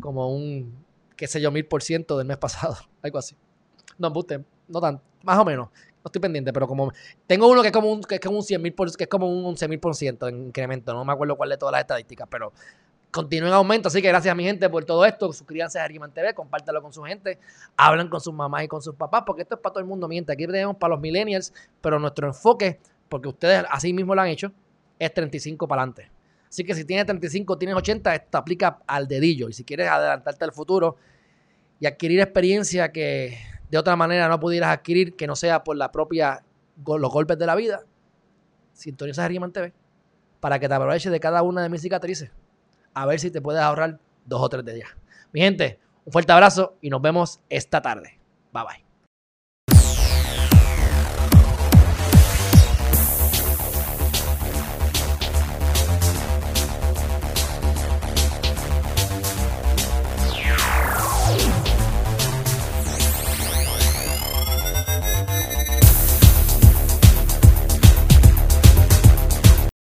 como 0.00 0.34
un 0.34 0.74
qué 1.20 1.26
sé 1.26 1.38
yo, 1.38 1.50
mil 1.50 1.66
por 1.66 1.82
ciento 1.82 2.16
del 2.16 2.26
mes 2.26 2.38
pasado, 2.38 2.78
algo 3.02 3.18
así. 3.18 3.36
No, 3.98 4.08
no 4.08 4.80
tan, 4.80 5.02
más 5.22 5.38
o 5.38 5.44
menos. 5.44 5.68
No 5.68 6.08
estoy 6.08 6.22
pendiente, 6.22 6.50
pero 6.50 6.66
como 6.66 6.90
tengo 7.26 7.46
uno 7.46 7.60
que 7.60 7.68
es 7.68 7.74
como 7.74 7.92
un, 7.92 8.00
que 8.00 8.14
es 8.14 8.20
como 8.22 8.38
un 8.38 8.42
100 8.42 8.62
mil 8.62 8.74
que 8.96 9.04
es 9.04 9.08
como 9.10 9.30
un 9.30 9.44
11 9.44 9.68
mil 9.68 9.78
por 9.78 9.94
ciento 9.94 10.28
en 10.28 10.46
incremento. 10.46 10.94
No 10.94 11.04
me 11.04 11.12
acuerdo 11.12 11.36
cuál 11.36 11.50
de 11.50 11.58
todas 11.58 11.72
las 11.72 11.82
estadísticas, 11.82 12.26
pero 12.30 12.54
continúa 13.10 13.48
en 13.50 13.54
aumento. 13.54 13.88
Así 13.88 14.00
que 14.00 14.08
gracias 14.08 14.32
a 14.32 14.34
mi 14.34 14.44
gente 14.44 14.70
por 14.70 14.82
todo 14.86 15.04
esto. 15.04 15.30
Suscríbanse 15.30 15.78
a 15.78 15.84
Ariman 15.84 16.10
TV, 16.10 16.32
compártalo 16.32 16.80
con 16.80 16.94
su 16.94 17.02
gente, 17.02 17.38
hablan 17.76 18.08
con 18.08 18.22
sus 18.22 18.32
mamás 18.32 18.64
y 18.64 18.68
con 18.68 18.80
sus 18.80 18.94
papás, 18.94 19.24
porque 19.26 19.42
esto 19.42 19.56
es 19.56 19.60
para 19.60 19.74
todo 19.74 19.80
el 19.80 19.86
mundo. 19.86 20.08
Miente, 20.08 20.32
aquí 20.32 20.46
tenemos 20.46 20.76
para 20.76 20.94
los 20.94 21.00
millennials, 21.02 21.52
pero 21.82 21.98
nuestro 21.98 22.26
enfoque 22.26 22.80
porque 23.10 23.28
ustedes 23.28 23.66
así 23.68 23.92
mismo 23.92 24.14
lo 24.14 24.22
han 24.22 24.28
hecho, 24.28 24.52
es 24.98 25.12
35 25.12 25.68
para 25.68 25.82
adelante. 25.82 26.10
Así 26.50 26.64
que 26.64 26.74
si 26.74 26.84
tienes 26.84 27.06
35, 27.06 27.56
tienes 27.58 27.76
80, 27.76 28.12
esto 28.12 28.36
aplica 28.36 28.80
al 28.86 29.06
dedillo. 29.06 29.48
Y 29.48 29.52
si 29.52 29.64
quieres 29.64 29.88
adelantarte 29.88 30.44
al 30.44 30.52
futuro 30.52 30.96
y 31.78 31.86
adquirir 31.86 32.20
experiencia 32.20 32.90
que 32.90 33.38
de 33.70 33.78
otra 33.78 33.94
manera 33.94 34.28
no 34.28 34.40
pudieras 34.40 34.70
adquirir, 34.70 35.14
que 35.14 35.28
no 35.28 35.36
sea 35.36 35.62
por 35.62 35.76
la 35.76 35.92
propia, 35.92 36.42
los 36.84 37.12
golpes 37.12 37.38
de 37.38 37.46
la 37.46 37.54
vida, 37.54 37.84
sintoniza 38.72 39.22
Geriman 39.22 39.52
TV 39.52 39.72
para 40.40 40.58
que 40.58 40.68
te 40.68 40.74
aproveches 40.74 41.12
de 41.12 41.20
cada 41.20 41.42
una 41.42 41.62
de 41.62 41.68
mis 41.68 41.82
cicatrices. 41.82 42.32
A 42.94 43.06
ver 43.06 43.20
si 43.20 43.30
te 43.30 43.40
puedes 43.40 43.62
ahorrar 43.62 44.00
dos 44.24 44.42
o 44.42 44.48
tres 44.48 44.64
de 44.64 44.76
ellas. 44.76 44.90
Mi 45.32 45.40
gente, 45.40 45.78
un 46.04 46.12
fuerte 46.12 46.32
abrazo 46.32 46.76
y 46.80 46.90
nos 46.90 47.00
vemos 47.00 47.40
esta 47.48 47.80
tarde. 47.80 48.18
Bye 48.52 48.64
bye. 48.64 48.89